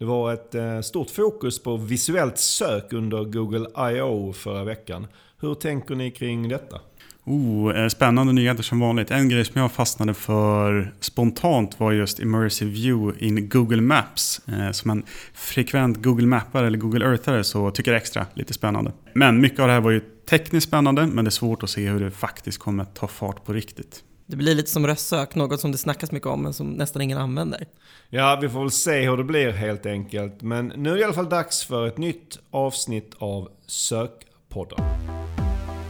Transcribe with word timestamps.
Det 0.00 0.06
var 0.06 0.32
ett 0.32 0.54
eh, 0.54 0.80
stort 0.80 1.10
fokus 1.10 1.62
på 1.62 1.76
visuellt 1.76 2.38
sök 2.38 2.92
under 2.92 3.24
Google 3.24 3.66
I.O. 3.92 4.32
förra 4.32 4.64
veckan. 4.64 5.06
Hur 5.40 5.54
tänker 5.54 5.94
ni 5.94 6.10
kring 6.10 6.48
detta? 6.48 6.80
Oh, 7.24 7.78
eh, 7.78 7.88
spännande 7.88 8.32
nyheter 8.32 8.62
som 8.62 8.80
vanligt. 8.80 9.10
En 9.10 9.28
grej 9.28 9.44
som 9.44 9.60
jag 9.60 9.72
fastnade 9.72 10.14
för 10.14 10.92
spontant 11.00 11.80
var 11.80 11.92
just 11.92 12.20
Immersive 12.20 12.70
View 12.70 13.26
in 13.26 13.48
Google 13.48 13.80
Maps. 13.80 14.40
Eh, 14.48 14.70
som 14.70 14.90
en 14.90 15.02
frekvent 15.34 16.02
Google 16.02 16.26
Mappare 16.26 16.66
eller 16.66 16.78
Google 16.78 17.04
Earthare 17.04 17.44
så 17.44 17.70
tycker 17.70 17.90
jag 17.90 18.00
extra 18.00 18.26
lite 18.34 18.54
spännande. 18.54 18.92
Men 19.14 19.40
mycket 19.40 19.60
av 19.60 19.66
det 19.66 19.72
här 19.72 19.80
var 19.80 19.90
ju 19.90 20.00
tekniskt 20.30 20.68
spännande 20.68 21.06
men 21.06 21.24
det 21.24 21.28
är 21.28 21.30
svårt 21.30 21.62
att 21.62 21.70
se 21.70 21.88
hur 21.88 22.00
det 22.00 22.10
faktiskt 22.10 22.58
kommer 22.58 22.82
att 22.82 22.94
ta 22.94 23.06
fart 23.06 23.44
på 23.44 23.52
riktigt. 23.52 24.04
Det 24.30 24.36
blir 24.36 24.54
lite 24.54 24.70
som 24.70 24.86
röstsök, 24.86 25.34
något 25.34 25.60
som 25.60 25.72
det 25.72 25.78
snackas 25.78 26.12
mycket 26.12 26.28
om 26.28 26.42
men 26.42 26.52
som 26.52 26.70
nästan 26.70 27.02
ingen 27.02 27.18
använder. 27.18 27.66
Ja, 28.10 28.38
vi 28.42 28.48
får 28.48 28.60
väl 28.60 28.70
se 28.70 29.00
hur 29.00 29.16
det 29.16 29.24
blir 29.24 29.50
helt 29.50 29.86
enkelt. 29.86 30.42
Men 30.42 30.72
nu 30.76 30.90
är 30.90 30.94
det 30.94 31.00
i 31.00 31.04
alla 31.04 31.12
fall 31.12 31.28
dags 31.28 31.64
för 31.64 31.86
ett 31.86 31.98
nytt 31.98 32.38
avsnitt 32.50 33.14
av 33.18 33.48
Sökpodden. 33.66 34.78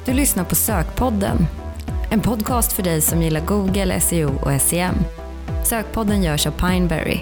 Du 0.05 0.13
lyssnar 0.13 0.45
på 0.45 0.55
Sökpodden. 0.55 1.37
En 2.11 2.21
podcast 2.21 2.73
för 2.73 2.83
dig 2.83 3.01
som 3.01 3.23
gillar 3.23 3.47
Google, 3.47 4.01
SEO 4.01 4.31
och 4.43 4.61
SEM. 4.61 4.95
Sökpodden 5.69 6.23
görs 6.23 6.47
av 6.47 6.51
Pineberry. 6.51 7.21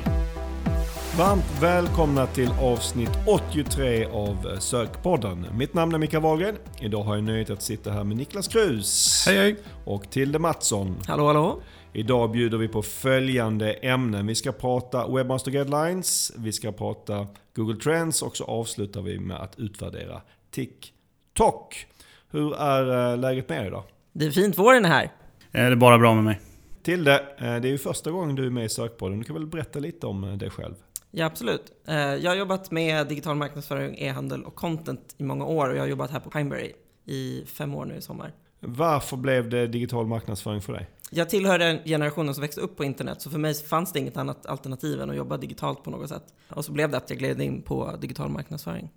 Varmt 1.18 1.62
välkomna 1.62 2.26
till 2.26 2.50
avsnitt 2.60 3.10
83 3.26 4.04
av 4.04 4.58
Sökpodden. 4.58 5.46
Mitt 5.58 5.74
namn 5.74 5.94
är 5.94 5.98
Mikael 5.98 6.22
Wahlgren. 6.22 6.56
Idag 6.80 7.02
har 7.02 7.14
jag 7.14 7.24
nöjet 7.24 7.50
att 7.50 7.62
sitta 7.62 7.90
här 7.90 8.04
med 8.04 8.16
Niklas 8.16 8.48
Krus. 8.48 9.24
Hej 9.26 9.36
hej! 9.36 9.56
Och 9.84 10.10
Tilde 10.10 10.38
Mattsson. 10.38 10.96
Hallå 11.06 11.26
hallå? 11.26 11.60
Idag 11.92 12.30
bjuder 12.30 12.58
vi 12.58 12.68
på 12.68 12.82
följande 12.82 13.72
ämnen. 13.72 14.26
Vi 14.26 14.34
ska 14.34 14.52
prata 14.52 15.08
Webmaster 15.08 15.50
Guidelines, 15.50 16.32
vi 16.36 16.52
ska 16.52 16.72
prata 16.72 17.26
Google 17.54 17.76
Trends 17.80 18.22
och 18.22 18.36
så 18.36 18.44
avslutar 18.44 19.02
vi 19.02 19.18
med 19.18 19.36
att 19.36 19.58
utvärdera 19.58 20.20
TikTok. 20.50 21.86
Hur 22.30 22.56
är 22.56 23.12
eh, 23.12 23.18
läget 23.18 23.48
med 23.48 23.58
dig 23.58 23.66
idag? 23.66 23.84
Det 24.12 24.26
är 24.26 24.30
fint, 24.30 24.58
våren 24.58 24.84
är 24.84 24.88
här. 24.88 25.04
Eh, 25.04 25.10
Det 25.52 25.60
är 25.60 25.76
bara 25.76 25.98
bra 25.98 26.14
med 26.14 26.24
mig. 26.24 26.40
Tilde, 26.82 27.14
eh, 27.14 27.24
det 27.38 27.68
är 27.68 27.72
ju 27.72 27.78
första 27.78 28.10
gången 28.10 28.36
du 28.36 28.46
är 28.46 28.50
med 28.50 28.64
i 28.64 28.68
Sökpodden. 28.68 29.18
Du 29.18 29.24
kan 29.24 29.34
väl 29.34 29.46
berätta 29.46 29.78
lite 29.78 30.06
om 30.06 30.38
dig 30.38 30.50
själv? 30.50 30.74
Ja, 31.10 31.26
absolut. 31.26 31.72
Eh, 31.86 31.96
Jag 31.96 32.30
har 32.30 32.36
jobbat 32.36 32.70
med 32.70 33.06
digital 33.08 33.36
marknadsföring, 33.36 33.94
e-handel 33.98 34.44
och 34.44 34.54
content 34.54 35.14
i 35.18 35.22
många 35.22 35.44
år 35.44 35.68
och 35.68 35.76
jag 35.76 35.80
har 35.82 35.86
jobbat 35.88 36.10
här 36.10 36.20
på 36.20 36.30
Pineberry 36.30 36.72
i 37.04 37.44
fem 37.46 37.74
år 37.74 37.84
nu 37.84 37.96
i 37.96 38.00
sommar. 38.00 38.32
Varför 38.60 39.16
blev 39.16 39.48
det 39.50 39.66
digital 39.66 40.06
marknadsföring 40.06 40.60
för 40.62 40.72
dig? 40.72 40.86
Jag 41.10 41.30
tillhör 41.30 41.58
den 41.58 41.78
generationen 41.84 42.34
som 42.34 42.42
växte 42.42 42.60
upp 42.60 42.76
på 42.76 42.84
internet, 42.84 43.22
så 43.22 43.30
för 43.30 43.38
mig 43.38 43.54
fanns 43.54 43.92
det 43.92 43.98
inget 43.98 44.16
annat 44.16 44.46
alternativ 44.46 45.00
än 45.00 45.10
att 45.10 45.16
jobba 45.16 45.36
digitalt 45.36 45.82
på 45.84 45.90
något 45.90 46.08
sätt. 46.08 46.24
Och 46.50 46.64
så 46.64 46.72
blev 46.72 46.90
det 46.90 46.96
att 46.96 47.10
jag 47.10 47.18
gled 47.18 47.40
in 47.40 47.62
på 47.62 47.96
digital 48.00 48.28
marknadsföring. 48.28 48.90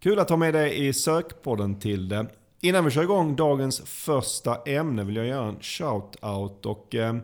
Kul 0.00 0.18
att 0.18 0.30
ha 0.30 0.36
med 0.36 0.54
dig 0.54 0.86
i 0.86 0.92
Sökpodden 0.92 1.78
Tilde. 1.80 2.26
Innan 2.60 2.84
vi 2.84 2.90
kör 2.90 3.02
igång 3.02 3.36
dagens 3.36 3.80
första 3.80 4.56
ämne 4.66 5.04
vill 5.04 5.16
jag 5.16 5.26
göra 5.26 5.48
en 5.48 5.56
shout-out. 5.60 6.66
Och, 6.66 6.94
eh, 6.94 7.16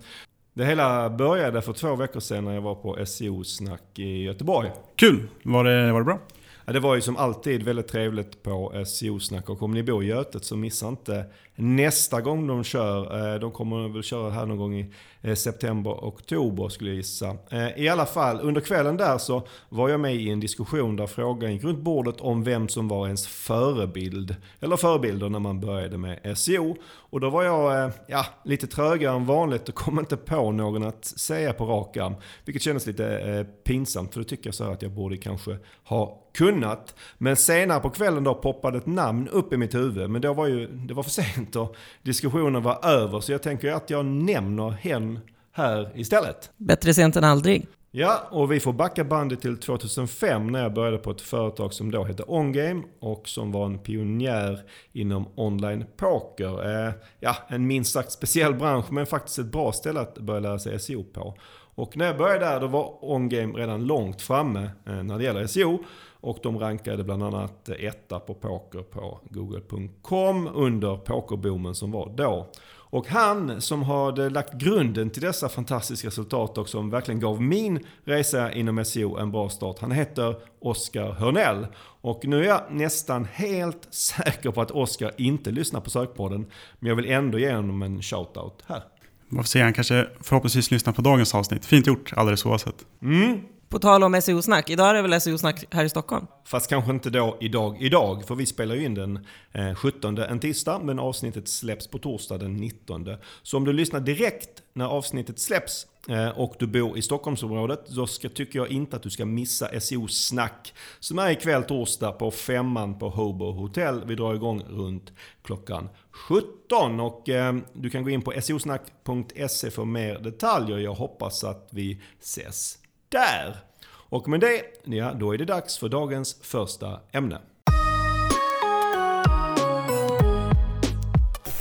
det 0.55 0.65
hela 0.65 1.11
började 1.11 1.63
för 1.63 1.73
två 1.73 1.95
veckor 1.95 2.21
sedan 2.21 2.45
när 2.45 2.55
jag 2.55 2.63
var 2.63 2.75
på 2.75 3.07
SEO-snack 3.07 3.99
i 3.99 4.23
Göteborg. 4.23 4.71
Kul! 4.97 5.29
Var 5.43 5.65
det, 5.65 5.93
var 5.93 6.01
det 6.01 6.05
bra? 6.05 6.19
Ja, 6.65 6.73
det 6.73 6.81
var 6.81 6.95
ju 6.95 7.01
som 7.01 7.17
alltid 7.17 7.63
väldigt 7.63 7.89
trevligt 7.89 8.43
på 8.43 8.85
SEO-snack 8.87 9.49
och 9.49 9.63
om 9.63 9.75
ni 9.75 9.83
bor 9.83 10.05
i 10.05 10.07
Götet 10.07 10.45
så 10.45 10.57
missa 10.57 10.89
inte 10.89 11.25
nästa 11.63 12.21
gång 12.21 12.47
de 12.47 12.65
kör. 12.65 13.33
Eh, 13.35 13.41
de 13.41 13.51
kommer 13.51 13.89
väl 13.89 14.03
köra 14.03 14.31
här 14.31 14.47
någon 14.47 14.57
gång 14.57 14.75
i 14.75 14.87
eh, 15.23 15.35
september, 15.35 15.91
oktober 15.91 16.69
skulle 16.69 16.91
jag 16.91 16.97
gissa. 16.97 17.37
Eh, 17.51 17.79
I 17.79 17.89
alla 17.89 18.07
fall, 18.07 18.41
under 18.41 18.61
kvällen 18.61 18.97
där 18.97 19.19
så 19.19 19.47
var 19.69 19.89
jag 19.89 20.01
med 20.01 20.15
i 20.15 20.31
en 20.31 20.41
diskussion 20.41 20.97
där 20.97 21.07
frågan 21.07 21.53
gick 21.53 21.65
runt 21.65 21.79
bordet 21.79 22.21
om 22.21 22.45
vem 22.45 22.69
som 22.69 22.89
var 22.89 23.07
ens 23.07 23.27
förebild, 23.27 24.37
eller 24.61 24.77
förebilder 24.77 25.29
när 25.29 25.39
man 25.39 25.61
började 25.61 25.99
med 25.99 26.39
SEO. 26.39 26.77
Och 26.85 27.21
då 27.21 27.31
var 27.31 27.43
jag 27.43 27.93
ja, 28.07 28.27
lite 28.45 28.67
trögare 28.67 29.17
än 29.17 29.27
vanligt 29.27 29.69
och 29.69 29.75
kom 29.75 29.99
inte 29.99 30.17
på 30.17 30.53
någon 30.53 30.83
att 30.83 31.05
säga 31.05 31.53
på 31.53 31.65
rak 31.65 31.97
arm. 31.97 32.15
Vilket 32.45 32.63
kändes 32.63 32.87
lite 32.87 33.47
pinsamt 33.65 34.13
för 34.13 34.21
då 34.21 34.25
tycker 34.25 34.47
jag 34.47 34.55
så 34.55 34.65
här 34.65 34.73
att 34.73 34.83
jag 34.83 34.91
borde 34.91 35.17
kanske 35.17 35.57
ha 35.85 36.19
kunnat. 36.35 36.95
Men 37.19 37.37
senare 37.37 37.81
på 37.81 37.91
kvällen 37.91 38.25
då 38.25 38.35
poppade 38.35 38.79
ett 38.79 38.87
namn 38.87 39.29
upp 39.29 39.53
i 39.53 39.57
mitt 39.57 39.75
huvud. 39.75 40.11
Men 40.11 40.23
då 40.23 40.33
var 40.33 40.47
ju, 40.47 40.67
det 40.67 40.95
var 40.95 41.03
för 41.03 41.11
sent 41.11 41.52
och 41.57 41.77
diskussionen 42.03 42.63
var 42.63 42.85
över. 42.85 43.21
Så 43.21 43.33
jag 43.33 43.43
tänker 43.43 43.73
att 43.73 43.91
jag 43.91 44.07
nämner 44.07 44.71
hen 44.71 45.19
här 45.53 45.91
istället. 45.95 46.51
Bättre 46.57 46.95
sent 46.95 47.17
än 47.17 47.25
aldrig. 47.25 47.67
Ja, 47.95 48.29
och 48.31 48.53
vi 48.53 48.61
får 48.61 48.73
backa 48.73 49.05
bandet 49.05 49.41
till 49.41 49.57
2005 49.57 50.47
när 50.47 50.63
jag 50.63 50.75
började 50.75 50.99
på 50.99 51.11
ett 51.11 51.21
företag 51.21 51.75
som 51.75 51.91
då 51.91 52.05
hette 52.05 52.23
OnGame 52.23 52.83
och 53.01 53.29
som 53.29 53.53
var 53.53 53.67
en 53.67 53.79
pionjär 53.79 54.61
inom 54.93 55.27
online 55.35 55.85
poker. 55.97 56.87
Eh, 56.87 56.93
ja, 57.21 57.37
en 57.49 57.67
minst 57.67 57.93
sagt 57.93 58.13
speciell 58.13 58.55
bransch 58.55 58.93
men 58.93 59.07
faktiskt 59.07 59.39
ett 59.39 59.47
bra 59.47 59.73
ställe 59.73 60.01
att 60.01 60.19
börja 60.19 60.41
lära 60.41 60.59
sig 60.59 60.81
SEO 60.81 61.05
på. 61.05 61.37
Och 61.75 61.97
när 61.97 62.07
jag 62.07 62.19
började 62.19 62.45
där 62.45 62.61
då 62.61 62.67
var 62.67 62.99
OnGame 63.01 63.59
redan 63.59 63.85
långt 63.85 64.23
framme 64.23 64.71
eh, 64.87 65.03
när 65.03 65.19
det 65.19 65.25
gäller 65.25 65.47
SEO. 65.47 65.85
Och 66.23 66.39
de 66.43 66.59
rankade 66.59 67.05
bland 67.05 67.23
annat 67.23 67.69
etta 67.69 68.21
på 68.21 68.35
poker 68.35 68.83
på 68.83 69.21
google.com 69.31 70.49
under 70.55 70.97
pokerboomen 70.97 71.75
som 71.75 71.91
var 71.91 72.13
då. 72.17 72.51
Och 72.93 73.09
han 73.09 73.61
som 73.61 73.83
hade 73.83 74.31
lagt 74.31 74.53
grunden 74.53 75.11
till 75.11 75.23
dessa 75.23 75.49
fantastiska 75.49 76.07
resultat 76.09 76.59
och 76.59 76.69
som 76.69 76.91
verkligen 76.91 77.21
gav 77.21 77.43
min 77.43 77.87
resa 78.05 78.53
inom 78.53 78.85
SEO 78.85 79.17
en 79.17 79.31
bra 79.31 79.49
start. 79.49 79.79
Han 79.79 79.91
heter 79.91 80.37
Oskar 80.61 81.13
Hörnell. 81.13 81.67
Och 82.01 82.27
nu 82.27 82.45
är 82.45 82.49
jag 82.49 82.63
nästan 82.71 83.25
helt 83.33 83.89
säker 83.95 84.51
på 84.51 84.61
att 84.61 84.71
Oskar 84.71 85.13
inte 85.17 85.51
lyssnar 85.51 85.81
på 85.81 85.91
Sökpodden. 85.91 86.47
Men 86.79 86.89
jag 86.89 86.97
vill 86.97 87.11
ändå 87.11 87.39
ge 87.39 87.55
honom 87.55 87.83
en 87.83 88.03
shoutout 88.03 88.63
här. 88.67 88.83
Varför 89.29 89.49
säger 89.49 89.65
han 89.65 89.75
kanske 89.75 90.09
förhoppningsvis 90.21 90.71
lyssna 90.71 90.93
på 90.93 91.03
dagens 91.03 91.35
avsnitt. 91.35 91.67
Fint 91.67 91.87
gjort 91.87 92.13
alldeles 92.17 92.47
oavsett. 92.47 92.87
Mm, 93.03 93.41
på 93.73 93.79
tal 93.79 94.03
om 94.05 94.23
SEO-snack, 94.23 94.71
idag 94.71 94.91
är 94.91 94.95
det 94.95 95.03
väl 95.03 95.21
SEO-snack 95.21 95.65
här 95.71 95.85
i 95.85 95.89
Stockholm? 95.89 96.27
Fast 96.45 96.71
kanske 96.71 96.91
inte 96.91 97.11
då 97.11 97.37
idag, 97.41 97.77
idag. 97.81 98.25
För 98.25 98.35
vi 98.35 98.47
spelar 98.47 98.75
ju 98.75 98.85
in 98.85 98.95
den 98.95 99.27
eh, 99.53 99.75
17 99.75 100.19
en 100.19 100.41
tisdag, 100.41 100.81
men 100.85 100.99
avsnittet 100.99 101.49
släpps 101.49 101.87
på 101.87 101.99
torsdag 101.99 102.39
den 102.39 102.57
19. 102.57 103.09
Så 103.43 103.57
om 103.57 103.65
du 103.65 103.73
lyssnar 103.73 104.01
direkt 104.01 104.63
när 104.73 104.85
avsnittet 104.85 105.39
släpps 105.39 105.87
eh, 106.09 106.29
och 106.29 106.55
du 106.59 106.67
bor 106.67 106.99
i 106.99 107.03
Stockholmsområdet, 107.03 107.89
då 107.89 108.07
ska, 108.07 108.29
tycker 108.29 108.59
jag 108.59 108.69
inte 108.69 108.97
att 108.97 109.03
du 109.03 109.11
ska 109.11 109.25
missa 109.25 109.81
SEO-snack. 109.81 110.75
Som 111.01 111.19
är 111.19 111.31
ikväll 111.31 111.63
torsdag 111.63 112.13
på 112.13 112.31
femman 112.31 112.99
på 112.99 113.09
Hobo 113.09 113.53
Hotel. 113.53 114.03
Vi 114.07 114.15
drar 114.15 114.35
igång 114.35 114.63
runt 114.71 115.13
klockan 115.43 115.89
17. 116.11 117.01
Och 117.01 117.29
eh, 117.29 117.55
du 117.73 117.91
kan 117.91 118.05
gå 118.05 118.11
in 118.11 118.23
på 118.23 118.33
seosnack.se 118.41 119.71
för 119.71 119.85
mer 119.85 120.19
detaljer. 120.19 120.79
Jag 120.79 120.95
hoppas 120.95 121.45
att 121.45 121.69
vi 121.71 122.01
ses 122.21 122.82
där. 123.13 123.57
Och 123.89 124.29
med 124.29 124.41
det, 124.41 124.63
ja, 124.85 125.13
då 125.13 125.35
är 125.35 125.39
det 125.39 125.45
dags 125.45 125.79
för 125.79 125.89
dagens 125.89 126.37
första 126.43 127.01
ämne. 127.13 127.39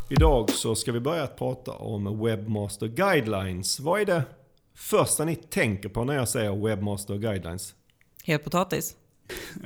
Idag 0.09 0.49
så 0.49 0.75
ska 0.75 0.91
vi 0.91 0.99
börja 0.99 1.23
att 1.23 1.37
prata 1.37 1.71
om 1.71 2.23
Webmaster 2.23 2.87
Guidelines. 2.87 3.79
Vad 3.79 4.01
är 4.01 4.05
det 4.05 4.23
första 4.75 5.25
ni 5.25 5.35
tänker 5.35 5.89
på 5.89 6.03
när 6.03 6.13
jag 6.13 6.29
säger 6.29 6.65
Webmaster 6.65 7.17
Guidelines? 7.17 7.75
Het 8.23 8.43
potatis. 8.43 8.95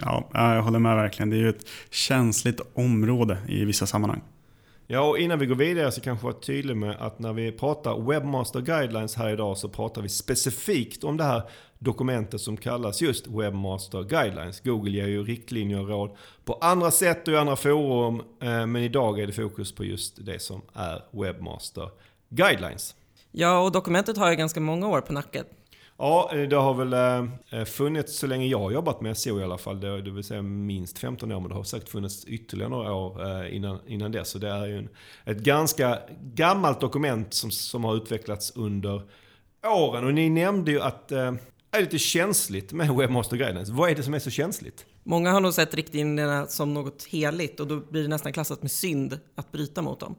Ja, 0.02 0.30
jag 0.34 0.62
håller 0.62 0.80
med 0.80 0.96
verkligen. 0.96 1.30
Det 1.30 1.36
är 1.36 1.40
ju 1.40 1.50
ett 1.50 1.68
känsligt 1.90 2.62
område 2.74 3.38
i 3.48 3.66
vissa 3.66 3.88
sammanhang. 3.88 4.22
Ja, 4.88 5.10
och 5.10 5.18
innan 5.18 5.40
vi 5.40 5.46
går 5.46 5.56
vidare 5.56 5.92
så 5.92 6.02
kanske 6.02 6.24
vara 6.24 6.36
tydlig 6.40 6.78
med 6.78 6.96
att 7.00 7.20
när 7.20 7.34
vi 7.34 7.52
pratar 7.52 8.08
Webmaster 8.10 8.62
Guidelines 8.62 9.16
här 9.16 9.30
idag 9.30 9.58
så 9.58 9.70
pratar 9.70 10.02
vi 10.02 10.10
specifikt 10.10 11.04
om 11.04 11.18
det 11.18 11.24
här 11.24 11.42
dokumentet 11.86 12.42
som 12.42 12.58
kallas 12.58 13.02
just 13.02 13.28
Webmaster 13.28 14.04
Guidelines. 14.04 14.60
Google 14.60 14.92
ger 14.92 15.08
ju 15.08 15.24
riktlinjer 15.24 15.80
och 15.80 15.90
råd 15.90 16.18
på 16.46 16.54
andra 16.54 16.92
sätt 16.92 17.28
och 17.28 17.34
i 17.34 17.38
andra 17.38 17.56
forum, 17.56 18.22
eh, 18.42 18.66
men 18.66 18.76
idag 18.76 19.20
är 19.20 19.28
det 19.28 19.34
fokus 19.34 19.76
på 19.76 19.84
just 19.84 20.26
det 20.26 20.40
som 20.40 20.62
är 20.74 21.04
Webmaster 21.12 21.90
Guidelines. 22.30 22.96
Ja, 23.32 23.60
och 23.60 23.72
dokumentet 23.72 24.18
har 24.18 24.30
ju 24.30 24.36
ganska 24.36 24.60
många 24.60 24.88
år 24.88 25.02
på 25.02 25.14
nacken. 25.14 25.46
Ja, 25.98 26.30
eh, 26.34 26.42
det 26.42 26.56
har 26.56 26.74
väl 26.74 26.94
eh, 27.50 27.66
funnits 27.66 28.18
så 28.18 28.28
länge 28.28 28.48
jag 28.48 28.60
har 28.60 28.72
jobbat 28.72 29.02
med 29.02 29.18
SEO 29.18 29.40
i 29.40 29.44
alla 29.44 29.58
fall. 29.58 29.80
Det, 29.80 30.02
det 30.02 30.12
vill 30.12 30.24
säga 30.24 30.42
minst 30.42 31.00
15 31.00 31.32
år, 31.32 31.40
men 31.40 31.50
det 31.50 31.56
har 31.56 31.64
säkert 31.64 31.90
funnits 31.90 32.26
ytterligare 32.26 32.70
några 32.70 32.94
år 32.94 33.46
innan, 33.46 33.80
innan 33.88 34.12
dess. 34.12 34.30
Så 34.30 34.38
det 34.38 34.50
är 34.50 34.66
ju 34.66 34.78
en, 34.78 34.90
ett 35.26 35.40
ganska 35.40 36.00
gammalt 36.22 36.82
dokument 36.82 37.34
som, 37.34 37.52
som 37.52 37.84
har 37.84 37.96
utvecklats 37.96 38.52
under 38.56 39.02
åren. 39.66 40.06
Och 40.06 40.14
ni 40.14 40.30
nämnde 40.30 40.72
ju 40.72 40.82
att 40.82 41.08
det 41.08 41.38
är 41.78 41.82
lite 41.82 42.00
känsligt 42.00 42.74
med 42.74 42.96
Webmaster 42.96 43.38
Guidelines. 43.38 43.70
Vad 43.70 43.90
är 43.90 43.96
det 43.96 44.04
som 44.04 44.14
är 44.14 44.20
så 44.20 44.30
känsligt? 44.30 44.86
Många 45.04 45.32
har 45.32 45.42
nog 45.42 45.54
sett 45.54 45.74
riktlinjerna 45.74 46.48
som 46.48 46.74
något 46.74 47.04
heligt 47.04 47.60
och 47.60 47.68
då 47.68 47.80
blir 47.80 48.02
det 48.02 48.08
nästan 48.08 48.34
klassat 48.34 48.62
med 48.62 48.72
synd 48.72 49.20
att 49.36 49.52
bryta 49.52 49.82
mot 49.82 50.00
dem. 50.00 50.16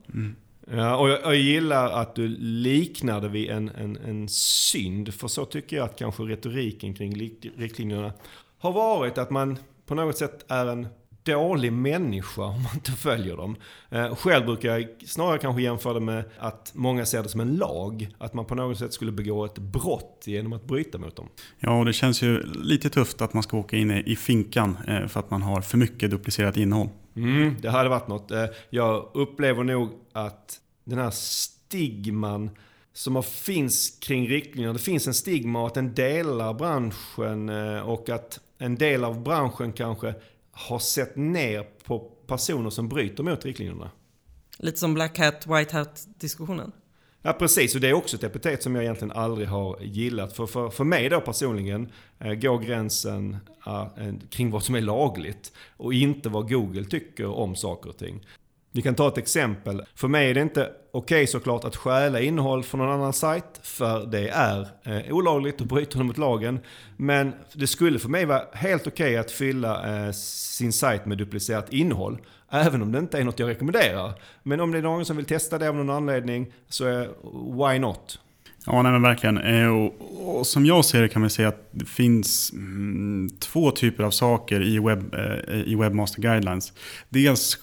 Ja, 0.70 0.97
och 0.97 1.08
jag, 1.08 1.20
jag 1.23 1.37
gillar 1.37 1.91
att 1.91 2.14
du 2.14 2.29
liknar 2.38 3.20
det 3.20 3.29
vid 3.29 3.50
en, 3.50 3.69
en, 3.69 3.97
en 3.97 4.29
synd. 4.29 5.14
För 5.14 5.29
så 5.29 5.44
tycker 5.44 5.76
jag 5.76 5.85
att 5.85 5.99
kanske 5.99 6.23
retoriken 6.23 6.94
kring 6.94 7.32
riktlinjerna 7.56 8.12
har 8.58 8.73
varit 8.73 9.19
att 9.19 9.31
man 9.31 9.58
på 9.87 9.94
något 9.94 10.19
sätt 10.19 10.44
är 10.49 10.67
en 10.67 10.87
dålig 11.26 11.73
människa 11.73 12.43
om 12.43 12.62
man 12.62 12.75
inte 12.75 12.93
följer 12.93 13.37
dem. 13.37 13.56
Eh, 13.90 14.14
själv 14.14 14.46
brukar 14.46 14.78
jag 14.78 14.88
snarare 15.06 15.38
kanske 15.38 15.62
jämföra 15.62 15.94
det 15.94 16.00
med 16.00 16.25
att 16.38 16.73
många 16.75 17.06
ser 17.06 17.23
det 17.23 17.28
som 17.28 17.40
en 17.40 17.56
lag. 17.56 18.08
Att 18.19 18.34
man 18.34 18.44
på 18.44 18.55
något 18.55 18.78
sätt 18.78 18.93
skulle 18.93 19.12
begå 19.12 19.44
ett 19.44 19.58
brott 19.58 20.25
genom 20.26 20.52
att 20.52 20.64
bryta 20.64 20.99
mot 20.99 21.17
dem. 21.17 21.28
Ja, 21.58 21.78
och 21.78 21.84
det 21.84 21.93
känns 21.93 22.23
ju 22.23 22.43
lite 22.43 22.90
tufft 22.90 23.20
att 23.20 23.34
man 23.34 23.43
ska 23.43 23.56
åka 23.56 23.76
in 23.76 23.90
i 23.90 24.17
finkan 24.17 24.78
eh, 24.88 25.06
för 25.06 25.20
att 25.20 25.31
man 25.31 25.43
har 25.43 25.61
för 25.61 25.78
mycket 25.78 26.11
duplicerat 26.11 26.56
innehåll. 26.56 26.88
Mm, 27.17 27.56
det 27.61 27.70
hade 27.70 27.88
varit 27.88 28.08
något. 28.08 28.31
Eh, 28.31 28.44
jag 28.70 29.11
upplever 29.14 29.64
nog 29.64 29.90
att 30.12 30.61
den 30.84 30.99
här 30.99 31.11
stigman 31.11 32.50
som 32.93 33.22
finns 33.22 33.99
kring 34.00 34.29
riktlinjerna. 34.29 34.72
Det 34.72 34.79
finns 34.79 35.06
en 35.06 35.14
stigma 35.14 35.67
att 35.67 35.76
en 35.76 35.94
del 35.94 36.40
av 36.40 36.56
branschen 36.56 37.49
och 37.81 38.08
att 38.08 38.40
en 38.58 38.75
del 38.75 39.05
av 39.05 39.22
branschen 39.22 39.72
kanske 39.72 40.14
har 40.56 40.79
sett 40.79 41.17
ner 41.17 41.67
på 41.85 41.99
personer 42.26 42.70
som 42.70 42.88
bryter 42.88 43.23
mot 43.23 43.44
riktlinjerna. 43.44 43.91
Lite 44.58 44.79
som 44.79 44.94
Black 44.94 45.19
Hat, 45.19 45.47
White 45.47 45.76
Hat 45.76 46.06
diskussionen. 46.19 46.73
Ja 47.23 47.32
precis, 47.32 47.75
och 47.75 47.81
det 47.81 47.88
är 47.88 47.93
också 47.93 48.17
ett 48.17 48.25
epitet 48.25 48.62
som 48.62 48.75
jag 48.75 48.85
egentligen 48.85 49.12
aldrig 49.12 49.49
har 49.49 49.81
gillat. 49.81 50.37
För, 50.37 50.47
för, 50.47 50.70
för 50.70 50.85
mig 50.85 51.08
då 51.08 51.20
personligen 51.20 51.93
eh, 52.19 52.35
går 52.35 52.58
gränsen 52.58 53.37
eh, 53.67 54.14
kring 54.31 54.50
vad 54.50 54.62
som 54.62 54.75
är 54.75 54.81
lagligt 54.81 55.53
och 55.76 55.94
inte 55.94 56.29
vad 56.29 56.50
Google 56.50 56.85
tycker 56.85 57.26
om 57.26 57.56
saker 57.56 57.91
och 57.91 57.97
ting. 57.97 58.26
Vi 58.76 58.82
kan 58.82 58.94
ta 58.94 59.08
ett 59.08 59.19
exempel. 59.19 59.82
För 59.94 60.08
mig 60.08 60.31
är 60.31 60.34
det 60.34 60.40
inte 60.40 60.70
okej 60.93 61.17
okay, 61.17 61.26
såklart 61.26 61.64
att 61.64 61.76
stjäla 61.76 62.20
innehåll 62.20 62.62
från 62.62 62.81
någon 62.81 62.90
annan 62.90 63.12
sajt, 63.12 63.61
för 63.62 64.06
det 64.06 64.28
är 64.28 64.69
eh, 64.82 65.14
olagligt 65.14 65.61
och 65.61 65.67
bryter 65.67 66.02
mot 66.02 66.19
lagen. 66.19 66.58
Men 66.96 67.32
det 67.52 67.67
skulle 67.67 67.99
för 67.99 68.08
mig 68.08 68.25
vara 68.25 68.43
helt 68.52 68.87
okej 68.87 69.06
okay 69.06 69.17
att 69.17 69.31
fylla 69.31 70.06
eh, 70.06 70.12
sin 70.12 70.73
sajt 70.73 71.06
med 71.06 71.19
duplicerat 71.19 71.73
innehåll, 71.73 72.19
även 72.50 72.82
om 72.82 72.93
det 72.93 72.99
inte 72.99 73.19
är 73.19 73.25
något 73.25 73.38
jag 73.38 73.49
rekommenderar. 73.49 74.12
Men 74.43 74.61
om 74.61 74.73
det 74.73 74.79
är 74.79 74.82
någon 74.82 75.05
som 75.05 75.17
vill 75.17 75.26
testa 75.26 75.58
det 75.58 75.69
av 75.69 75.75
någon 75.75 75.90
anledning, 75.90 76.52
så 76.69 76.84
är 76.84 77.08
why 77.69 77.79
not? 77.79 78.19
Ja, 78.67 78.82
nej 78.82 78.93
men 78.93 79.02
verkligen. 79.02 79.38
Eh, 79.38 79.69
och, 79.69 80.38
och, 80.38 80.46
som 80.46 80.67
jag 80.67 80.84
ser 80.84 81.02
det 81.02 81.08
kan 81.08 81.20
man 81.20 81.31
säga 81.31 81.49
att 81.49 81.69
det 81.70 81.88
finns 81.88 82.52
mm, 82.52 83.31
två 83.40 83.70
typer 83.70 84.05
av 84.05 84.11
saker 84.11 84.62
i, 84.62 84.79
webb, 84.79 85.14
eh, 85.14 85.61
i 85.61 85.75
Webmaster 85.75 86.22
Guidelines. 86.22 86.72
Dels 87.08 87.58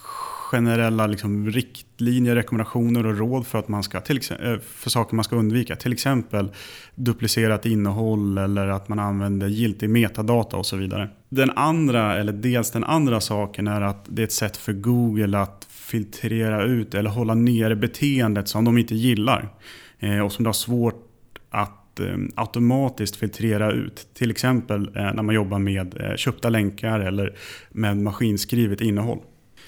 generella 0.53 1.07
liksom, 1.07 1.51
riktlinjer, 1.51 2.35
rekommendationer 2.35 3.05
och 3.05 3.17
råd 3.17 3.47
för, 3.47 3.59
att 3.59 3.67
man 3.67 3.83
ska, 3.83 4.01
till, 4.01 4.19
eh, 4.39 4.57
för 4.59 4.89
saker 4.89 5.15
man 5.15 5.23
ska 5.23 5.35
undvika. 5.35 5.75
Till 5.75 5.94
exempel 5.94 6.51
duplicerat 6.95 7.65
innehåll 7.65 8.38
eller 8.38 8.67
att 8.67 8.89
man 8.89 9.00
använder 9.00 9.47
giltig 9.47 9.89
metadata 9.89 10.57
och 10.57 10.65
så 10.65 10.77
vidare. 10.77 11.09
Den 11.29 11.50
andra, 11.50 12.17
eller 12.17 12.33
dels 12.33 12.71
den 12.71 12.83
andra 12.83 13.19
saken 13.19 13.67
är 13.67 13.81
att 13.81 14.05
det 14.09 14.21
är 14.21 14.23
ett 14.23 14.31
sätt 14.31 14.57
för 14.57 14.73
Google 14.73 15.39
att 15.39 15.67
filtrera 15.69 16.63
ut 16.63 16.94
eller 16.94 17.09
hålla 17.09 17.33
nere 17.33 17.75
beteendet 17.75 18.47
som 18.47 18.65
de 18.65 18.77
inte 18.77 18.95
gillar. 18.95 19.49
Eh, 19.99 20.19
och 20.19 20.31
som 20.31 20.44
det 20.44 20.47
har 20.47 20.53
svårt 20.53 21.06
att 21.49 21.99
eh, 21.99 22.17
automatiskt 22.35 23.15
filtrera 23.15 23.71
ut. 23.71 24.07
Till 24.13 24.31
exempel 24.31 24.89
när 24.94 25.23
man 25.23 25.35
jobbar 25.35 25.59
med 25.59 26.13
köpta 26.15 26.49
länkar 26.49 26.99
eller 26.99 27.35
med 27.71 27.97
maskinskrivet 27.97 28.81
innehåll. 28.81 29.19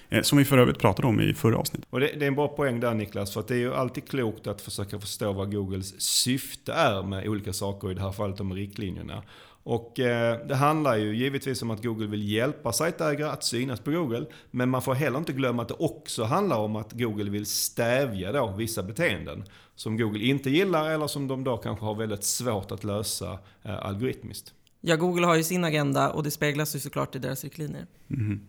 Eh, 0.09 0.21
som 0.21 0.37
vi 0.37 0.45
för 0.45 0.57
övrigt 0.57 0.79
pratade 0.79 1.07
om 1.07 1.21
i 1.21 1.33
förra 1.33 1.57
avsnittet. 1.57 1.87
Och 1.89 1.99
det, 1.99 2.11
det, 2.19 2.25
är 2.25 2.27
en 2.27 2.35
bra 2.35 2.47
poäng 2.47 2.79
där 2.79 2.93
Niklas, 2.93 3.33
för 3.33 3.39
att 3.39 3.47
det 3.47 3.55
är 3.55 3.59
ju 3.59 3.73
alltid 3.73 4.07
klokt 4.07 4.47
att 4.47 4.61
försöka 4.61 4.99
förstå 4.99 5.33
vad 5.33 5.51
Googles 5.51 6.01
syfte 6.01 6.73
är 6.73 7.03
med 7.03 7.27
olika 7.27 7.53
saker, 7.53 7.91
i 7.91 7.93
det 7.93 8.01
här 8.01 8.11
fallet 8.11 8.39
med 8.39 8.57
riktlinjerna. 8.57 9.23
Och 9.65 9.99
eh, 9.99 10.47
det 10.47 10.55
handlar 10.55 10.97
ju 10.97 11.15
givetvis 11.15 11.61
om 11.61 11.71
att 11.71 11.83
Google 11.83 12.07
vill 12.07 12.29
hjälpa 12.29 12.73
sajtägare 12.73 13.29
att 13.29 13.43
synas 13.43 13.79
på 13.79 13.91
Google. 13.91 14.25
Men 14.51 14.69
man 14.69 14.81
får 14.81 14.93
heller 14.93 15.17
inte 15.17 15.33
glömma 15.33 15.61
att 15.61 15.67
det 15.67 15.73
också 15.79 16.23
handlar 16.23 16.57
om 16.57 16.75
att 16.75 16.93
Google 16.93 17.29
vill 17.29 17.45
stävja 17.45 18.31
då 18.31 18.53
vissa 18.57 18.83
beteenden. 18.83 19.43
Som 19.75 19.97
Google 19.97 20.25
inte 20.25 20.49
gillar 20.49 20.89
eller 20.89 21.07
som 21.07 21.27
de 21.27 21.43
då 21.43 21.57
kanske 21.57 21.85
har 21.85 21.95
väldigt 21.95 22.23
svårt 22.23 22.71
att 22.71 22.83
lösa 22.83 23.39
eh, 23.63 23.85
algoritmiskt. 23.85 24.53
Ja, 24.81 24.95
Google 24.95 25.25
har 25.25 25.35
ju 25.35 25.43
sin 25.43 25.63
agenda 25.63 26.09
och 26.11 26.23
det 26.23 26.31
speglas 26.31 26.75
ju 26.75 26.79
såklart 26.79 27.15
i 27.15 27.19
deras 27.19 27.43
riktlinjer. 27.43 27.87
Mm. 28.09 28.41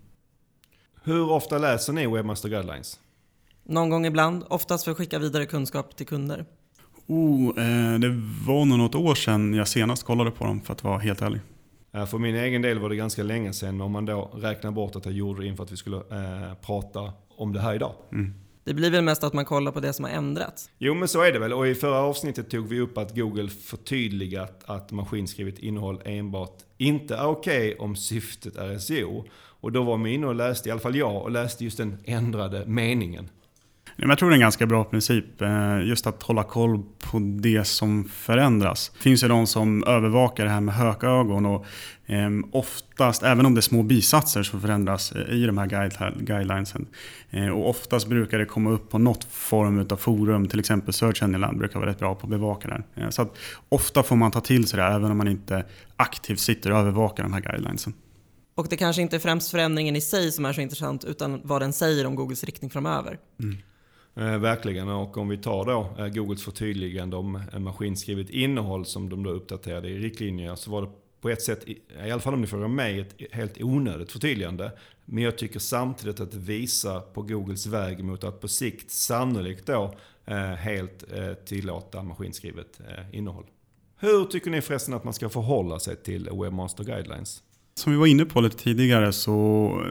Hur 1.06 1.30
ofta 1.30 1.58
läser 1.58 1.92
ni 1.92 2.06
Webmaster 2.06 2.48
Guidelines? 2.48 3.00
Någon 3.64 3.90
gång 3.90 4.06
ibland, 4.06 4.44
oftast 4.48 4.84
för 4.84 4.90
att 4.90 4.96
skicka 4.96 5.18
vidare 5.18 5.46
kunskap 5.46 5.96
till 5.96 6.06
kunder. 6.06 6.44
Oh, 7.06 7.48
eh, 7.48 7.98
det 7.98 8.08
var 8.46 8.64
nog 8.64 8.78
något 8.78 8.94
år 8.94 9.14
sedan 9.14 9.54
jag 9.54 9.68
senast 9.68 10.02
kollade 10.02 10.30
på 10.30 10.44
dem 10.44 10.60
för 10.60 10.72
att 10.72 10.84
vara 10.84 10.98
helt 10.98 11.22
ärlig. 11.22 11.40
För 12.08 12.18
min 12.18 12.36
egen 12.36 12.62
del 12.62 12.78
var 12.78 12.88
det 12.88 12.96
ganska 12.96 13.22
länge 13.22 13.52
sedan 13.52 13.80
om 13.80 13.92
man 13.92 14.04
då 14.04 14.30
räknar 14.34 14.70
bort 14.70 14.96
att 14.96 15.04
jag 15.04 15.14
gjorde 15.14 15.42
det 15.42 15.46
inför 15.46 15.64
att 15.64 15.72
vi 15.72 15.76
skulle 15.76 15.96
eh, 15.96 16.54
prata 16.66 17.12
om 17.36 17.52
det 17.52 17.60
här 17.60 17.74
idag. 17.74 17.92
Mm. 18.12 18.34
Det 18.66 18.74
blir 18.74 18.90
väl 18.90 19.04
mest 19.04 19.24
att 19.24 19.32
man 19.32 19.44
kollar 19.44 19.72
på 19.72 19.80
det 19.80 19.92
som 19.92 20.04
har 20.04 20.12
ändrats? 20.12 20.70
Jo 20.78 20.94
men 20.94 21.08
så 21.08 21.22
är 21.22 21.32
det 21.32 21.38
väl 21.38 21.52
och 21.52 21.68
i 21.68 21.74
förra 21.74 21.98
avsnittet 21.98 22.50
tog 22.50 22.68
vi 22.68 22.80
upp 22.80 22.98
att 22.98 23.16
Google 23.16 23.48
förtydligat 23.48 24.62
att 24.66 24.92
maskinskrivet 24.92 25.58
innehåll 25.58 26.02
enbart 26.04 26.58
inte 26.76 27.16
är 27.16 27.26
okej 27.26 27.74
okay 27.74 27.84
om 27.84 27.96
syftet 27.96 28.56
är 28.56 28.78
SEO. 28.78 29.24
Och 29.60 29.72
då 29.72 29.82
var 29.82 29.96
man 29.96 30.06
inne 30.06 30.26
och 30.26 30.34
läste, 30.34 30.68
i 30.68 30.72
alla 30.72 30.80
fall 30.80 30.96
jag, 30.96 31.22
och 31.22 31.30
läste 31.30 31.64
just 31.64 31.76
den 31.76 31.98
ändrade 32.04 32.66
meningen. 32.66 33.28
Jag 33.96 34.19
tror 34.19 34.31
det 34.31 34.32
är 34.32 34.37
en 34.37 34.40
ganska 34.40 34.66
bra 34.66 34.84
princip, 34.84 35.43
eh, 35.43 35.81
just 35.84 36.06
att 36.06 36.22
hålla 36.22 36.43
koll 36.43 36.82
på 36.98 37.19
det 37.19 37.64
som 37.64 38.04
förändras. 38.04 38.90
Det 38.96 39.02
finns 39.02 39.25
ju 39.25 39.28
de 39.28 39.46
som 39.46 39.84
övervakar 39.84 40.44
det 40.44 40.50
här 40.50 40.60
med 40.60 40.75
hökögon 40.75 41.46
och 41.46 41.66
ehm, 42.06 42.44
oftast, 42.52 43.22
även 43.22 43.46
om 43.46 43.54
det 43.54 43.58
är 43.58 43.62
små 43.62 43.82
bisatser 43.82 44.43
som 44.43 44.60
förändras 44.60 45.12
i 45.12 45.46
de 45.46 45.58
här 45.58 45.66
guidelinesen. 46.20 46.87
Eh, 47.31 47.48
och 47.48 47.70
oftast 47.70 48.08
brukar 48.08 48.38
det 48.38 48.44
komma 48.44 48.70
upp 48.70 48.90
på 48.90 48.98
något 48.98 49.25
form 49.25 49.87
av 49.90 49.96
forum, 49.96 50.49
till 50.49 50.60
exempel 50.60 50.94
Search 50.94 51.22
Engine 51.22 51.38
Land 51.38 51.58
brukar 51.58 51.81
vara 51.81 51.90
rätt 51.90 51.99
bra 51.99 52.14
på 52.14 52.26
att 52.26 52.31
bevaka 52.31 52.69
det. 52.69 53.02
Eh, 53.02 53.08
så 53.08 53.22
att 53.22 53.37
ofta 53.69 54.02
får 54.02 54.16
man 54.16 54.31
ta 54.31 54.40
till 54.40 54.66
sig 54.66 54.76
det, 54.81 54.87
även 54.87 55.10
om 55.10 55.19
man 55.19 55.28
inte 55.28 55.64
aktivt 55.96 56.40
sitter 56.40 56.72
och 56.72 56.78
övervakar 56.78 57.22
de 57.22 57.32
här 57.32 57.40
guidelinesen. 57.40 57.92
Och 58.54 58.66
det 58.70 58.76
kanske 58.76 59.02
inte 59.02 59.16
är 59.16 59.20
främst 59.20 59.50
förändringen 59.50 59.96
i 59.96 60.00
sig 60.00 60.32
som 60.32 60.44
är 60.44 60.52
så 60.52 60.60
intressant, 60.60 61.04
utan 61.04 61.40
vad 61.44 61.62
den 61.62 61.72
säger 61.72 62.06
om 62.06 62.14
Googles 62.14 62.44
riktning 62.44 62.70
framöver. 62.70 63.19
Mm. 63.42 63.56
Eh, 64.16 64.38
verkligen, 64.38 64.88
och 64.88 65.16
om 65.16 65.28
vi 65.28 65.36
tar 65.36 65.64
då 65.64 65.94
eh, 65.98 66.08
Googles 66.08 66.44
förtydligande 66.44 67.16
om 67.16 67.42
maskinskrivet 67.58 68.30
innehåll 68.30 68.86
som 68.86 69.08
de 69.08 69.22
då 69.22 69.30
uppdaterade 69.30 69.88
i 69.88 69.98
riktlinjer 69.98 70.54
så 70.54 70.70
var 70.70 70.82
det 70.82 70.88
på 71.20 71.30
ett 71.30 71.42
sätt, 71.42 71.68
i 71.68 72.10
alla 72.10 72.20
fall 72.20 72.34
om 72.34 72.40
ni 72.40 72.46
frågar 72.46 72.68
mig, 72.68 73.00
ett 73.00 73.14
helt 73.32 73.62
onödigt 73.62 74.12
förtydligande. 74.12 74.73
Men 75.04 75.25
jag 75.25 75.38
tycker 75.38 75.58
samtidigt 75.58 76.20
att 76.20 76.30
det 76.30 76.38
visar 76.38 77.00
på 77.00 77.23
Googles 77.23 77.66
väg 77.66 78.04
mot 78.04 78.25
att 78.25 78.40
på 78.40 78.49
sikt 78.49 78.90
sannolikt 78.90 79.66
då 79.66 79.94
eh, 80.25 80.37
helt 80.37 81.12
eh, 81.12 81.35
tillåta 81.35 82.02
maskinskrivet 82.02 82.80
eh, 82.88 83.18
innehåll. 83.18 83.46
Hur 83.99 84.25
tycker 84.25 84.50
ni 84.50 84.61
förresten 84.61 84.94
att 84.94 85.04
man 85.04 85.14
ska 85.14 85.28
förhålla 85.28 85.78
sig 85.78 85.96
till 85.96 86.30
Webmaster 86.32 86.85
Guidelines? 86.85 87.42
Som 87.78 87.92
vi 87.92 87.99
var 87.99 88.06
inne 88.06 88.25
på 88.25 88.40
lite 88.40 88.56
tidigare 88.56 89.12
så, 89.12 89.83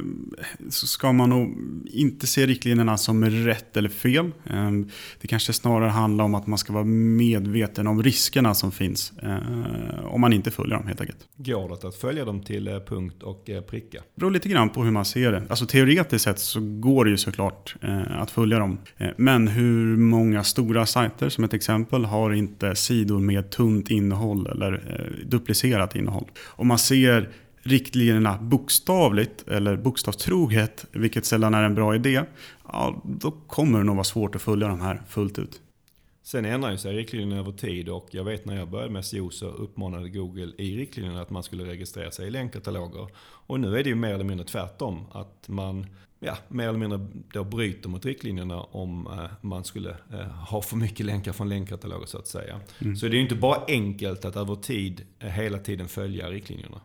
så 0.70 0.88
ska 0.88 1.12
man 1.12 1.30
nog 1.30 1.58
inte 1.86 2.28
se 2.28 2.46
riktlinjerna 2.46 2.98
som 2.98 3.26
rätt 3.26 3.78
eller 3.78 3.90
fel. 3.90 4.32
Ehm, 4.46 4.90
det 5.22 5.28
kanske 5.28 5.54
snarare 5.54 5.90
handlar 5.90 6.26
om 6.26 6.36
att 6.36 6.48
man 6.48 6.58
ska 6.58 6.74
vara 6.74 6.84
medveten 6.84 7.88
om 7.88 8.04
riskerna 8.04 8.54
som 8.54 8.72
finns 8.72 9.14
eh, 9.24 10.06
om 10.06 10.22
man 10.22 10.34
inte 10.34 10.52
följer 10.52 10.78
dem 10.78 10.88
helt 10.88 11.02
enkelt. 11.02 11.20
Går 11.38 11.70
det 11.70 11.88
att 11.88 11.96
följa 11.96 12.26
dem 12.26 12.44
till 12.44 12.68
eh, 12.68 12.80
punkt 12.80 13.24
och 13.24 13.50
eh, 13.50 13.62
pricka? 13.62 13.98
Det 13.98 14.20
beror 14.20 14.32
lite 14.32 14.50
grann 14.50 14.70
på 14.70 14.84
hur 14.84 14.92
man 14.92 15.06
ser 15.06 15.32
det. 15.32 15.44
Alltså 15.50 15.66
teoretiskt 15.66 16.24
sett 16.24 16.40
så 16.40 16.60
går 16.62 17.06
det 17.06 17.12
ju 17.12 17.18
såklart 17.18 17.76
att 18.10 18.32
följa 18.32 18.60
dem. 18.60 18.78
Men 19.18 19.48
hur 19.48 19.98
många 19.98 20.44
stora 20.44 20.86
sajter 20.86 21.30
som 21.30 21.44
ett 21.44 21.54
exempel 21.54 22.06
har 22.06 22.34
inte 22.34 22.76
sidor 22.76 23.20
med 23.20 23.50
tunt 23.50 23.90
innehåll 23.90 24.48
eller 24.48 25.10
duplicerat 25.26 25.96
innehåll. 25.96 26.26
Om 26.46 26.68
man 26.68 26.80
ser 26.80 27.30
riktlinjerna 27.66 28.38
bokstavligt 28.42 29.48
eller 29.48 29.78
bokstavstroget, 29.78 30.86
vilket 30.92 31.26
sällan 31.26 31.54
är 31.54 31.64
en 31.64 31.76
bra 31.76 31.96
idé, 31.96 32.22
ja, 32.68 33.02
då 33.06 33.32
kommer 33.32 33.80
det 33.80 33.86
nog 33.86 33.96
vara 33.96 34.04
svårt 34.04 34.36
att 34.36 34.42
följa 34.42 34.68
de 34.68 34.82
här 34.82 35.02
fullt 35.08 35.40
ut. 35.40 35.62
Sen 36.24 36.46
ändrar 36.46 36.72
ju 36.72 36.78
sig 36.78 36.96
riktlinjerna 36.96 37.38
över 37.38 37.52
tid 37.52 37.90
och 37.90 38.08
jag 38.12 38.24
vet 38.24 38.46
när 38.46 38.58
jag 38.58 38.70
började 38.70 38.92
med 38.92 39.06
SEO 39.06 39.30
så 39.30 39.46
uppmanade 39.46 40.10
Google 40.10 40.52
i 40.58 40.78
riktlinjerna 40.78 41.22
att 41.22 41.30
man 41.30 41.44
skulle 41.44 41.64
registrera 41.66 42.12
sig 42.12 42.28
i 42.28 42.32
länkkataloger. 42.32 43.08
Och 43.18 43.60
nu 43.60 43.80
är 43.80 43.84
det 43.84 43.90
ju 43.90 43.96
mer 43.96 44.14
eller 44.14 44.24
mindre 44.24 44.46
tvärtom. 44.46 45.06
Att 45.12 45.48
man 45.48 45.86
ja, 46.20 46.38
mer 46.48 46.68
eller 46.70 46.80
mindre 46.80 47.08
då 47.34 47.44
bryter 47.44 47.90
mot 47.90 48.06
riktlinjerna 48.06 48.62
om 48.62 49.08
eh, 49.08 49.26
man 49.42 49.64
skulle 49.64 49.90
eh, 49.90 50.28
ha 50.28 50.62
för 50.62 50.76
mycket 50.78 51.06
länkar 51.06 51.34
från 51.34 51.50
länkkataloger 51.50 52.06
så 52.06 52.18
att 52.18 52.28
säga. 52.28 52.62
Mm. 52.80 52.96
Så 52.96 53.06
det 53.06 53.12
är 53.12 53.16
ju 53.16 53.22
inte 53.22 53.36
bara 53.36 53.66
enkelt 53.68 54.26
att 54.26 54.36
över 54.36 54.56
tid 54.56 55.02
eh, 55.20 55.30
hela 55.30 55.58
tiden 55.58 55.88
följa 55.88 56.30
riktlinjerna. 56.30 56.82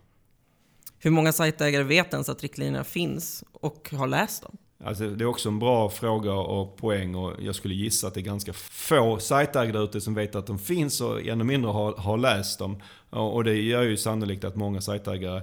Hur 1.02 1.10
många 1.10 1.32
sajtägare 1.32 1.82
vet 1.82 2.12
ens 2.12 2.28
att 2.28 2.42
riktlinjerna 2.42 2.84
finns 2.84 3.44
och 3.52 3.90
har 3.92 4.06
läst 4.06 4.42
dem? 4.42 4.56
Alltså, 4.84 5.10
det 5.10 5.24
är 5.24 5.26
också 5.26 5.48
en 5.48 5.58
bra 5.58 5.90
fråga 5.90 6.32
och 6.32 6.76
poäng 6.76 7.14
och 7.14 7.32
jag 7.42 7.54
skulle 7.54 7.74
gissa 7.74 8.06
att 8.06 8.14
det 8.14 8.20
är 8.20 8.22
ganska 8.22 8.52
få 8.52 9.18
sajtägare 9.18 9.84
ute 9.84 10.00
som 10.00 10.14
vet 10.14 10.34
att 10.34 10.46
de 10.46 10.58
finns 10.58 11.00
och 11.00 11.26
ännu 11.26 11.44
mindre 11.44 11.70
har, 11.70 11.92
har 11.92 12.16
läst 12.16 12.58
dem. 12.58 12.82
Och 13.10 13.44
det 13.44 13.54
gör 13.54 13.82
ju 13.82 13.96
sannolikt 13.96 14.44
att 14.44 14.56
många 14.56 14.80
sajtägare 14.80 15.42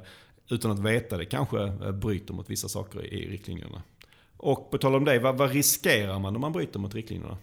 utan 0.49 0.71
att 0.71 0.79
veta 0.79 1.17
det 1.17 1.25
kanske 1.25 1.63
eh, 1.63 1.91
bryter 1.91 2.33
mot 2.33 2.49
vissa 2.49 2.67
saker 2.67 3.13
i 3.13 3.29
riktlinjerna. 3.29 3.81
Och 4.37 4.71
på 4.71 4.77
tal 4.77 4.95
om 4.95 5.05
det, 5.05 5.19
vad, 5.19 5.37
vad 5.37 5.51
riskerar 5.51 6.19
man 6.19 6.35
om 6.35 6.41
man 6.41 6.51
bryter 6.51 6.79
mot 6.79 6.95
riktlinjerna? 6.95 7.37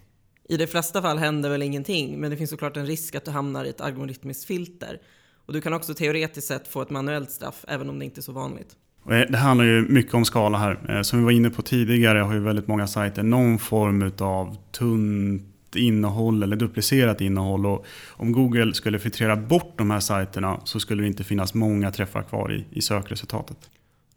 I 0.49 0.57
de 0.57 0.67
flesta 0.67 1.01
fall 1.01 1.17
händer 1.17 1.49
väl 1.49 1.61
ingenting, 1.61 2.19
men 2.19 2.31
det 2.31 2.37
finns 2.37 2.49
såklart 2.49 2.77
en 2.77 2.85
risk 2.85 3.15
att 3.15 3.25
du 3.25 3.31
hamnar 3.31 3.65
i 3.65 3.69
ett 3.69 3.81
algoritmiskt 3.81 4.45
filter. 4.45 5.01
Och 5.45 5.53
du 5.53 5.61
kan 5.61 5.73
också 5.73 5.93
teoretiskt 5.93 6.47
sett 6.47 6.67
få 6.67 6.81
ett 6.81 6.89
manuellt 6.89 7.31
straff, 7.31 7.65
även 7.67 7.89
om 7.89 7.99
det 7.99 8.05
inte 8.05 8.19
är 8.19 8.21
så 8.21 8.31
vanligt. 8.31 8.75
Eh, 9.09 9.19
det 9.29 9.37
handlar 9.37 9.65
ju 9.65 9.81
mycket 9.81 10.13
om 10.13 10.25
skala 10.25 10.57
här. 10.57 10.95
Eh, 10.97 11.01
som 11.01 11.19
vi 11.19 11.25
var 11.25 11.31
inne 11.31 11.49
på 11.49 11.61
tidigare 11.61 12.19
har 12.19 12.33
ju 12.33 12.39
väldigt 12.39 12.67
många 12.67 12.87
sajter 12.87 13.23
någon 13.23 13.59
form 13.59 14.11
av 14.19 14.57
tunt 14.71 15.51
innehåll 15.75 16.43
eller 16.43 16.55
duplicerat 16.55 17.21
innehåll. 17.21 17.65
Och 17.65 17.85
om 18.07 18.31
Google 18.31 18.73
skulle 18.73 18.99
filtrera 18.99 19.35
bort 19.35 19.73
de 19.77 19.91
här 19.91 19.99
sajterna 19.99 20.59
så 20.63 20.79
skulle 20.79 21.03
det 21.03 21.07
inte 21.07 21.23
finnas 21.23 21.53
många 21.53 21.91
träffar 21.91 22.21
kvar 22.21 22.53
i, 22.53 22.65
i 22.77 22.81
sökresultatet. 22.81 23.69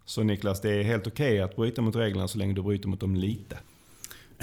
Så 0.05 0.23
Niklas, 0.23 0.61
det 0.61 0.69
är 0.69 0.83
helt 0.83 1.07
okej 1.07 1.33
okay 1.33 1.39
att 1.39 1.55
bryta 1.55 1.81
mot 1.81 1.95
reglerna 1.95 2.27
så 2.27 2.37
länge 2.37 2.53
du 2.53 2.61
bryter 2.61 2.87
mot 2.87 2.99
dem 2.99 3.15
lite? 3.15 3.57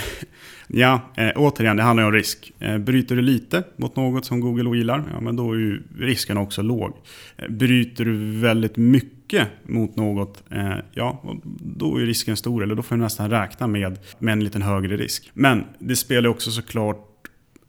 ja, 0.66 1.00
eh, 1.16 1.30
återigen, 1.36 1.76
det 1.76 1.82
handlar 1.82 2.04
om 2.04 2.12
risk. 2.12 2.52
Eh, 2.58 2.78
bryter 2.78 3.16
du 3.16 3.22
lite 3.22 3.62
mot 3.76 3.96
något 3.96 4.24
som 4.24 4.40
Google 4.40 4.68
ogillar, 4.68 5.04
ja, 5.12 5.20
men 5.20 5.36
då 5.36 5.52
är 5.52 5.56
ju 5.56 5.82
risken 5.98 6.36
också 6.36 6.62
låg. 6.62 6.96
Eh, 7.36 7.48
bryter 7.48 8.04
du 8.04 8.40
väldigt 8.40 8.76
mycket 8.76 9.48
mot 9.62 9.96
något, 9.96 10.42
eh, 10.50 10.76
ja, 10.92 11.22
då 11.60 11.96
är 11.96 12.00
risken 12.00 12.36
stor. 12.36 12.62
Eller 12.62 12.74
då 12.74 12.82
får 12.82 12.96
du 12.96 13.02
nästan 13.02 13.30
räkna 13.30 13.66
med, 13.66 13.98
med 14.18 14.32
en 14.32 14.44
liten 14.44 14.62
högre 14.62 14.96
risk. 14.96 15.30
Men 15.34 15.64
det 15.78 15.96
spelar 15.96 16.28
också 16.28 16.50
såklart 16.50 17.12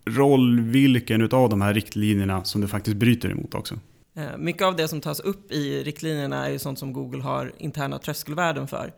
roll 0.06 0.60
vilken 0.60 1.22
av 1.22 1.50
de 1.50 1.62
här 1.62 1.74
riktlinjerna 1.74 2.44
som 2.44 2.62
du 2.62 2.68
faktiskt 2.68 2.98
bryter 2.98 3.30
emot 3.30 3.54
också. 3.54 3.80
Eh, 4.18 4.38
mycket 4.38 4.62
av 4.62 4.76
det 4.76 4.88
som 4.88 5.02
tas 5.02 5.20
upp 5.20 5.52
i 5.52 5.84
riktlinjerna 5.84 6.46
är 6.46 6.52
ju 6.52 6.60
sånt 6.60 6.80
som 6.80 6.94
Google 6.94 7.22
har 7.22 7.52
interna 7.58 8.00
tröskelvärden 8.00 8.68
för. 8.68 8.94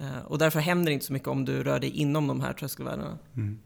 Eh, 0.00 0.24
och 0.26 0.38
därför 0.38 0.60
händer 0.60 0.86
det 0.86 0.92
inte 0.92 1.06
så 1.06 1.12
mycket 1.12 1.28
om 1.28 1.44
du 1.44 1.62
rör 1.62 1.80
dig 1.80 1.90
inom 1.90 2.26
de 2.26 2.40
här 2.40 2.52
tröskelvärdena. 2.52 3.18
Mm. 3.36 3.58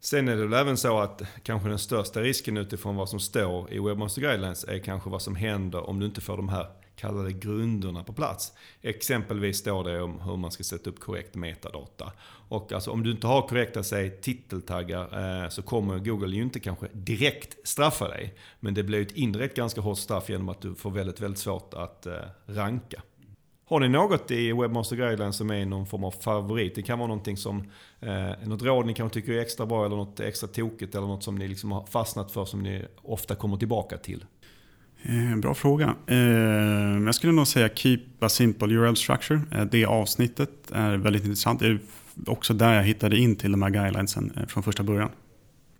Sen 0.00 0.28
är 0.28 0.36
det 0.36 0.42
väl 0.42 0.60
även 0.60 0.76
så 0.76 0.98
att 0.98 1.22
kanske 1.42 1.68
den 1.68 1.78
största 1.78 2.20
risken 2.20 2.56
utifrån 2.56 2.96
vad 2.96 3.08
som 3.08 3.20
står 3.20 3.72
i 3.72 3.78
Webmaster 3.78 4.20
Guidelines 4.20 4.64
är 4.64 4.78
kanske 4.78 5.10
vad 5.10 5.22
som 5.22 5.36
händer 5.36 5.88
om 5.88 6.00
du 6.00 6.06
inte 6.06 6.20
får 6.20 6.36
de 6.36 6.48
här 6.48 6.66
kallade 6.96 7.32
grunderna 7.32 8.04
på 8.04 8.12
plats. 8.12 8.52
Exempelvis 8.82 9.58
står 9.58 9.84
det 9.84 10.02
om 10.02 10.20
hur 10.20 10.36
man 10.36 10.50
ska 10.50 10.64
sätta 10.64 10.90
upp 10.90 11.00
korrekt 11.00 11.34
metadata. 11.34 12.12
Och 12.48 12.72
alltså 12.72 12.90
om 12.90 13.02
du 13.02 13.10
inte 13.10 13.26
har 13.26 13.48
korrekta 13.48 13.82
säg, 13.82 14.20
titeltaggar 14.20 15.42
eh, 15.44 15.48
så 15.48 15.62
kommer 15.62 15.98
Google 15.98 16.36
ju 16.36 16.42
inte 16.42 16.60
kanske 16.60 16.86
direkt 16.92 17.68
straffa 17.68 18.08
dig. 18.08 18.34
Men 18.60 18.74
det 18.74 18.82
blir 18.82 19.02
ett 19.02 19.12
indirekt 19.12 19.56
ganska 19.56 19.80
hårt 19.80 19.98
straff 19.98 20.28
genom 20.28 20.48
att 20.48 20.60
du 20.60 20.74
får 20.74 20.90
väldigt, 20.90 21.20
väldigt 21.20 21.38
svårt 21.38 21.74
att 21.74 22.06
eh, 22.06 22.14
ranka. 22.46 23.02
Har 23.68 23.80
ni 23.80 23.88
något 23.88 24.30
i 24.30 24.52
Webmaster 24.52 24.96
Guidelines 24.96 25.36
som 25.36 25.50
är 25.50 25.66
någon 25.66 25.86
form 25.86 26.04
av 26.04 26.10
favorit? 26.10 26.74
Det 26.74 26.82
kan 26.82 26.98
vara 26.98 27.08
någonting 27.08 27.36
som, 27.36 27.64
eh, 28.00 28.48
något 28.48 28.62
råd 28.62 28.86
ni 28.86 28.94
kanske 28.94 29.20
tycker 29.20 29.32
är 29.32 29.40
extra 29.40 29.66
bra 29.66 29.86
eller 29.86 29.96
något 29.96 30.20
extra 30.20 30.48
tokigt 30.48 30.94
eller 30.94 31.06
något 31.06 31.22
som 31.22 31.34
ni 31.34 31.48
liksom 31.48 31.72
har 31.72 31.86
fastnat 31.86 32.32
för 32.32 32.44
som 32.44 32.62
ni 32.62 32.84
ofta 33.02 33.34
kommer 33.34 33.56
tillbaka 33.56 33.96
till. 33.96 34.24
Eh, 35.02 35.36
bra 35.36 35.54
fråga. 35.54 35.94
Eh, 36.06 36.16
jag 37.06 37.14
skulle 37.14 37.32
nog 37.32 37.46
säga 37.46 37.68
Keep 37.74 38.00
a 38.20 38.28
simple 38.28 38.74
URL 38.74 38.94
structure. 38.94 39.40
Eh, 39.52 39.64
det 39.64 39.84
avsnittet 39.84 40.70
är 40.72 40.96
väldigt 40.96 41.24
intressant. 41.24 41.60
Det 41.60 41.66
är 41.66 41.80
också 42.26 42.54
där 42.54 42.74
jag 42.74 42.82
hittade 42.82 43.16
in 43.16 43.36
till 43.36 43.52
de 43.52 43.62
här 43.62 43.70
guidelinesen 43.70 44.32
eh, 44.36 44.46
från 44.46 44.62
första 44.62 44.82
början. 44.82 45.10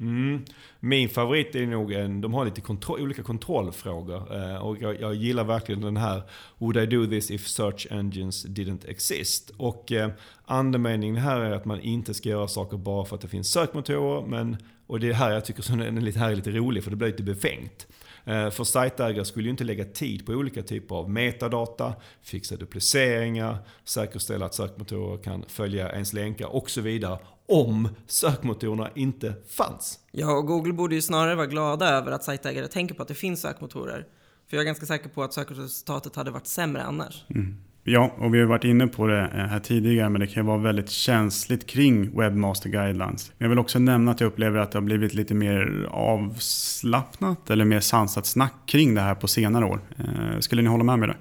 Mm. 0.01 0.45
Min 0.81 1.09
favorit 1.09 1.55
är 1.55 1.67
nog 1.67 1.93
en, 1.93 2.21
de 2.21 2.35
har 2.35 2.45
lite 2.45 2.61
kontro, 2.61 3.03
olika 3.03 3.23
kontrollfrågor. 3.23 4.37
Eh, 4.37 4.57
och 4.57 4.77
jag, 4.81 5.01
jag, 5.01 5.15
gillar 5.15 5.45
verkligen 5.45 5.81
den 5.81 5.97
här 5.97 6.23
Would 6.59 6.77
I 6.77 6.87
do 6.87 7.07
this 7.07 7.31
if 7.31 7.47
search 7.47 7.87
engines 7.91 8.47
didn't 8.47 8.89
exist? 8.89 9.51
Och 9.57 9.93
eh, 9.93 10.11
andemeningen 10.45 11.17
här 11.17 11.41
är 11.41 11.51
att 11.51 11.65
man 11.65 11.81
inte 11.81 12.15
ska 12.15 12.29
göra 12.29 12.49
saker 12.49 12.77
bara 12.77 13.05
för 13.05 13.17
att 13.17 13.23
det 13.23 13.29
finns 13.29 13.53
sökmotorer. 13.53 14.27
Men, 14.27 14.57
och 14.87 15.01
det 15.01 15.09
är 15.09 15.13
här 15.13 15.31
jag 15.31 15.45
tycker 15.45 15.63
som 15.63 15.81
är 15.81 15.91
lite, 15.91 16.19
här 16.19 16.31
är 16.31 16.37
lite 16.37 16.51
rolig 16.51 16.85
för 16.85 16.91
det 16.91 16.97
blir 16.97 17.09
lite 17.09 17.23
befängt. 17.23 17.87
Eh, 18.25 18.51
för 18.51 18.65
sajtägare 18.65 19.25
skulle 19.25 19.45
ju 19.45 19.51
inte 19.51 19.65
lägga 19.65 19.85
tid 19.85 20.27
på 20.27 20.33
olika 20.33 20.63
typer 20.63 20.95
av 20.95 21.11
metadata, 21.11 21.95
fixa 22.23 22.57
dupliceringar, 22.57 23.59
säkerställa 23.85 24.47
att 24.47 24.55
sökmotorer 24.55 25.23
kan 25.23 25.45
följa 25.49 25.93
ens 25.93 26.13
länkar 26.13 26.47
och 26.47 26.71
så 26.71 26.81
vidare 26.81 27.19
om 27.49 27.89
sökmotorerna 28.07 28.91
inte 28.95 29.35
fanns. 29.49 29.99
Ja, 30.13 30.33
och 30.33 30.47
Google 30.47 30.73
borde 30.73 30.95
ju 30.95 31.03
snarare 31.03 31.35
vara 31.35 31.47
glada 31.47 31.89
över 31.89 32.13
att 32.13 32.25
sajtägare 32.25 32.69
tänker 32.69 32.95
på 32.95 33.03
att 33.03 33.09
det 33.09 33.15
finns 33.15 33.41
sökmotorer. 33.41 34.07
För 34.51 34.57
jag 34.57 34.63
är 34.63 34.67
ganska 34.67 34.87
säker 34.87 35.09
på 35.09 35.23
att 35.23 35.33
sökresultatet 35.33 36.17
hade 36.17 36.31
varit 36.31 36.47
sämre 36.47 36.83
annars. 36.83 37.25
Mm. 37.29 37.57
Ja, 37.85 38.15
och 38.19 38.35
vi 38.35 38.41
har 38.41 38.47
varit 38.47 38.65
inne 38.65 38.87
på 38.87 39.07
det 39.07 39.21
eh, 39.21 39.29
här 39.29 39.61
tidigare, 39.61 40.09
men 40.09 40.21
det 40.21 40.27
kan 40.27 40.47
vara 40.47 40.59
väldigt 40.59 40.91
känsligt 40.91 41.67
kring 41.67 42.19
Webmaster 42.19 42.69
Guidelines. 42.69 43.33
Jag 43.39 43.49
vill 43.49 43.59
också 43.59 43.79
nämna 43.79 44.11
att 44.11 44.21
jag 44.21 44.29
upplever 44.29 44.59
att 44.59 44.73
det 44.73 44.79
har 44.79 44.85
blivit 44.85 45.15
lite 45.15 45.35
mer 45.35 45.89
avslappnat 45.91 47.51
eller 47.51 47.65
mer 47.65 47.81
sansat 47.81 48.27
snack 48.27 48.55
kring 48.67 48.95
det 48.95 49.01
här 49.01 49.15
på 49.15 49.29
senare 49.29 49.65
år. 49.65 49.81
Eh, 49.97 50.39
skulle 50.41 50.63
ni 50.63 50.69
hålla 50.69 50.85
med 50.85 50.99
mig 50.99 51.09
det? 51.09 51.17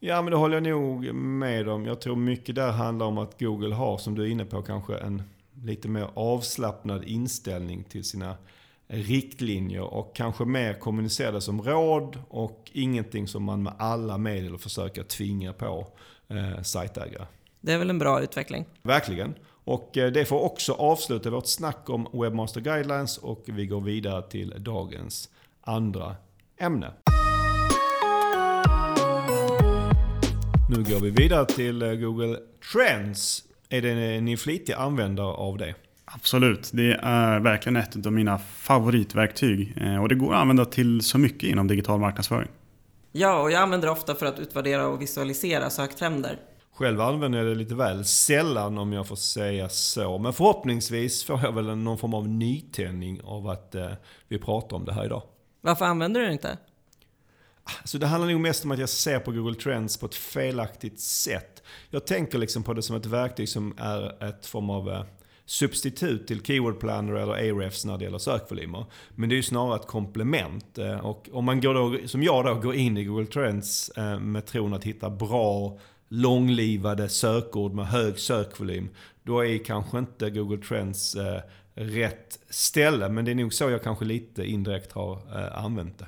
Ja, 0.00 0.22
men 0.22 0.30
det 0.30 0.36
håller 0.36 0.54
jag 0.54 0.62
nog 0.62 1.14
med 1.14 1.68
om. 1.68 1.86
Jag 1.86 2.00
tror 2.00 2.16
mycket 2.16 2.54
där 2.54 2.72
handlar 2.72 3.06
om 3.06 3.18
att 3.18 3.40
Google 3.40 3.74
har, 3.74 3.98
som 3.98 4.14
du 4.14 4.22
är 4.22 4.26
inne 4.26 4.44
på, 4.44 4.62
kanske 4.62 4.96
en 4.96 5.22
lite 5.62 5.88
mer 5.88 6.10
avslappnad 6.14 7.04
inställning 7.04 7.84
till 7.84 8.04
sina 8.04 8.36
riktlinjer 8.88 9.82
och 9.82 10.16
kanske 10.16 10.44
mer 10.44 10.74
kommunicerade 10.74 11.40
som 11.40 11.62
råd 11.62 12.18
och 12.28 12.70
ingenting 12.72 13.28
som 13.28 13.42
man 13.42 13.62
med 13.62 13.72
alla 13.78 14.18
medel 14.18 14.58
försöker 14.58 15.02
tvinga 15.02 15.52
på 15.52 15.86
eh, 16.28 16.62
sajtägare. 16.62 17.26
Det 17.60 17.72
är 17.72 17.78
väl 17.78 17.90
en 17.90 17.98
bra 17.98 18.22
utveckling? 18.22 18.66
Verkligen. 18.82 19.34
Och 19.64 19.96
eh, 19.96 20.12
det 20.12 20.24
får 20.24 20.40
också 20.40 20.72
avsluta 20.72 21.30
vårt 21.30 21.46
snack 21.46 21.90
om 21.90 22.08
Webmaster 22.12 22.60
Guidelines 22.60 23.18
och 23.18 23.44
vi 23.46 23.66
går 23.66 23.80
vidare 23.80 24.22
till 24.22 24.54
dagens 24.58 25.28
andra 25.60 26.16
ämne. 26.58 26.92
Nu 30.70 30.76
går 30.76 31.00
vi 31.00 31.10
vidare 31.10 31.46
till 31.46 31.82
eh, 31.82 31.92
Google 31.92 32.38
Trends. 32.72 33.47
Är 33.68 33.82
det 33.82 34.20
ni 34.20 34.36
flitiga 34.36 34.76
användare 34.76 35.26
av 35.26 35.58
det? 35.58 35.74
Absolut, 36.04 36.70
det 36.72 36.92
är 37.02 37.40
verkligen 37.40 37.76
ett 37.76 38.06
av 38.06 38.12
mina 38.12 38.38
favoritverktyg. 38.38 39.74
Eh, 39.80 40.02
och 40.02 40.08
det 40.08 40.14
går 40.14 40.34
att 40.34 40.40
använda 40.40 40.64
till 40.64 41.02
så 41.02 41.18
mycket 41.18 41.48
inom 41.48 41.66
digital 41.66 42.00
marknadsföring. 42.00 42.48
Ja, 43.12 43.42
och 43.42 43.50
jag 43.50 43.62
använder 43.62 43.86
det 43.86 43.92
ofta 43.92 44.14
för 44.14 44.26
att 44.26 44.38
utvärdera 44.38 44.86
och 44.86 45.02
visualisera 45.02 45.70
söktrender. 45.70 46.38
Själv 46.74 47.00
använder 47.00 47.38
jag 47.38 47.48
det 47.48 47.54
lite 47.54 47.74
väl 47.74 48.04
sällan 48.04 48.78
om 48.78 48.92
jag 48.92 49.06
får 49.06 49.16
säga 49.16 49.68
så. 49.68 50.18
Men 50.18 50.32
förhoppningsvis 50.32 51.24
får 51.24 51.40
jag 51.42 51.52
väl 51.52 51.76
någon 51.76 51.98
form 51.98 52.14
av 52.14 52.28
nytändning 52.28 53.20
av 53.24 53.48
att 53.48 53.74
eh, 53.74 53.90
vi 54.28 54.38
pratar 54.38 54.76
om 54.76 54.84
det 54.84 54.92
här 54.92 55.04
idag. 55.04 55.22
Varför 55.60 55.84
använder 55.84 56.20
du 56.20 56.26
det 56.26 56.32
inte? 56.32 56.58
Alltså 57.80 57.98
det 57.98 58.06
handlar 58.06 58.32
nog 58.32 58.40
mest 58.40 58.64
om 58.64 58.70
att 58.70 58.78
jag 58.78 58.88
ser 58.88 59.18
på 59.18 59.32
Google 59.32 59.54
Trends 59.54 59.96
på 59.96 60.06
ett 60.06 60.14
felaktigt 60.14 61.00
sätt. 61.00 61.57
Jag 61.90 62.06
tänker 62.06 62.38
liksom 62.38 62.62
på 62.62 62.74
det 62.74 62.82
som 62.82 62.96
ett 62.96 63.06
verktyg 63.06 63.48
som 63.48 63.74
är 63.78 64.24
ett 64.24 64.46
form 64.46 64.70
av 64.70 64.90
eh, 64.90 65.04
substitut 65.44 66.26
till 66.26 66.42
Keyword 66.42 66.80
Planner 66.80 67.12
eller 67.12 67.32
Ahrefs 67.32 67.84
när 67.84 67.98
det 67.98 68.04
gäller 68.04 68.18
sökvolymer. 68.18 68.84
Men 69.14 69.28
det 69.28 69.34
är 69.34 69.36
ju 69.36 69.42
snarare 69.42 69.76
ett 69.76 69.86
komplement. 69.86 70.78
Eh, 70.78 71.06
och 71.06 71.28
om 71.32 71.44
man 71.44 71.60
går 71.60 71.74
då, 71.74 72.08
som 72.08 72.22
jag 72.22 72.44
då, 72.44 72.54
går 72.54 72.74
in 72.74 72.96
i 72.96 73.04
Google 73.04 73.26
Trends 73.26 73.88
eh, 73.88 74.20
med 74.20 74.46
tron 74.46 74.74
att 74.74 74.84
hitta 74.84 75.10
bra 75.10 75.78
långlivade 76.08 77.08
sökord 77.08 77.74
med 77.74 77.86
hög 77.86 78.18
sökvolym, 78.18 78.88
då 79.22 79.44
är 79.44 79.64
kanske 79.64 79.98
inte 79.98 80.30
Google 80.30 80.58
Trends 80.58 81.16
rätt 81.74 82.38
ställe. 82.50 83.08
Men 83.08 83.24
det 83.24 83.30
är 83.30 83.34
nog 83.34 83.54
så 83.54 83.70
jag 83.70 83.82
kanske 83.82 84.04
lite 84.04 84.44
indirekt 84.44 84.92
har 84.92 85.18
använt 85.54 85.98
det. 85.98 86.06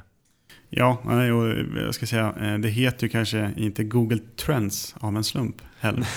Ja, 0.71 0.99
och 1.05 1.81
jag 1.83 1.95
ska 1.95 2.07
säga, 2.07 2.59
det 2.59 2.69
heter 2.69 3.03
ju 3.03 3.09
kanske 3.09 3.53
inte 3.57 3.85
Google 3.85 4.19
Trends 4.37 4.95
av 5.00 5.17
en 5.17 5.25
slump 5.25 5.62
heller. 5.79 6.09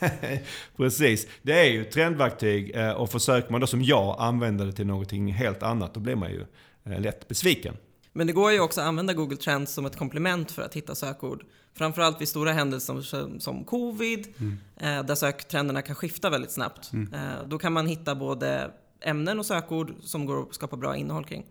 Precis. 0.76 1.26
Det 1.42 1.60
är 1.60 1.72
ju 1.72 1.82
ett 1.82 1.90
trendverktyg 1.90 2.76
eh, 2.76 2.90
och 2.90 3.10
försöker 3.10 3.52
man 3.52 3.60
då 3.60 3.66
som 3.66 3.82
jag 3.82 4.16
använda 4.18 4.64
det 4.64 4.72
till 4.72 4.86
någonting 4.86 5.32
helt 5.32 5.62
annat, 5.62 5.94
då 5.94 6.00
blir 6.00 6.16
man 6.16 6.30
ju 6.30 6.44
eh, 6.84 7.00
lätt 7.00 7.28
besviken. 7.28 7.76
Men 8.12 8.26
det 8.26 8.32
går 8.32 8.52
ju 8.52 8.60
också 8.60 8.80
att 8.80 8.86
använda 8.86 9.12
Google 9.12 9.36
Trends 9.36 9.72
som 9.72 9.86
ett 9.86 9.96
komplement 9.96 10.50
för 10.50 10.62
att 10.62 10.74
hitta 10.74 10.94
sökord. 10.94 11.44
Framförallt 11.74 12.20
vid 12.20 12.28
stora 12.28 12.52
händelser 12.52 13.00
som, 13.00 13.40
som 13.40 13.64
covid, 13.64 14.26
mm. 14.38 14.58
Eh, 14.76 15.06
där 15.06 15.14
söktrenderna 15.14 15.82
kan 15.82 15.94
skifta 15.96 16.30
väldigt 16.30 16.50
snabbt. 16.50 16.92
Mm. 16.92 17.08
Då 17.46 17.58
kan 17.58 17.72
man 17.72 17.86
hitta 17.86 18.14
både 18.14 18.70
ämnen 19.00 19.38
och 19.38 19.46
sökord 19.46 19.92
som 20.00 20.26
går 20.26 20.42
att 20.42 20.54
skapa 20.54 20.76
bra 20.76 20.96
innehåll 20.96 21.24
kring. 21.24 21.44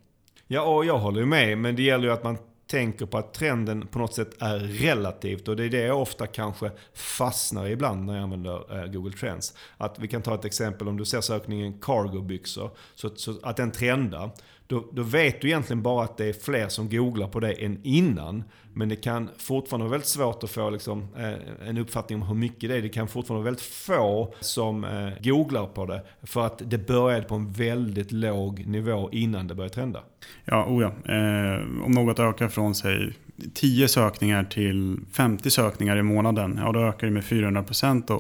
Ja, 0.47 0.61
och 0.61 0.85
jag 0.85 0.97
håller 0.97 1.25
med, 1.25 1.57
men 1.57 1.75
det 1.75 1.81
gäller 1.81 2.03
ju 2.03 2.13
att 2.13 2.23
man 2.23 2.37
tänker 2.69 3.05
på 3.05 3.17
att 3.17 3.33
trenden 3.33 3.87
på 3.87 3.99
något 3.99 4.13
sätt 4.13 4.41
är 4.41 4.59
relativt. 4.59 5.47
Och 5.47 5.55
det 5.55 5.65
är 5.65 5.69
det 5.69 5.81
jag 5.81 6.01
ofta 6.01 6.27
kanske 6.27 6.71
fastnar 6.93 7.67
i 7.67 7.71
ibland 7.71 8.05
när 8.05 8.13
jag 8.13 8.23
använder 8.23 8.79
eh, 8.79 8.91
Google 8.91 9.17
Trends. 9.17 9.53
Att 9.77 9.99
vi 9.99 10.07
kan 10.07 10.21
ta 10.21 10.35
ett 10.35 10.45
exempel, 10.45 10.87
om 10.87 10.97
du 10.97 11.05
ser 11.05 11.21
sökningen 11.21 11.73
cargo-byxor, 11.73 12.69
så, 12.95 13.09
så, 13.15 13.39
att 13.43 13.57
den 13.57 13.71
trendar 13.71 14.31
då, 14.69 14.85
då 14.91 15.03
vet 15.03 15.41
du 15.41 15.47
egentligen 15.47 15.81
bara 15.81 16.03
att 16.03 16.17
det 16.17 16.25
är 16.25 16.33
fler 16.33 16.67
som 16.67 16.89
googlar 16.89 17.27
på 17.27 17.39
det 17.39 17.51
än 17.51 17.79
innan. 17.83 18.43
Men 18.73 18.89
det 18.89 18.95
kan 18.95 19.29
fortfarande 19.37 19.83
vara 19.83 19.91
väldigt 19.91 20.09
svårt 20.09 20.43
att 20.43 20.49
få 20.49 20.69
liksom, 20.69 21.07
eh, 21.17 21.67
en 21.69 21.77
uppfattning 21.77 22.21
om 22.21 22.27
hur 22.27 22.35
mycket 22.35 22.69
det 22.69 22.77
är. 22.77 22.81
Det 22.81 22.89
kan 22.89 23.07
fortfarande 23.07 23.43
vara 23.43 23.51
väldigt 23.51 23.65
få 23.65 24.33
som 24.39 24.83
eh, 24.83 25.09
googlar 25.23 25.65
på 25.67 25.85
det. 25.85 26.03
För 26.23 26.45
att 26.45 26.61
det 26.65 26.87
började 26.87 27.23
på 27.23 27.35
en 27.35 27.51
väldigt 27.51 28.11
låg 28.11 28.67
nivå 28.67 29.09
innan 29.11 29.47
det 29.47 29.55
började 29.55 29.75
trenda. 29.75 29.99
Ja, 30.45 30.65
oh 30.65 30.81
ja. 30.81 31.13
Eh, 31.13 31.85
om 31.85 31.91
något 31.91 32.19
ökar 32.19 32.47
från 32.47 32.75
sig 32.75 33.13
10 33.53 33.87
sökningar 33.87 34.43
till 34.43 34.97
50 35.11 35.49
sökningar 35.49 35.97
i 35.97 36.03
månaden, 36.03 36.59
ja 36.63 36.71
då 36.71 36.79
ökar 36.79 37.07
det 37.07 37.13
med 37.13 37.25
400 37.25 37.63
procent. 37.63 38.09
Eh, 38.09 38.17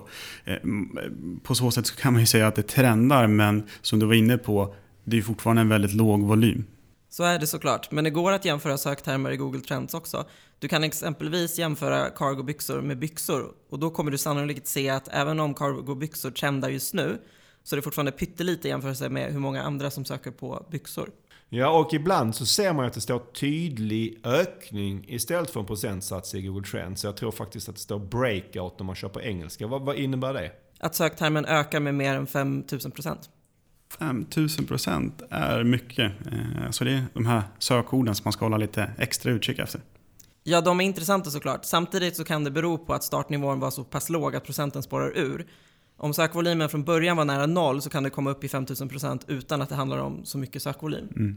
på 1.43 1.55
så 1.55 1.71
sätt 1.71 1.87
så 1.87 1.95
kan 1.95 2.13
man 2.13 2.19
ju 2.19 2.25
säga 2.25 2.47
att 2.47 2.55
det 2.55 2.67
trendar, 2.67 3.27
men 3.27 3.63
som 3.81 3.99
du 3.99 4.05
var 4.05 4.13
inne 4.13 4.37
på, 4.37 4.75
det 5.03 5.17
är 5.17 5.21
fortfarande 5.21 5.61
en 5.61 5.69
väldigt 5.69 5.93
låg 5.93 6.21
volym. 6.21 6.65
Så 7.09 7.23
är 7.23 7.39
det 7.39 7.47
såklart, 7.47 7.91
men 7.91 8.03
det 8.03 8.09
går 8.09 8.31
att 8.31 8.45
jämföra 8.45 8.77
söktermer 8.77 9.31
i 9.31 9.37
Google 9.37 9.61
Trends 9.61 9.93
också. 9.93 10.25
Du 10.59 10.67
kan 10.67 10.83
exempelvis 10.83 11.59
jämföra 11.59 12.09
cargobyxor 12.09 12.81
med 12.81 12.99
byxor 12.99 13.53
och 13.69 13.79
då 13.79 13.89
kommer 13.89 14.11
du 14.11 14.17
sannolikt 14.17 14.67
se 14.67 14.89
att 14.89 15.07
även 15.07 15.39
om 15.39 15.53
cargobyxor 15.53 16.31
trendar 16.31 16.69
just 16.69 16.93
nu 16.93 17.17
så 17.63 17.75
är 17.75 17.77
det 17.77 17.81
fortfarande 17.81 18.11
pyttelite 18.11 18.67
i 18.67 18.71
jämförelse 18.71 19.09
med 19.09 19.33
hur 19.33 19.39
många 19.39 19.63
andra 19.63 19.91
som 19.91 20.05
söker 20.05 20.31
på 20.31 20.65
byxor. 20.71 21.09
Ja, 21.49 21.79
och 21.79 21.93
ibland 21.93 22.35
så 22.35 22.45
ser 22.45 22.73
man 22.73 22.85
att 22.85 22.93
det 22.93 23.01
står 23.01 23.19
tydlig 23.19 24.19
ökning 24.23 25.05
istället 25.07 25.49
för 25.49 25.59
en 25.59 25.65
procentsats 25.65 26.35
i 26.35 26.41
Google 26.41 26.67
Trends. 26.67 27.01
Så 27.01 27.07
jag 27.07 27.17
tror 27.17 27.31
faktiskt 27.31 27.69
att 27.69 27.75
det 27.75 27.81
står 27.81 27.99
breakout 27.99 28.79
när 28.79 28.85
man 28.85 28.95
kör 28.95 29.09
på 29.09 29.21
engelska. 29.21 29.67
Vad, 29.67 29.81
vad 29.81 29.95
innebär 29.95 30.33
det? 30.33 30.51
Att 30.79 30.95
söktermen 30.95 31.45
ökar 31.45 31.79
med 31.79 31.95
mer 31.95 32.15
än 32.15 32.27
5000 32.27 32.91
procent. 32.91 33.29
5000 33.97 34.65
procent 34.65 35.21
är 35.29 35.63
mycket. 35.63 36.11
Eh, 36.31 36.71
så 36.71 36.83
det 36.83 36.91
är 36.91 37.03
de 37.13 37.25
här 37.25 37.43
sökorden 37.59 38.15
som 38.15 38.23
man 38.23 38.33
ska 38.33 38.45
hålla 38.45 38.57
lite 38.57 38.91
extra 38.97 39.31
utkik 39.31 39.59
efter. 39.59 39.81
Ja, 40.43 40.61
de 40.61 40.81
är 40.81 40.85
intressanta 40.85 41.29
såklart. 41.29 41.65
Samtidigt 41.65 42.15
så 42.15 42.23
kan 42.23 42.43
det 42.43 42.51
bero 42.51 42.77
på 42.77 42.93
att 42.93 43.03
startnivån 43.03 43.59
var 43.59 43.71
så 43.71 43.83
pass 43.83 44.09
låg 44.09 44.35
att 44.35 44.45
procenten 44.45 44.83
spårar 44.83 45.17
ur. 45.17 45.47
Om 45.97 46.13
sökvolymen 46.13 46.69
från 46.69 46.83
början 46.83 47.17
var 47.17 47.25
nära 47.25 47.45
noll 47.45 47.81
så 47.81 47.89
kan 47.89 48.03
det 48.03 48.09
komma 48.09 48.29
upp 48.29 48.43
i 48.43 48.47
5000% 48.47 49.21
utan 49.27 49.61
att 49.61 49.69
det 49.69 49.75
handlar 49.75 49.97
om 49.97 50.25
så 50.25 50.37
mycket 50.37 50.61
sökvolym. 50.61 51.07
Mm. 51.15 51.35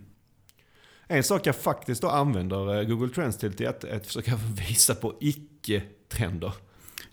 En 1.06 1.22
sak 1.22 1.46
jag 1.46 1.56
faktiskt 1.56 2.02
då 2.02 2.08
använder 2.08 2.80
eh, 2.80 2.88
Google 2.88 3.08
Trends 3.08 3.36
till 3.36 3.62
är 3.62 3.68
att, 3.68 3.84
att 3.84 4.06
försöka 4.06 4.36
visa 4.68 4.94
på 4.94 5.14
icke-trender. 5.20 6.52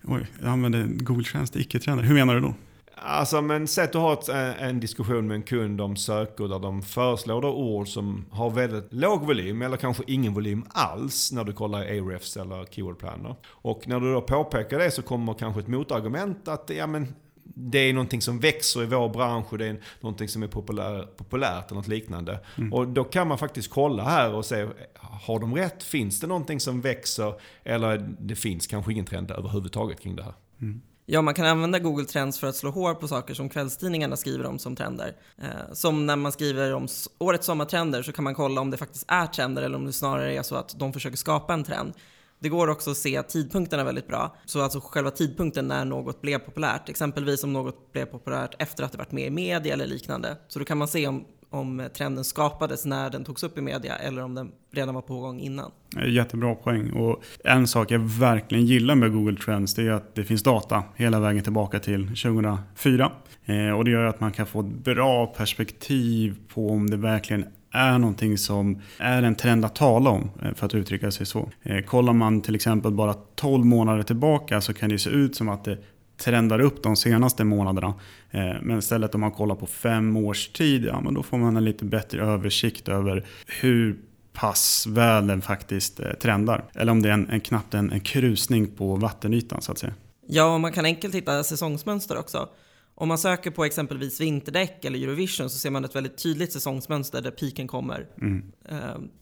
Oj, 0.04 0.28
jag 0.42 0.50
använder 0.50 0.88
Google 0.88 1.24
Trends 1.24 1.52
till 1.52 1.62
icke-trender. 1.62 2.04
Hur 2.04 2.14
menar 2.14 2.36
du 2.36 2.42
då? 2.42 2.54
Alltså 3.02 3.42
men 3.42 3.68
säg 3.68 3.84
att 3.84 3.92
du 3.92 3.98
har 3.98 4.30
eh, 4.30 4.64
en 4.64 4.80
diskussion 4.80 5.28
med 5.28 5.36
en 5.36 5.44
kund 5.44 5.82
om 5.82 5.96
sökord 5.96 6.50
där 6.50 6.60
de 6.60 6.82
föreslår 6.82 7.42
då 7.42 7.54
ord 7.54 7.88
som 7.88 8.26
har 8.32 8.50
väldigt 8.50 8.94
låg 8.94 9.26
volym 9.26 9.62
eller 9.62 9.78
kanske 9.78 10.04
ingen 10.08 10.34
volym 10.34 10.66
alls 10.70 11.32
när 11.32 11.44
du 11.44 11.54
kollar 11.54 11.80
Ahrefs 11.80 12.38
eller 12.38 12.66
Keyword 12.66 13.00
Planner. 13.00 13.36
Och 13.48 13.88
när 13.88 14.00
du 14.00 14.14
då 14.14 14.22
påpekar 14.22 14.80
det 14.80 14.92
så 14.92 15.02
kommer 15.02 15.34
kanske 15.34 15.62
ett 15.62 15.68
motargument 15.68 16.48
att 16.48 16.72
ja 16.76 16.88
men 16.88 17.08
det 17.44 17.80
är 17.80 17.94
någonting 17.94 18.22
som 18.22 18.40
växer 18.40 18.84
i 18.84 18.86
vår 18.86 19.10
bransch 19.10 19.46
och 19.52 19.58
det 19.58 19.68
är 19.68 19.82
någonting 20.00 20.28
som 20.28 20.44
är 20.44 20.48
populär, 20.48 21.08
populärt 21.18 21.72
eller 21.72 21.76
något 21.76 21.88
liknande. 21.88 22.40
Mm. 22.58 22.74
Och 22.74 22.88
då 22.88 23.04
kan 23.04 23.28
man 23.28 23.38
faktiskt 23.38 23.70
kolla 23.70 24.04
här 24.04 24.34
och 24.34 24.46
se, 24.46 24.68
har 24.96 25.40
de 25.40 25.56
rätt? 25.56 25.84
Finns 25.84 26.20
det 26.20 26.28
någonting 26.28 26.60
som 26.60 26.82
växer? 26.82 27.34
Eller 27.64 28.16
det 28.20 28.36
finns 28.36 28.68
kanske 28.68 28.92
ingen 28.92 29.06
trend 29.06 29.32
överhuvudtaget 29.32 30.00
kring 30.00 30.16
det 30.16 30.24
här. 30.24 30.34
Mm. 30.62 30.82
Ja, 31.12 31.22
man 31.22 31.34
kan 31.34 31.46
använda 31.46 31.80
Google 31.80 32.06
Trends 32.06 32.40
för 32.40 32.48
att 32.48 32.56
slå 32.56 32.70
hår 32.72 32.94
på 32.94 33.08
saker 33.08 33.34
som 33.34 33.50
kvällstidningarna 33.50 34.18
skriver 34.18 34.46
om 34.46 34.60
som 34.60 34.76
trender. 34.76 35.16
Eh, 35.42 35.74
som 35.74 36.06
när 36.06 36.16
man 36.16 36.32
skriver 36.32 36.74
om 36.74 36.88
årets 37.18 37.46
sommartrender 37.46 38.02
så 38.02 38.12
kan 38.12 38.24
man 38.24 38.36
kolla 38.36 38.62
om 38.62 38.72
det 38.72 38.78
faktiskt 38.78 39.06
är 39.08 39.26
trender 39.26 39.62
eller 39.62 39.76
om 39.76 39.86
det 39.86 39.94
snarare 39.94 40.34
är 40.34 40.44
så 40.44 40.56
att 40.56 40.80
de 40.80 40.94
försöker 40.94 41.18
skapa 41.18 41.54
en 41.54 41.64
trend. 41.64 41.94
Det 42.40 42.50
går 42.50 42.68
också 42.68 42.92
att 42.92 42.98
se 42.98 43.24
tidpunkterna 43.24 43.84
väldigt 43.84 44.08
bra. 44.08 44.36
Så 44.46 44.62
alltså 44.62 44.80
själva 44.80 45.12
tidpunkten 45.12 45.68
när 45.68 45.86
något 45.86 46.22
blev 46.22 46.40
populärt. 46.40 46.90
Exempelvis 46.90 47.44
om 47.44 47.54
något 47.54 47.92
blev 47.92 48.06
populärt 48.06 48.56
efter 48.60 48.84
att 48.84 48.92
det 48.92 48.98
varit 48.98 49.12
med 49.12 49.28
i 49.28 49.30
media 49.30 49.74
eller 49.74 49.88
liknande. 49.88 50.38
Så 50.48 50.60
då 50.60 50.66
kan 50.66 50.78
man 50.78 50.88
se 50.88 51.08
om, 51.08 51.26
om 51.50 51.80
eh, 51.80 51.88
trenden 51.88 52.24
skapades 52.24 52.86
när 52.86 53.10
den 53.10 53.24
togs 53.24 53.44
upp 53.44 53.58
i 53.58 53.62
media 53.62 53.96
eller 53.96 54.24
om 54.24 54.36
den 54.36 54.52
redan 54.72 54.96
var 54.96 55.02
på 55.02 55.20
gång 55.20 55.40
innan. 55.40 55.72
Eh, 55.98 56.10
jättebra 56.10 56.56
poäng. 56.56 56.92
Och 56.92 57.24
en 57.44 57.68
sak 57.68 57.92
jag 57.92 58.00
verkligen 58.00 58.66
gillar 58.66 58.96
med 58.96 59.14
Google 59.14 59.38
Trends 59.38 59.76
det 59.76 59.88
är 59.88 59.92
att 59.92 60.16
det 60.16 60.24
finns 60.24 60.44
data 60.44 60.84
hela 60.96 61.20
vägen 61.20 61.44
tillbaka 61.44 61.80
till 61.80 62.08
2004. 62.08 63.12
Eh, 63.46 63.70
och 63.70 63.86
det 63.86 63.92
gör 63.92 64.06
att 64.06 64.20
man 64.20 64.32
kan 64.32 64.46
få 64.46 64.60
ett 64.60 64.66
bra 64.66 65.26
perspektiv 65.26 66.36
på 66.54 66.70
om 66.70 66.90
det 66.90 66.98
verkligen 66.98 67.46
är 67.72 67.98
någonting 67.98 68.38
som 68.38 68.82
är 68.98 69.24
en 69.24 69.36
trend 69.36 69.66
att 69.66 69.76
tala 69.76 70.10
om, 70.10 70.32
för 70.56 70.66
att 70.66 70.76
uttrycka 70.76 71.12
sig 71.12 71.26
så. 71.26 71.50
Kollar 71.86 72.14
man 72.14 72.42
till 72.42 72.56
exempel 72.56 72.92
bara 72.92 73.14
12 73.36 73.66
månader 73.66 74.04
tillbaka 74.04 74.62
så 74.62 74.74
kan 74.74 74.90
det 74.90 75.00
se 75.00 75.10
ut 75.10 75.36
som 75.36 75.50
att 75.50 75.64
det 75.64 75.78
trendar 76.20 76.60
upp 76.60 76.84
de 76.84 76.96
senaste 76.96 77.44
månaderna. 77.44 77.94
Eh, 78.32 78.56
men 78.62 78.80
istället 78.80 79.16
om 79.16 79.22
man 79.22 79.32
kollar 79.32 79.56
på 79.56 79.66
fem 79.66 80.18
års 80.18 80.48
tid, 80.48 80.86
ja, 80.86 81.02
men 81.02 81.14
då 81.14 81.24
får 81.24 81.38
man 81.38 81.58
en 81.58 81.66
lite 81.66 81.86
bättre 81.86 82.22
översikt 82.22 82.88
över 82.88 83.26
hur 83.62 84.00
pass 84.34 84.88
väl 84.88 85.28
den 85.28 85.42
faktiskt 85.42 86.00
trendar. 86.22 86.64
Eller 86.74 86.92
om 86.92 87.02
det 87.02 87.10
är 87.10 87.14
en, 87.14 87.30
en 87.30 87.42
knappt 87.42 87.74
en, 87.74 87.92
en 87.92 88.00
krusning 88.00 88.68
på 88.68 88.96
vattenytan 88.96 89.62
så 89.62 89.72
att 89.72 89.78
säga. 89.78 89.94
Ja, 90.28 90.54
och 90.54 90.60
man 90.60 90.72
kan 90.72 90.86
enkelt 90.86 91.16
hitta 91.16 91.44
säsongsmönster 91.44 92.18
också. 92.18 92.50
Om 92.96 93.08
man 93.08 93.18
söker 93.18 93.52
på 93.52 93.66
exempelvis 93.66 94.22
vinterdäck 94.22 94.86
eller 94.86 95.04
Eurovision 95.04 95.50
så 95.50 95.58
ser 95.58 95.70
man 95.70 95.86
ett 95.86 95.96
väldigt 95.96 96.18
tydligt 96.18 96.54
säsongsmönster 96.54 97.22
där 97.22 97.32
piken 97.32 97.68
kommer 97.68 98.08
mm. 98.22 98.52
eh, 98.70 98.78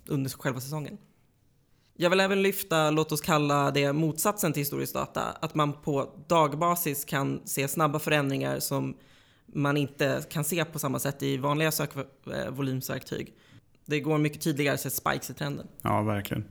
under 0.07 0.29
själva 0.29 0.59
säsongen. 0.59 0.97
Jag 1.99 2.09
vill 2.09 2.19
även 2.19 2.41
lyfta, 2.41 2.91
låt 2.91 3.11
oss 3.11 3.21
kalla 3.21 3.71
det 3.71 3.93
motsatsen 3.93 4.53
till 4.53 4.61
historisk 4.61 4.93
data, 4.93 5.21
att 5.21 5.55
man 5.55 5.73
på 5.73 6.09
dagbasis 6.27 7.05
kan 7.05 7.41
se 7.45 7.67
snabba 7.67 7.99
förändringar 7.99 8.59
som 8.59 8.97
man 9.53 9.77
inte 9.77 10.23
kan 10.29 10.43
se 10.43 10.65
på 10.65 10.79
samma 10.79 10.99
sätt 10.99 11.23
i 11.23 11.37
vanliga 11.37 11.71
sökvolymsverktyg. 11.71 13.33
Det 13.85 13.99
går 13.99 14.17
mycket 14.17 14.41
tydligare 14.41 14.73
att 14.73 14.81
se 14.81 14.89
spikes 14.89 15.29
i 15.29 15.33
trenden. 15.33 15.67
Ja, 15.81 16.01
verkligen. 16.01 16.45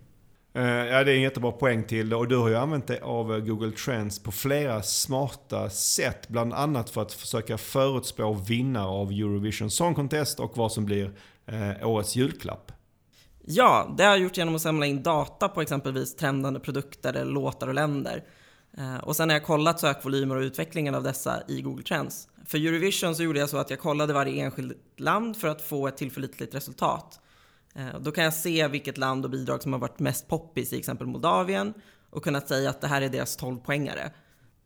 Eh, 0.54 0.62
ja, 0.64 1.04
det 1.04 1.12
är 1.12 1.16
en 1.16 1.22
jättebra 1.22 1.52
poäng 1.52 1.84
till 1.84 2.14
och 2.14 2.28
du 2.28 2.36
har 2.36 2.48
ju 2.48 2.56
använt 2.56 2.86
dig 2.86 3.00
av 3.00 3.34
eh, 3.34 3.38
Google 3.38 3.72
Trends 3.72 4.18
på 4.22 4.32
flera 4.32 4.82
smarta 4.82 5.70
sätt. 5.70 6.28
Bland 6.28 6.54
annat 6.54 6.90
för 6.90 7.02
att 7.02 7.12
försöka 7.12 7.58
förutspå 7.58 8.32
vinnare 8.32 8.86
av 8.86 9.10
Eurovision 9.10 9.70
Song 9.70 9.94
Contest 9.94 10.40
och 10.40 10.56
vad 10.56 10.72
som 10.72 10.84
blir 10.84 11.10
eh, 11.46 11.88
årets 11.88 12.16
julklapp. 12.16 12.72
Ja, 13.48 13.94
det 13.96 14.04
har 14.04 14.10
jag 14.10 14.20
gjort 14.20 14.36
genom 14.36 14.54
att 14.54 14.62
samla 14.62 14.86
in 14.86 15.02
data 15.02 15.48
på 15.48 15.62
exempelvis 15.62 16.16
trendande 16.16 16.60
produkter, 16.60 17.24
låtar 17.24 17.68
och 17.68 17.74
länder. 17.74 18.24
Eh, 18.78 18.96
och 18.96 19.16
sen 19.16 19.28
har 19.28 19.36
jag 19.36 19.44
kollat 19.44 19.80
sökvolymer 19.80 20.36
och 20.36 20.40
utvecklingen 20.40 20.94
av 20.94 21.02
dessa 21.02 21.42
i 21.48 21.62
Google 21.62 21.82
Trends. 21.82 22.28
För 22.46 22.58
Eurovision 22.58 23.14
så 23.14 23.22
gjorde 23.22 23.38
jag 23.38 23.48
så 23.48 23.56
att 23.56 23.70
jag 23.70 23.78
kollade 23.78 24.12
varje 24.12 24.44
enskilt 24.44 24.76
land 24.96 25.36
för 25.36 25.48
att 25.48 25.62
få 25.62 25.88
ett 25.88 25.96
tillförlitligt 25.96 26.54
resultat. 26.54 27.20
Eh, 27.74 28.00
då 28.00 28.12
kan 28.12 28.24
jag 28.24 28.34
se 28.34 28.68
vilket 28.68 28.98
land 28.98 29.24
och 29.24 29.30
bidrag 29.30 29.62
som 29.62 29.72
har 29.72 29.80
varit 29.80 29.98
mest 29.98 30.28
poppis 30.28 30.72
i 30.72 30.78
exempel 30.78 31.06
Moldavien 31.06 31.74
och 32.10 32.24
kunnat 32.24 32.48
säga 32.48 32.70
att 32.70 32.80
det 32.80 32.88
här 32.88 33.02
är 33.02 33.08
deras 33.08 33.36
12 33.36 33.58
poängare. 33.58 34.10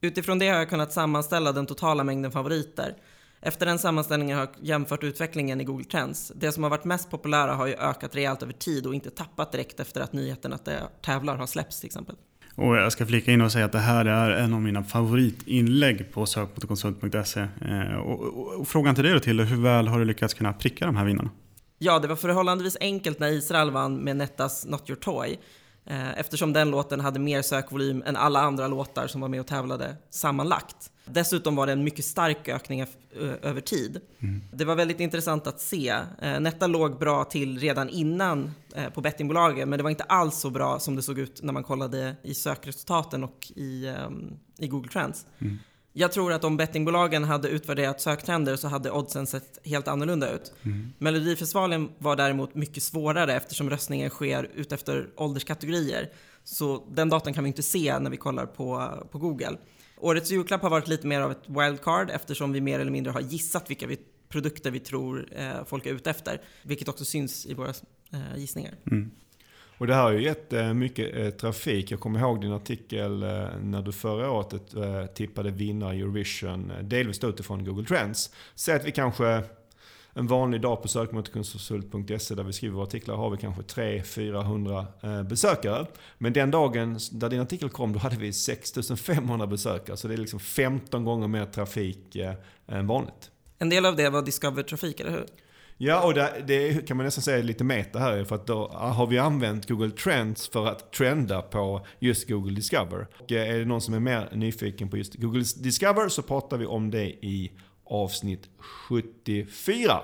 Utifrån 0.01 0.39
det 0.39 0.49
har 0.49 0.59
jag 0.59 0.71
kunnat 0.71 0.93
sammanställa 0.93 1.53
den 1.53 1.67
totala 1.67 2.05
mängden 2.05 2.33
favoriter. 2.33 2.97
Efter 3.43 3.67
den 3.67 3.79
sammanställningen 3.79 4.39
har 4.39 4.47
jag 4.47 4.67
jämfört 4.67 5.05
utvecklingen 5.05 5.61
i 5.61 5.65
Google 5.65 5.85
Trends. 5.85 6.33
Det 6.35 6.53
som 6.53 6.63
har 6.63 6.71
varit 6.71 6.85
mest 6.85 7.11
populära 7.11 7.55
har 7.55 7.67
ju 7.67 7.75
ökat 7.75 8.17
rejält 8.17 8.43
över 8.43 8.53
tid 8.53 8.87
och 8.87 8.95
inte 8.95 9.11
tappat 9.11 9.53
direkt 9.53 9.81
efter 9.81 10.01
att 10.01 10.13
nyheten 10.13 10.53
att 10.53 10.65
det 10.65 10.81
tävlar 11.03 11.37
har 11.37 11.47
släppts 11.47 11.81
till 11.81 11.87
exempel. 11.87 12.17
Och 12.55 12.77
jag 12.77 12.93
ska 12.93 13.07
flika 13.07 13.33
in 13.33 13.41
och 13.41 13.53
säga 13.53 13.65
att 13.65 13.73
det 13.73 13.79
här 13.79 14.05
är 14.05 14.31
en 14.31 14.55
av 14.55 14.63
mina 14.63 14.85
favoritinlägg 14.85 16.13
på 16.13 16.27
sökmotorkonsult.se. 16.27 17.41
Eh, 17.41 17.97
och, 17.97 18.21
och, 18.21 18.61
och, 18.61 18.69
frågan 18.69 18.95
till 18.95 19.05
dig 19.05 19.13
då 19.13 19.21
till 19.21 19.41
hur 19.41 19.63
väl 19.63 19.89
har 19.89 19.99
du 19.99 20.05
lyckats 20.05 20.35
kunna 20.35 20.53
pricka 20.53 20.87
de 20.87 20.97
här 20.97 21.05
vinnarna? 21.05 21.31
Ja, 21.79 21.99
det 21.99 22.09
var 22.09 22.17
förhållandevis 22.17 22.77
enkelt 22.81 23.19
när 23.19 23.29
Israel 23.29 23.71
vann 23.71 23.97
med 23.97 24.17
Nettas 24.17 24.67
Not 24.67 24.91
Your 24.91 25.01
Toy. 25.01 25.39
Eh, 25.87 26.19
eftersom 26.19 26.53
den 26.53 26.71
låten 26.71 27.01
hade 27.01 27.19
mer 27.19 27.43
sökvolym 27.43 28.03
än 28.07 28.17
alla 28.17 28.41
andra 28.41 28.69
låtar 28.69 29.07
som 29.07 29.21
var 29.21 29.29
med 29.29 29.41
och 29.41 29.47
tävlade 29.47 29.97
sammanlagt. 30.11 30.91
Dessutom 31.13 31.57
var 31.57 31.67
det 31.67 31.73
en 31.73 31.85
mycket 31.85 32.05
stark 32.05 32.49
ökning 32.49 32.87
över 33.43 33.61
tid. 33.61 34.01
Mm. 34.19 34.43
Det 34.53 34.65
var 34.65 34.75
väldigt 34.75 35.01
intressant 35.01 35.47
att 35.47 35.61
se. 35.61 35.89
Eh, 36.23 36.41
Netta 36.41 36.67
låg 36.67 36.99
bra 36.99 37.25
till 37.25 37.59
redan 37.59 37.89
innan 37.89 38.51
eh, 38.75 38.91
på 38.91 39.01
bettingbolagen, 39.01 39.69
men 39.69 39.77
det 39.77 39.83
var 39.83 39.91
inte 39.91 40.05
alls 40.05 40.41
så 40.41 40.51
bra 40.51 40.79
som 40.79 40.97
det 40.97 41.03
såg 41.03 41.19
ut 41.19 41.43
när 41.43 41.53
man 41.53 41.63
kollade 41.63 42.17
i 42.23 42.35
sökresultaten 42.35 43.25
och 43.25 43.53
i, 43.57 43.87
ehm, 43.87 44.33
i 44.59 44.69
Google 44.69 44.91
Trends. 44.91 45.27
Mm. 45.39 45.59
Jag 45.93 46.13
tror 46.13 46.33
att 46.33 46.45
om 46.45 46.57
bettingbolagen 46.57 47.25
hade 47.25 47.49
utvärderat 47.49 48.01
söktrender 48.01 48.57
så 48.57 48.69
hade 48.69 48.91
oddsen 48.91 49.27
sett 49.27 49.59
helt 49.65 49.89
annorlunda 49.89 50.31
ut. 50.31 50.53
Mm. 50.63 50.93
Melodifestivalen 50.99 51.89
var 51.99 52.17
däremot 52.17 52.55
mycket 52.55 52.83
svårare 52.83 53.35
eftersom 53.35 53.71
röstningen 53.71 54.11
sker 54.11 54.51
utefter 54.55 55.09
ålderskategorier. 55.17 56.11
Så 56.45 56.87
den 56.91 57.09
datan 57.09 57.35
kan 57.35 57.45
vi 57.45 57.49
inte 57.49 57.63
se 57.63 57.99
när 57.99 58.11
vi 58.11 58.17
kollar 58.17 58.47
på, 58.47 58.91
på 59.11 59.19
Google. 59.19 59.57
Årets 60.01 60.31
julklapp 60.31 60.63
har 60.63 60.71
varit 60.71 60.89
lite 60.89 61.07
mer 61.07 61.21
av 61.21 61.31
ett 61.31 61.49
wildcard 61.49 62.11
eftersom 62.11 62.53
vi 62.53 62.61
mer 62.61 62.81
eller 62.81 62.91
mindre 62.91 63.13
har 63.13 63.21
gissat 63.21 63.71
vilka 63.71 63.87
vi 63.87 63.99
produkter 64.29 64.71
vi 64.71 64.81
tror 64.81 65.29
eh, 65.37 65.65
folk 65.67 65.87
är 65.87 65.95
ute 65.95 66.11
efter. 66.11 66.41
Vilket 66.63 66.89
också 66.89 67.05
syns 67.05 67.47
i 67.47 67.55
våra 67.55 67.69
eh, 68.13 68.37
gissningar. 68.37 68.75
Mm. 68.91 69.11
Och 69.79 69.87
det 69.87 69.95
här 69.95 70.03
har 70.03 70.13
ju 70.13 70.23
gett 70.23 70.53
eh, 70.53 70.75
mycket 70.75 71.17
eh, 71.17 71.31
trafik. 71.31 71.91
Jag 71.91 72.01
kommer 72.01 72.21
ihåg 72.21 72.41
din 72.41 72.53
artikel 72.53 73.23
eh, 73.23 73.29
när 73.63 73.83
du 73.83 73.93
förra 73.93 74.31
året 74.31 74.75
eh, 74.75 75.07
tippade 75.07 75.51
vinnare 75.51 75.97
i 75.97 76.01
Eurovision, 76.01 76.71
eh, 76.71 76.85
delvis 76.85 77.25
utifrån 77.25 77.65
Google 77.65 77.87
Trends. 77.87 78.31
Säg 78.55 78.75
att 78.75 78.85
vi 78.85 78.93
kanske 78.93 79.43
en 80.13 80.27
vanlig 80.27 80.61
dag 80.61 80.83
på 80.83 80.89
sökmotorkonsult.se 80.89 82.35
där 82.35 82.45
vi 82.45 82.53
skriver 82.53 82.83
artiklar 82.83 83.17
har 83.17 83.31
vi 83.31 83.37
kanske 83.37 83.63
300-400 83.63 84.87
eh, 85.03 85.23
besökare. 85.23 85.87
Men 86.19 86.33
den 86.33 86.51
dagen 86.51 86.99
där 87.13 87.29
din 87.29 87.41
artikel 87.41 87.69
kom 87.69 87.93
då 87.93 87.99
hade 87.99 88.17
vi 88.17 88.33
6500 88.33 89.47
besökare. 89.47 89.97
Så 89.97 90.09
det 90.09 90.15
är 90.15 90.19
liksom 90.19 90.41
15 90.41 91.05
gånger 91.05 91.29
mer 91.29 91.47
trafik 91.47 92.17
eh, 92.17 92.35
än 92.69 92.87
vanligt. 92.87 93.31
En 93.59 93.69
del 93.69 93.87
av 93.87 93.97
det 93.97 94.11
var 94.11 94.23
Discover-trafik, 94.23 95.01
eller 95.01 95.11
hur? 95.11 95.27
Ja, 95.83 96.07
och 96.07 96.15
det, 96.15 96.45
det 96.47 96.87
kan 96.89 96.97
man 96.97 97.07
nästan 97.07 97.23
säga 97.23 97.39
är 97.39 97.43
lite 97.43 97.65
meta 97.65 97.99
här. 97.99 98.25
För 98.25 98.35
att 98.35 98.47
då 98.47 98.69
har 98.69 99.07
vi 99.07 99.19
använt 99.19 99.69
Google 99.69 99.91
Trends 99.91 100.49
för 100.49 100.67
att 100.67 100.93
trenda 100.93 101.43
på 101.43 101.87
just 101.99 102.29
Google 102.29 102.55
Discover. 102.55 103.07
Och 103.19 103.33
är 103.33 103.59
det 103.59 103.65
någon 103.65 103.81
som 103.81 103.95
är 103.95 104.01
mer 104.01 104.29
nyfiken 104.33 104.89
på 104.89 104.97
just 104.97 105.15
Google 105.15 105.45
Discover 105.57 106.09
så 106.09 106.23
pratar 106.23 106.57
vi 106.57 106.67
om 106.67 106.91
det 106.91 107.07
i 107.07 107.53
avsnitt 107.91 108.49
74. 108.59 110.01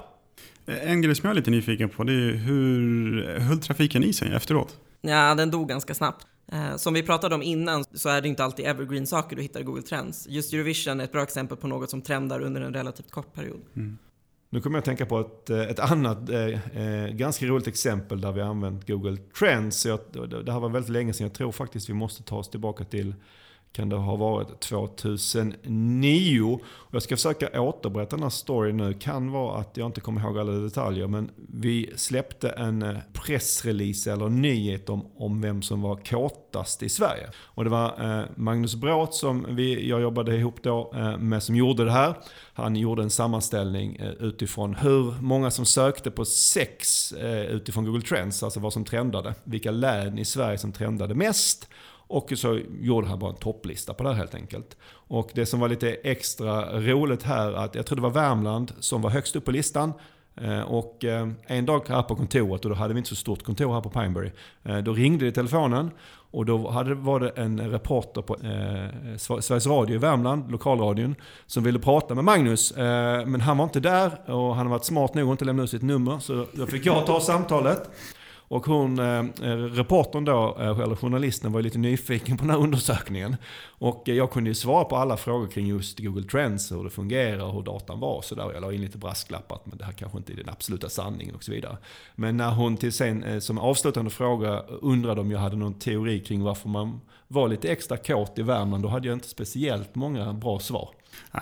En 0.67 1.03
grej 1.03 1.15
som 1.15 1.27
jag 1.27 1.31
är 1.31 1.35
lite 1.35 1.51
nyfiken 1.51 1.89
på 1.89 2.05
det 2.05 2.13
är 2.13 2.33
hur 2.33 3.39
höll 3.39 3.59
trafiken 3.59 4.03
i 4.05 4.13
sig 4.13 4.33
efteråt? 4.33 4.77
Ja, 5.01 5.35
den 5.35 5.51
dog 5.51 5.69
ganska 5.69 5.95
snabbt. 5.95 6.27
Eh, 6.53 6.77
som 6.77 6.95
vi 6.95 7.03
pratade 7.03 7.35
om 7.35 7.43
innan 7.43 7.85
så 7.93 8.09
är 8.09 8.21
det 8.23 8.29
inte 8.29 8.45
alltid 8.45 8.67
evergreen-saker 8.67 9.37
du 9.37 9.43
hittar 9.43 9.61
i 9.61 9.63
Google 9.63 9.83
Trends. 9.83 10.27
Just 10.29 10.53
Eurovision 10.53 11.01
är 11.01 11.05
ett 11.05 11.13
bra 11.13 11.23
exempel 11.23 11.57
på 11.57 11.67
något 11.67 11.91
som 11.91 12.03
trendar 12.03 12.41
under 12.41 12.61
en 12.61 12.75
relativt 12.75 13.11
kort 13.11 13.35
period. 13.35 13.61
Mm. 13.77 13.99
Nu 14.51 14.61
kommer 14.61 14.77
jag 14.77 14.81
att 14.81 14.85
tänka 14.85 15.07
på 15.07 15.21
ett, 15.21 15.51
eh, 15.51 15.61
ett 15.61 15.79
annat 15.79 16.31
eh, 16.31 16.83
eh, 16.83 17.09
ganska 17.09 17.47
roligt 17.47 17.67
exempel 17.67 18.21
där 18.21 18.33
vi 18.33 18.41
har 18.41 18.49
använt 18.49 18.89
Google 18.89 19.17
Trends. 19.39 19.87
Jag, 19.87 20.01
det 20.45 20.53
här 20.53 20.61
var 20.61 20.69
väldigt 20.69 20.93
länge 20.93 21.13
sedan. 21.13 21.27
Jag 21.27 21.35
tror 21.35 21.53
faktiskt 21.53 21.89
vi 21.89 21.95
måste 21.95 22.23
ta 22.23 22.37
oss 22.37 22.51
tillbaka 22.51 22.85
till 22.85 23.15
kan 23.73 23.89
det 23.89 23.97
ha 23.97 24.17
varit 24.17 24.61
2009. 24.61 26.61
Och 26.65 26.95
jag 26.95 27.03
ska 27.03 27.17
försöka 27.17 27.61
återberätta 27.61 28.17
den 28.17 28.23
här 28.23 28.31
storyn 28.31 28.77
nu. 28.77 28.95
Kan 28.95 29.33
vara 29.33 29.61
att 29.61 29.77
jag 29.77 29.87
inte 29.87 30.01
kommer 30.01 30.21
ihåg 30.21 30.39
alla 30.39 30.53
detaljer. 30.53 31.07
Men 31.07 31.31
vi 31.37 31.93
släppte 31.97 32.49
en 32.49 32.83
eh, 32.83 32.97
pressrelease 33.13 34.13
eller 34.13 34.29
nyhet 34.29 34.89
om, 34.89 35.07
om 35.17 35.41
vem 35.41 35.63
som 35.63 35.83
var 35.83 35.97
kåtast 35.97 36.83
i 36.83 36.89
Sverige. 36.89 37.31
Och 37.37 37.65
det 37.65 37.71
var 37.71 38.19
eh, 38.19 38.25
Magnus 38.37 38.75
Bråth 38.75 39.13
som 39.13 39.47
vi, 39.51 39.89
jag 39.89 40.01
jobbade 40.01 40.37
ihop 40.37 40.63
då 40.63 40.93
eh, 40.95 41.19
med 41.19 41.43
som 41.43 41.57
gjorde 41.57 41.85
det 41.85 41.93
här. 41.93 42.15
Han 42.53 42.77
gjorde 42.77 43.03
en 43.03 43.11
sammanställning 43.11 43.97
eh, 43.97 44.11
utifrån 44.11 44.75
hur 44.75 45.23
många 45.23 45.51
som 45.51 45.65
sökte 45.65 46.11
på 46.11 46.25
sex 46.25 47.13
eh, 47.13 47.47
utifrån 47.47 47.85
Google 47.85 48.03
Trends. 48.03 48.43
Alltså 48.43 48.61
vad 48.61 48.73
som 48.73 48.85
trendade. 48.85 49.35
Vilka 49.45 49.71
län 49.71 50.19
i 50.19 50.25
Sverige 50.25 50.59
som 50.59 50.73
trendade 50.73 51.15
mest. 51.15 51.69
Och 52.09 52.33
så 52.37 52.61
gjorde 52.81 53.07
han 53.07 53.19
bara 53.19 53.31
en 53.31 53.37
topplista 53.37 53.95
på 53.95 54.03
det 54.03 54.09
här 54.09 54.17
helt 54.17 54.35
enkelt. 54.35 54.77
Och 54.91 55.31
det 55.35 55.47
som 55.47 55.61
var 55.61 55.69
lite 55.69 55.91
extra 55.91 56.81
roligt 56.81 57.23
här, 57.23 57.53
att 57.53 57.75
jag 57.75 57.87
tror 57.87 57.97
det 57.97 58.03
var 58.03 58.11
Värmland 58.11 58.73
som 58.81 59.03
var 59.03 59.11
högst 59.11 59.37
upp 59.37 59.45
på 59.45 59.51
listan. 59.51 59.93
Eh, 60.41 60.61
och 60.61 61.05
eh, 61.05 61.29
en 61.47 61.67
dag 61.67 61.89
här 61.89 62.03
på 62.03 62.17
kontoret, 62.17 62.65
och 62.65 62.71
då 62.71 62.77
hade 62.77 62.95
vi 62.95 62.99
inte 62.99 63.11
så 63.11 63.17
stort 63.17 63.43
kontor 63.43 63.75
här 63.75 63.81
på 63.81 63.91
Pineberry, 63.91 64.31
eh, 64.65 64.79
då 64.79 64.93
ringde 64.93 65.25
det 65.25 65.29
i 65.29 65.33
telefonen 65.33 65.91
och 66.31 66.45
då 66.45 66.71
hade, 66.71 66.95
var 66.95 67.21
det 67.21 67.29
en 67.29 67.71
reporter 67.71 68.23
på 68.23 68.35
eh, 68.35 69.17
Sveriges 69.41 69.67
Radio 69.67 69.95
i 69.95 69.99
Värmland, 69.99 70.51
lokalradion, 70.51 71.15
som 71.47 71.65
ville 71.65 71.79
prata 71.79 72.15
med 72.15 72.25
Magnus. 72.25 72.71
Eh, 72.71 73.27
men 73.27 73.41
han 73.41 73.59
var 73.59 73.65
inte 73.65 73.81
där 73.81 74.31
och 74.31 74.57
han 74.57 74.67
har 74.67 74.73
varit 74.73 74.85
smart 74.85 75.15
nog 75.15 75.29
att 75.29 75.31
inte 75.33 75.45
lämna 75.45 75.63
ut 75.63 75.71
sitt 75.71 75.83
nummer. 75.83 76.19
Så 76.19 76.47
då 76.53 76.67
fick 76.67 76.87
jag 76.87 77.07
ta 77.07 77.21
samtalet. 77.21 77.91
Och 78.49 78.67
hon, 78.67 78.99
eh, 78.99 79.19
eh 79.19 79.57
reportern 79.57 80.25
då, 80.25 80.57
eh, 80.61 80.81
eller 80.81 80.97
journalisten, 80.97 81.53
var 81.53 81.63
lite 81.63 81.79
nyfiken 81.79 82.37
på 82.37 82.45
den 82.45 82.51
här 82.51 82.61
undersökningen. 82.61 83.37
Och 83.79 84.03
jag 84.05 84.31
kunde 84.31 84.51
ju 84.51 84.55
svara 84.55 84.85
på 84.85 84.97
alla 84.97 85.17
frågor 85.17 85.47
kring 85.47 85.67
just 85.67 85.99
Google 85.99 86.23
Trends, 86.23 86.73
hur 86.73 86.85
det 86.85 86.91
fungerar, 86.91 87.53
hur 87.53 87.63
datan 87.63 88.01
var 88.01 88.15
och 88.15 88.25
sådär. 88.25 88.51
Jag 88.55 88.61
la 88.61 88.73
in 88.73 88.81
lite 88.81 88.99
brasklappar 88.99 89.57
att 89.57 89.79
det 89.79 89.85
här 89.85 89.93
kanske 89.93 90.19
inte 90.19 90.33
är 90.33 90.37
den 90.37 90.49
absoluta 90.49 90.89
sanningen 90.89 91.35
och 91.35 91.45
så 91.45 91.53
vidare. 91.53 91.77
Men 92.15 92.37
när 92.37 92.51
hon 92.51 92.77
till 92.77 92.93
sen 92.93 93.25
eh, 93.25 93.39
som 93.39 93.59
avslutande 93.59 94.11
fråga 94.11 94.63
undrade 94.69 95.21
om 95.21 95.31
jag 95.31 95.39
hade 95.39 95.57
någon 95.57 95.75
teori 95.75 96.21
kring 96.21 96.43
varför 96.43 96.69
man 96.69 97.01
var 97.29 97.49
lite 97.49 97.69
extra 97.69 97.97
kåt 97.97 98.39
i 98.39 98.43
Värmland, 98.43 98.83
då 98.83 98.89
hade 98.89 99.09
jag 99.09 99.17
inte 99.17 99.29
speciellt 99.29 99.95
många 99.95 100.33
bra 100.33 100.59
svar. 100.59 100.91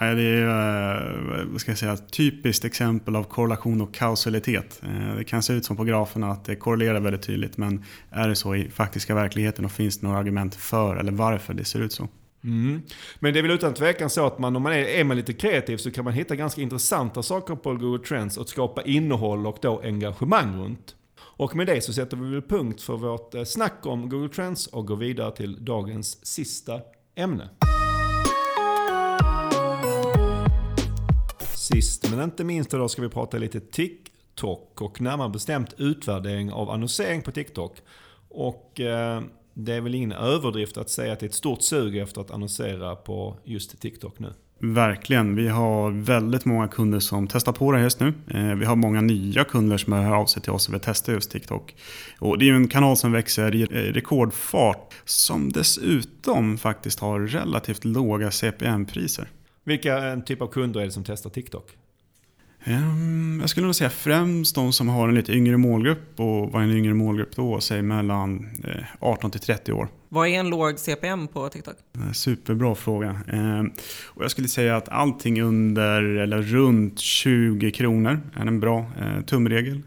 Nej, 0.00 0.14
det 0.14 0.22
är 0.22 1.40
eh, 1.40 1.46
vad 1.46 1.60
ska 1.60 1.70
jag 1.70 1.78
säga, 1.78 1.92
ett 1.92 2.12
typiskt 2.12 2.64
exempel 2.64 3.16
av 3.16 3.24
korrelation 3.24 3.80
och 3.80 3.94
kausalitet. 3.94 4.82
Eh, 4.82 5.16
det 5.16 5.24
kan 5.24 5.42
se 5.42 5.52
ut 5.52 5.64
som 5.64 5.76
på 5.76 5.84
graferna 5.84 6.30
att 6.30 6.44
det 6.44 6.56
korrelerar 6.56 7.00
väldigt 7.00 7.22
tydligt 7.22 7.56
men 7.56 7.84
är 8.10 8.28
det 8.28 8.36
så 8.36 8.54
i 8.54 8.70
faktiska 8.70 9.14
verkligheten 9.14 9.64
och 9.64 9.72
finns 9.72 9.98
det 9.98 10.06
några 10.06 10.18
argument 10.18 10.54
för 10.54 10.96
eller 10.96 11.12
varför 11.12 11.54
det 11.54 11.64
ser 11.64 11.80
ut 11.80 11.92
så? 11.92 12.08
Mm. 12.44 12.82
Men 13.18 13.32
det 13.32 13.40
är 13.40 13.42
väl 13.42 13.50
utan 13.50 13.74
tvekan 13.74 14.10
så 14.10 14.26
att 14.26 14.38
man, 14.38 14.56
om 14.56 14.62
man 14.62 14.72
är, 14.72 14.78
är 14.78 15.04
man 15.04 15.16
lite 15.16 15.32
kreativ 15.32 15.76
så 15.76 15.90
kan 15.90 16.04
man 16.04 16.12
hitta 16.12 16.36
ganska 16.36 16.60
intressanta 16.60 17.22
saker 17.22 17.54
på 17.54 17.74
Google 17.74 18.04
Trends 18.04 18.36
och 18.36 18.48
skapa 18.48 18.82
innehåll 18.82 19.46
och 19.46 19.58
då 19.62 19.80
engagemang 19.84 20.56
runt. 20.56 20.94
Och 21.36 21.56
med 21.56 21.66
det 21.66 21.84
så 21.84 21.92
sätter 21.92 22.16
vi 22.16 22.30
väl 22.30 22.42
punkt 22.42 22.82
för 22.82 22.96
vårt 22.96 23.34
eh, 23.34 23.44
snack 23.44 23.86
om 23.86 24.08
Google 24.08 24.28
Trends 24.28 24.66
och 24.66 24.86
går 24.86 24.96
vidare 24.96 25.36
till 25.36 25.64
dagens 25.64 26.26
sista 26.26 26.80
ämne. 27.14 27.48
Sist 31.72 32.10
men 32.10 32.20
inte 32.20 32.44
minst 32.44 32.74
idag 32.74 32.90
ska 32.90 33.02
vi 33.02 33.08
prata 33.08 33.38
lite 33.38 33.60
TikTok 33.60 34.82
och 34.82 35.00
närmare 35.00 35.28
bestämt 35.28 35.74
utvärdering 35.78 36.52
av 36.52 36.70
annonsering 36.70 37.22
på 37.22 37.30
TikTok. 37.30 37.76
Och 38.28 38.80
eh, 38.80 39.22
det 39.54 39.74
är 39.74 39.80
väl 39.80 39.94
ingen 39.94 40.12
överdrift 40.12 40.76
att 40.76 40.90
säga 40.90 41.12
att 41.12 41.20
det 41.20 41.26
är 41.26 41.28
ett 41.28 41.34
stort 41.34 41.62
sug 41.62 41.96
efter 41.96 42.20
att 42.20 42.30
annonsera 42.30 42.96
på 42.96 43.36
just 43.44 43.80
TikTok 43.80 44.18
nu. 44.18 44.32
Verkligen. 44.58 45.36
Vi 45.36 45.48
har 45.48 45.90
väldigt 45.90 46.44
många 46.44 46.68
kunder 46.68 47.00
som 47.00 47.28
testar 47.28 47.52
på 47.52 47.72
det 47.72 47.80
just 47.80 48.00
nu. 48.00 48.14
Eh, 48.30 48.54
vi 48.54 48.64
har 48.64 48.76
många 48.76 49.00
nya 49.00 49.44
kunder 49.44 49.76
som 49.76 49.92
hör 49.92 50.14
av 50.14 50.26
sig 50.26 50.42
till 50.42 50.52
oss 50.52 50.68
och 50.68 50.74
vill 50.74 50.80
testa 50.80 51.12
just 51.12 51.30
TikTok. 51.30 51.74
Och 52.18 52.38
det 52.38 52.48
är 52.48 52.52
en 52.52 52.68
kanal 52.68 52.96
som 52.96 53.12
växer 53.12 53.54
i 53.54 53.92
rekordfart 53.92 54.94
som 55.04 55.52
dessutom 55.52 56.58
faktiskt 56.58 57.00
har 57.00 57.20
relativt 57.20 57.84
låga 57.84 58.30
CPM-priser. 58.30 59.28
Vilka 59.64 60.20
typ 60.26 60.42
av 60.42 60.46
kunder 60.46 60.80
är 60.80 60.84
det 60.84 60.90
som 60.90 61.04
testar 61.04 61.30
TikTok? 61.30 61.76
Um, 62.66 63.38
jag 63.40 63.50
skulle 63.50 63.66
nog 63.66 63.74
säga 63.74 63.90
främst 63.90 64.54
de 64.54 64.72
som 64.72 64.88
har 64.88 65.08
en 65.08 65.14
lite 65.14 65.32
yngre 65.32 65.56
målgrupp. 65.56 66.20
Och 66.20 66.52
vad 66.52 66.62
är 66.62 66.66
en 66.66 66.76
yngre 66.76 66.94
målgrupp 66.94 67.36
då? 67.36 67.60
Säg 67.60 67.82
mellan 67.82 68.48
18 69.00 69.28
eh, 69.28 69.32
till 69.32 69.40
30 69.40 69.72
år. 69.72 69.88
Vad 70.08 70.28
är 70.28 70.32
en 70.32 70.48
låg 70.48 70.78
CPM 70.78 71.28
på 71.28 71.48
TikTok? 71.48 71.74
Superbra 72.12 72.74
fråga. 72.74 73.20
Um, 73.32 73.72
och 74.06 74.24
jag 74.24 74.30
skulle 74.30 74.48
säga 74.48 74.76
att 74.76 74.88
allting 74.88 75.42
under 75.42 76.02
eller 76.02 76.42
runt 76.42 76.98
20 76.98 77.70
kronor 77.70 78.20
är 78.34 78.46
en 78.46 78.60
bra 78.60 78.78
uh, 78.78 79.24
tumregel 79.24 79.82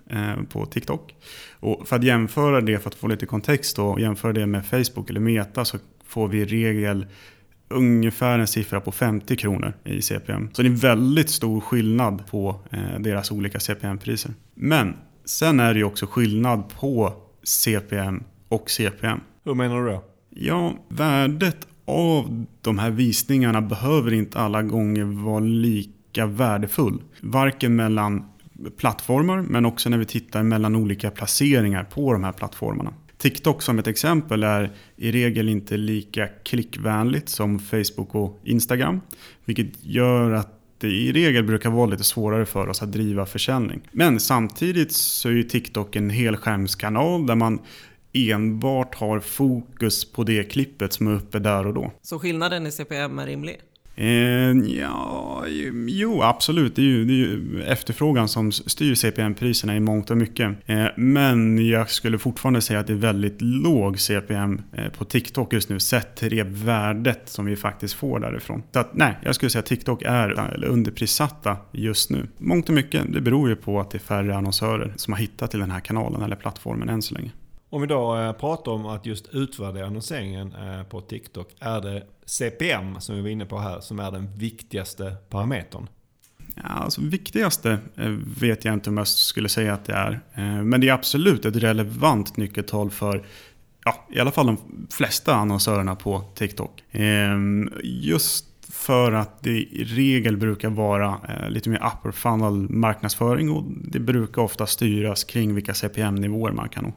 på 0.49 0.65
TikTok. 0.65 1.15
Och 1.59 1.87
för 1.87 1.95
att 1.95 2.03
jämföra 2.03 2.61
det, 2.61 2.79
för 2.79 2.89
att 2.89 2.95
få 2.95 3.07
lite 3.07 3.25
kontext 3.25 3.75
då, 3.75 3.99
jämföra 3.99 4.33
det 4.33 4.45
med 4.45 4.65
Facebook 4.65 5.09
eller 5.09 5.19
Meta 5.19 5.65
så 5.65 5.77
får 6.07 6.27
vi 6.27 6.41
i 6.41 6.45
regel 6.45 7.05
ungefär 7.69 8.39
en 8.39 8.47
siffra 8.47 8.81
på 8.81 8.91
50 8.91 9.35
kronor 9.35 9.73
i 9.83 10.01
CPM. 10.01 10.49
Så 10.53 10.61
det 10.61 10.67
är 10.67 10.71
väldigt 10.71 11.29
stor 11.29 11.61
skillnad 11.61 12.27
på 12.27 12.59
eh, 12.71 12.99
deras 12.99 13.31
olika 13.31 13.59
CPM-priser. 13.59 14.33
Men 14.55 14.93
sen 15.25 15.59
är 15.59 15.73
det 15.73 15.79
ju 15.79 15.85
också 15.85 16.05
skillnad 16.05 16.63
på 16.79 17.13
CPM 17.43 18.23
och 18.49 18.69
CPM. 18.69 19.19
Hur 19.43 19.53
menar 19.53 19.81
du 19.81 19.91
då? 19.91 20.03
Ja, 20.29 20.73
värdet 20.87 21.67
av 21.85 22.45
de 22.61 22.79
här 22.79 22.89
visningarna 22.89 23.61
behöver 23.61 24.13
inte 24.13 24.39
alla 24.39 24.63
gånger 24.63 25.03
vara 25.03 25.39
lika 25.39 26.25
värdefull. 26.25 27.01
Varken 27.21 27.75
mellan 27.75 28.25
plattformar 28.77 29.41
men 29.41 29.65
också 29.65 29.89
när 29.89 29.97
vi 29.97 30.05
tittar 30.05 30.43
mellan 30.43 30.75
olika 30.75 31.11
placeringar 31.11 31.83
på 31.83 32.13
de 32.13 32.23
här 32.23 32.31
plattformarna. 32.31 32.93
TikTok 33.17 33.61
som 33.61 33.79
ett 33.79 33.87
exempel 33.87 34.43
är 34.43 34.71
i 34.95 35.11
regel 35.11 35.49
inte 35.49 35.77
lika 35.77 36.27
klickvänligt 36.27 37.29
som 37.29 37.59
Facebook 37.59 38.15
och 38.15 38.39
Instagram. 38.43 39.01
Vilket 39.45 39.85
gör 39.85 40.31
att 40.31 40.53
det 40.77 40.87
i 40.87 41.11
regel 41.11 41.43
brukar 41.43 41.69
vara 41.69 41.85
lite 41.85 42.03
svårare 42.03 42.45
för 42.45 42.67
oss 42.67 42.81
att 42.81 42.91
driva 42.91 43.25
försäljning. 43.25 43.81
Men 43.91 44.19
samtidigt 44.19 44.91
så 44.91 45.29
är 45.29 45.33
ju 45.33 45.43
TikTok 45.43 45.95
en 45.95 46.09
helskärmskanal 46.09 47.27
där 47.27 47.35
man 47.35 47.59
enbart 48.13 48.95
har 48.95 49.19
fokus 49.19 50.11
på 50.11 50.23
det 50.23 50.43
klippet 50.43 50.93
som 50.93 51.07
är 51.07 51.15
uppe 51.15 51.39
där 51.39 51.67
och 51.67 51.73
då. 51.73 51.91
Så 52.01 52.19
skillnaden 52.19 52.67
i 52.67 52.71
CPM 52.71 53.19
är 53.19 53.25
rimlig? 53.25 53.59
Eh, 53.99 54.51
ja, 54.79 55.43
jo, 55.87 56.21
absolut. 56.21 56.75
Det 56.75 56.81
är, 56.81 56.85
ju, 56.85 57.05
det 57.05 57.13
är 57.13 57.15
ju 57.15 57.63
efterfrågan 57.63 58.27
som 58.27 58.51
styr 58.51 58.95
CPM-priserna 58.95 59.75
i 59.75 59.79
mångt 59.79 60.11
och 60.11 60.17
mycket. 60.17 60.57
Eh, 60.65 60.85
men 60.97 61.67
jag 61.67 61.89
skulle 61.89 62.17
fortfarande 62.17 62.61
säga 62.61 62.79
att 62.79 62.87
det 62.87 62.93
är 62.93 62.97
väldigt 62.97 63.41
låg 63.41 63.99
CPM 63.99 64.61
eh, 64.73 64.89
på 64.89 65.05
TikTok 65.05 65.53
just 65.53 65.69
nu 65.69 65.79
sett 65.79 66.15
till 66.15 66.29
det 66.29 66.43
värdet 66.43 67.29
som 67.29 67.45
vi 67.45 67.55
faktiskt 67.55 67.93
får 67.93 68.19
därifrån. 68.19 68.63
Så 68.71 68.79
att, 68.79 68.93
nej, 68.93 69.17
jag 69.23 69.35
skulle 69.35 69.49
säga 69.49 69.59
att 69.59 69.65
TikTok 69.65 70.01
är 70.05 70.63
underprissatta 70.65 71.57
just 71.71 72.09
nu. 72.09 72.27
Mångt 72.37 72.69
och 72.69 72.75
mycket, 72.75 73.13
det 73.13 73.21
beror 73.21 73.49
ju 73.49 73.55
på 73.55 73.79
att 73.79 73.91
det 73.91 73.97
är 73.97 73.99
färre 73.99 74.35
annonsörer 74.35 74.93
som 74.95 75.13
har 75.13 75.19
hittat 75.19 75.51
till 75.51 75.59
den 75.59 75.71
här 75.71 75.79
kanalen 75.79 76.21
eller 76.21 76.35
plattformen 76.35 76.89
än 76.89 77.01
så 77.01 77.13
länge. 77.13 77.31
Om 77.69 77.81
vi 77.81 77.87
då 77.87 78.17
eh, 78.17 78.31
pratar 78.31 78.71
om 78.71 78.85
att 78.85 79.05
just 79.05 79.27
utvärdera 79.27 79.85
annonseringen 79.85 80.55
eh, 80.55 80.83
på 80.83 81.01
TikTok. 81.01 81.55
Är 81.59 81.81
det 81.81 82.03
CPM 82.25 82.99
som 82.99 83.15
vi 83.15 83.21
var 83.21 83.29
inne 83.29 83.45
på 83.45 83.59
här 83.59 83.79
som 83.79 83.99
är 83.99 84.11
den 84.11 84.37
viktigaste 84.37 85.15
parametern? 85.29 85.87
Ja, 86.55 86.63
alltså, 86.63 87.01
viktigaste 87.01 87.79
eh, 87.95 88.09
vet 88.39 88.65
jag 88.65 88.73
inte 88.73 88.89
om 88.89 88.97
jag 88.97 89.07
skulle 89.07 89.49
säga 89.49 89.73
att 89.73 89.85
det 89.85 89.93
är. 89.93 90.19
Men 90.63 90.81
det 90.81 90.89
är 90.89 90.93
absolut 90.93 91.45
ett 91.45 91.55
relevant 91.55 92.37
nyckeltal 92.37 92.89
för 92.89 93.25
ja, 93.85 94.07
i 94.11 94.19
alla 94.19 94.31
fall 94.31 94.45
de 94.45 94.57
flesta 94.89 95.35
annonsörerna 95.35 95.95
på 95.95 96.23
TikTok. 96.35 96.83
Ehm, 96.91 97.69
just 97.83 98.45
för 98.69 99.11
att 99.11 99.43
det 99.43 99.59
i 99.59 99.83
regel 99.83 100.37
brukar 100.37 100.69
vara 100.69 101.21
lite 101.49 101.69
mer 101.69 101.91
upper 101.93 102.11
funnel 102.11 102.69
marknadsföring 102.69 103.51
och 103.51 103.63
det 103.67 103.99
brukar 103.99 104.41
ofta 104.41 104.67
styras 104.67 105.23
kring 105.23 105.55
vilka 105.55 105.73
CPM-nivåer 105.73 106.51
man 106.51 106.69
kan 106.69 106.83
nå. 106.83 106.93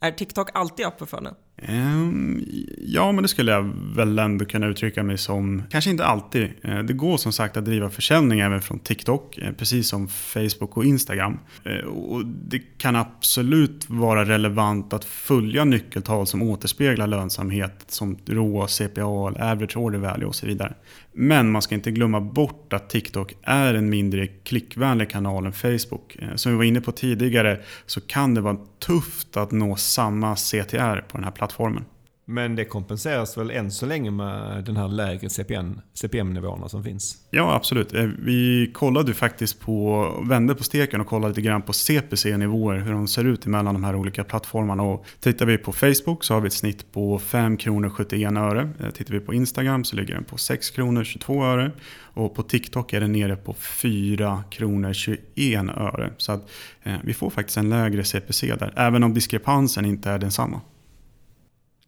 Är 0.00 0.10
TikTok 0.10 0.48
alltid 0.54 0.86
upper 0.86 1.06
funnel? 1.06 1.34
Um, 1.68 2.44
ja, 2.78 3.12
men 3.12 3.22
det 3.22 3.28
skulle 3.28 3.52
jag 3.52 3.72
väl 3.96 4.18
ändå 4.18 4.44
kunna 4.44 4.66
uttrycka 4.66 5.02
mig 5.02 5.18
som. 5.18 5.62
Kanske 5.70 5.90
inte 5.90 6.04
alltid. 6.04 6.50
Eh, 6.62 6.78
det 6.78 6.92
går 6.92 7.16
som 7.16 7.32
sagt 7.32 7.56
att 7.56 7.64
driva 7.64 7.90
försäljning 7.90 8.40
även 8.40 8.60
från 8.60 8.78
TikTok, 8.78 9.38
eh, 9.38 9.52
precis 9.52 9.88
som 9.88 10.08
Facebook 10.08 10.76
och 10.76 10.84
Instagram. 10.84 11.38
Eh, 11.64 11.86
och 11.86 12.26
det 12.26 12.58
kan 12.58 12.96
absolut 12.96 13.90
vara 13.90 14.24
relevant 14.24 14.92
att 14.92 15.04
följa 15.04 15.64
nyckeltal 15.64 16.26
som 16.26 16.42
återspeglar 16.42 17.06
lönsamhet 17.06 17.84
som 17.88 18.18
ROA, 18.26 18.66
CPA, 18.66 19.02
average 19.02 19.76
order 19.76 19.98
value 19.98 20.26
och 20.26 20.34
så 20.34 20.46
vidare. 20.46 20.74
Men 21.18 21.50
man 21.50 21.62
ska 21.62 21.74
inte 21.74 21.90
glömma 21.90 22.20
bort 22.20 22.72
att 22.72 22.90
TikTok 22.90 23.34
är 23.42 23.74
en 23.74 23.90
mindre 23.90 24.26
klickvänlig 24.26 25.10
kanal 25.10 25.46
än 25.46 25.52
Facebook. 25.52 26.16
Eh, 26.18 26.34
som 26.34 26.52
vi 26.52 26.58
var 26.58 26.64
inne 26.64 26.80
på 26.80 26.92
tidigare 26.92 27.60
så 27.86 28.00
kan 28.00 28.34
det 28.34 28.40
vara 28.40 28.56
tufft 28.78 29.36
att 29.36 29.50
nå 29.50 29.76
samma 29.76 30.36
CTR 30.36 31.00
på 31.00 31.16
den 31.16 31.24
här 31.24 31.30
plattformen. 31.30 31.84
Men 32.28 32.56
det 32.56 32.64
kompenseras 32.64 33.38
väl 33.38 33.50
än 33.50 33.70
så 33.70 33.86
länge 33.86 34.10
med 34.10 34.64
den 34.64 34.76
här 34.76 34.88
lägre 34.88 35.28
CPM, 35.28 35.80
CPM-nivåerna 35.94 36.68
som 36.68 36.84
finns? 36.84 37.16
Ja, 37.30 37.54
absolut. 37.54 37.94
Eh, 37.94 38.02
vi 38.18 38.70
kollade 38.74 39.14
faktiskt 39.14 39.60
på, 39.60 40.08
vände 40.28 40.54
på 40.54 40.64
steken 40.64 41.00
och 41.00 41.06
kollade 41.06 41.28
lite 41.28 41.40
grann 41.40 41.62
på 41.62 41.72
CPC-nivåer, 41.72 42.78
hur 42.78 42.92
de 42.92 43.08
ser 43.08 43.24
ut 43.24 43.46
mellan 43.46 43.74
de 43.74 43.84
här 43.84 43.94
olika 43.94 44.24
plattformarna. 44.24 44.82
Och 44.82 45.06
tittar 45.20 45.46
vi 45.46 45.58
på 45.58 45.72
Facebook 45.72 46.24
så 46.24 46.34
har 46.34 46.40
vi 46.40 46.46
ett 46.46 46.52
snitt 46.52 46.92
på 46.92 47.18
5 47.18 47.56
kronor 47.56 47.90
71 47.90 48.32
öre. 48.36 48.68
Eh, 48.80 48.90
tittar 48.90 49.14
vi 49.14 49.20
på 49.20 49.34
Instagram 49.34 49.84
så 49.84 49.96
ligger 49.96 50.14
den 50.14 50.24
på 50.24 50.38
6 50.38 50.70
kronor 50.70 51.04
22 51.04 51.44
öre. 51.44 51.72
Och 51.98 52.34
på 52.34 52.42
TikTok 52.42 52.92
är 52.92 53.00
den 53.00 53.12
nere 53.12 53.36
på 53.36 53.54
4 53.54 54.44
kronor 54.50 54.92
21 54.92 55.70
öre. 55.76 56.12
Så 56.16 56.32
att, 56.32 56.50
eh, 56.82 56.94
vi 57.02 57.14
får 57.14 57.30
faktiskt 57.30 57.56
en 57.56 57.70
lägre 57.70 58.04
CPC 58.04 58.54
där, 58.54 58.72
även 58.76 59.02
om 59.02 59.14
diskrepansen 59.14 59.84
inte 59.84 60.10
är 60.10 60.18
densamma. 60.18 60.60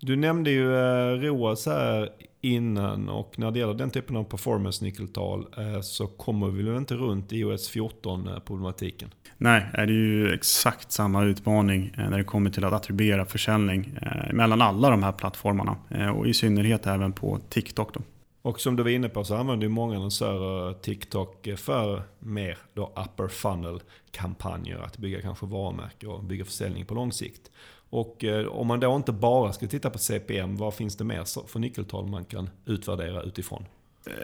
Du 0.01 0.17
nämnde 0.17 0.51
ju 0.51 0.75
eh, 0.75 1.21
ROAS 1.21 1.67
här 1.67 2.09
innan 2.41 3.09
och 3.09 3.39
när 3.39 3.51
det 3.51 3.59
gäller 3.59 3.75
den 3.75 3.91
typen 3.91 4.17
av 4.17 4.25
performance-nyckeltal 4.25 5.47
eh, 5.57 5.81
så 5.81 6.07
kommer 6.07 6.49
vi 6.49 6.63
väl 6.63 6.77
inte 6.77 6.95
runt 6.95 7.33
iOS 7.33 7.75
14-problematiken? 7.75 9.11
Nej, 9.37 9.67
det 9.73 9.79
är 9.79 9.87
ju 9.87 10.35
exakt 10.35 10.93
samma 10.93 11.25
utmaning 11.25 11.95
eh, 11.99 12.11
när 12.11 12.19
det 12.19 12.25
kommer 12.25 12.51
till 12.51 12.65
att 12.65 12.73
attribuera 12.73 13.25
försäljning 13.25 13.99
mellan 14.33 14.63
alla 14.63 14.91
de 14.91 15.03
här 15.03 15.13
plattformarna 15.13 15.77
och 16.15 16.29
i 16.29 16.35
synnerhet 16.35 16.87
även 16.87 17.13
på 17.13 17.39
TikTok. 17.49 17.95
Då. 17.95 18.01
Och 18.43 18.61
som 18.61 18.77
du 18.77 18.83
var 18.83 18.91
inne 18.91 19.09
på 19.09 19.25
så 19.25 19.37
använder 19.37 19.67
ju 19.67 19.69
många 19.69 19.97
annonsörer 19.97 20.73
TikTok 20.73 21.49
för 21.57 22.03
mer 22.19 22.59
då 22.75 22.93
upper 22.97 23.29
funnel 23.29 23.81
kampanjer. 24.11 24.79
Att 24.79 24.99
bygga 24.99 25.23
kanske 25.23 25.47
varumärke 25.47 26.07
och 26.07 26.25
bygga 26.25 26.45
försäljning 26.45 26.87
på 26.87 26.95
lång 26.95 27.13
sikt. 27.13 27.51
Och 27.91 28.25
eh, 28.25 28.47
om 28.47 28.67
man 28.67 28.81
då 28.81 28.97
inte 28.97 29.13
bara 29.13 29.53
ska 29.53 29.67
titta 29.67 29.91
på 29.91 29.99
CPM, 29.99 30.57
vad 30.57 30.75
finns 30.75 30.97
det 30.97 31.05
mer 31.05 31.47
för 31.49 31.59
nyckeltal 31.59 32.07
man 32.07 32.25
kan 32.25 32.51
utvärdera 32.67 33.23
utifrån? 33.23 33.65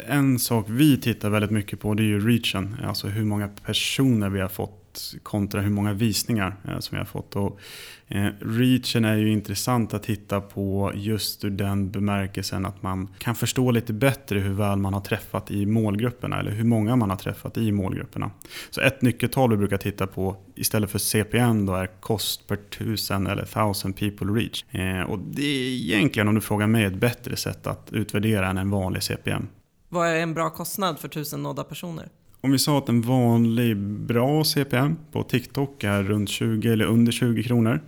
En 0.07 0.39
sak 0.39 0.67
vi 0.69 1.01
tittar 1.01 1.31
väldigt 1.31 1.51
mycket 1.51 1.81
på 1.81 1.95
det 1.95 2.03
är 2.03 2.05
ju 2.05 2.29
reachen, 2.29 2.77
alltså 2.85 3.07
hur 3.07 3.25
många 3.25 3.49
personer 3.49 4.29
vi 4.29 4.41
har 4.41 4.49
fått 4.49 4.84
kontra 5.23 5.61
hur 5.61 5.71
många 5.71 5.93
visningar 5.93 6.57
eh, 6.69 6.79
som 6.79 6.97
vi 6.97 6.99
har 6.99 7.05
fått. 7.05 7.37
Och, 7.37 7.61
eh, 8.09 8.29
reachen 8.41 9.05
är 9.05 9.17
ju 9.17 9.33
intressant 9.33 9.95
att 9.95 10.03
titta 10.03 10.41
på 10.41 10.93
just 10.95 11.45
ur 11.45 11.51
den 11.51 11.91
bemärkelsen 11.91 12.67
att 12.67 12.83
man 12.83 13.09
kan 13.19 13.35
förstå 13.35 13.71
lite 13.71 13.93
bättre 13.93 14.39
hur 14.39 14.53
väl 14.53 14.79
man 14.79 14.95
har 14.95 15.01
träffat 15.01 15.51
i 15.51 15.67
målgrupperna 15.67 16.41
eller 16.41 16.51
hur 16.51 16.65
många 16.65 16.97
man 16.97 17.11
har 17.11 17.17
träffat 17.17 17.57
i 17.57 17.73
målgrupperna. 17.73 18.31
Så 18.71 18.81
ett 18.81 19.03
nyckeltal 19.03 19.51
vi 19.51 19.57
brukar 19.57 19.77
titta 19.77 20.07
på 20.07 20.37
istället 20.55 20.91
för 20.91 20.99
CPN 20.99 21.67
då 21.67 21.75
är 21.75 21.87
kost 22.01 22.47
per 22.47 22.57
tusen 22.57 23.27
eller 23.27 23.45
thousand 23.45 23.97
people 23.97 24.27
reach. 24.27 24.65
Eh, 24.71 25.01
och 25.01 25.19
det 25.19 25.43
är 25.43 25.71
egentligen 25.71 26.29
om 26.29 26.35
du 26.35 26.41
frågar 26.41 26.67
mig 26.67 26.85
ett 26.85 26.95
bättre 26.95 27.37
sätt 27.37 27.67
att 27.67 27.89
utvärdera 27.93 28.49
än 28.49 28.59
en 28.59 28.71
vanlig 28.71 29.03
CPM. 29.03 29.49
Vad 29.89 30.09
är 30.09 30.17
en 30.17 30.35
bra 30.35 30.51
kostnad 30.51 30.99
för 30.99 31.09
tusen 31.09 31.43
nådda 31.43 31.65
personer? 31.65 32.09
Om 32.45 32.51
vi 32.51 32.59
sa 32.59 32.79
att 32.79 32.89
en 32.89 33.01
vanlig 33.01 33.77
bra 33.77 34.45
CPM 34.45 34.97
på 35.13 35.23
TikTok 35.23 35.85
är 35.85 36.03
runt 36.03 36.29
20 36.29 36.73
eller 36.73 36.85
under 36.85 37.13
20 37.13 37.43
kronor 37.43 37.81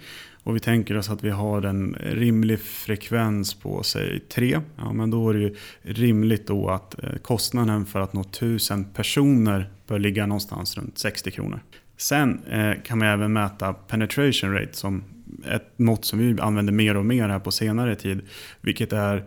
och 0.42 0.56
vi 0.56 0.60
tänker 0.60 0.96
oss 0.96 1.10
att 1.10 1.24
vi 1.24 1.30
har 1.30 1.62
en 1.62 1.96
rimlig 2.00 2.60
frekvens 2.60 3.54
på 3.54 3.82
säg 3.82 4.20
3. 4.20 4.60
Ja, 4.76 4.92
men 4.92 5.10
då 5.10 5.30
är 5.30 5.34
det 5.34 5.40
ju 5.40 5.54
rimligt 5.82 6.46
då 6.46 6.68
att 6.68 7.04
eh, 7.04 7.16
kostnaden 7.22 7.86
för 7.86 8.00
att 8.00 8.12
nå 8.12 8.20
1000 8.20 8.84
personer 8.84 9.70
bör 9.86 9.98
ligga 9.98 10.26
någonstans 10.26 10.76
runt 10.76 10.98
60 10.98 11.30
kronor. 11.30 11.60
Sen 11.96 12.44
eh, 12.44 12.82
kan 12.84 12.98
man 12.98 13.08
även 13.08 13.32
mäta 13.32 13.72
penetration 13.72 14.52
rate 14.52 14.76
som 14.76 15.04
ett 15.44 15.78
mått 15.78 16.04
som 16.04 16.18
vi 16.18 16.40
använder 16.40 16.72
mer 16.72 16.96
och 16.96 17.06
mer 17.06 17.28
här 17.28 17.38
på 17.38 17.50
senare 17.50 17.94
tid. 17.94 18.20
Vilket 18.60 18.92
är 18.92 19.24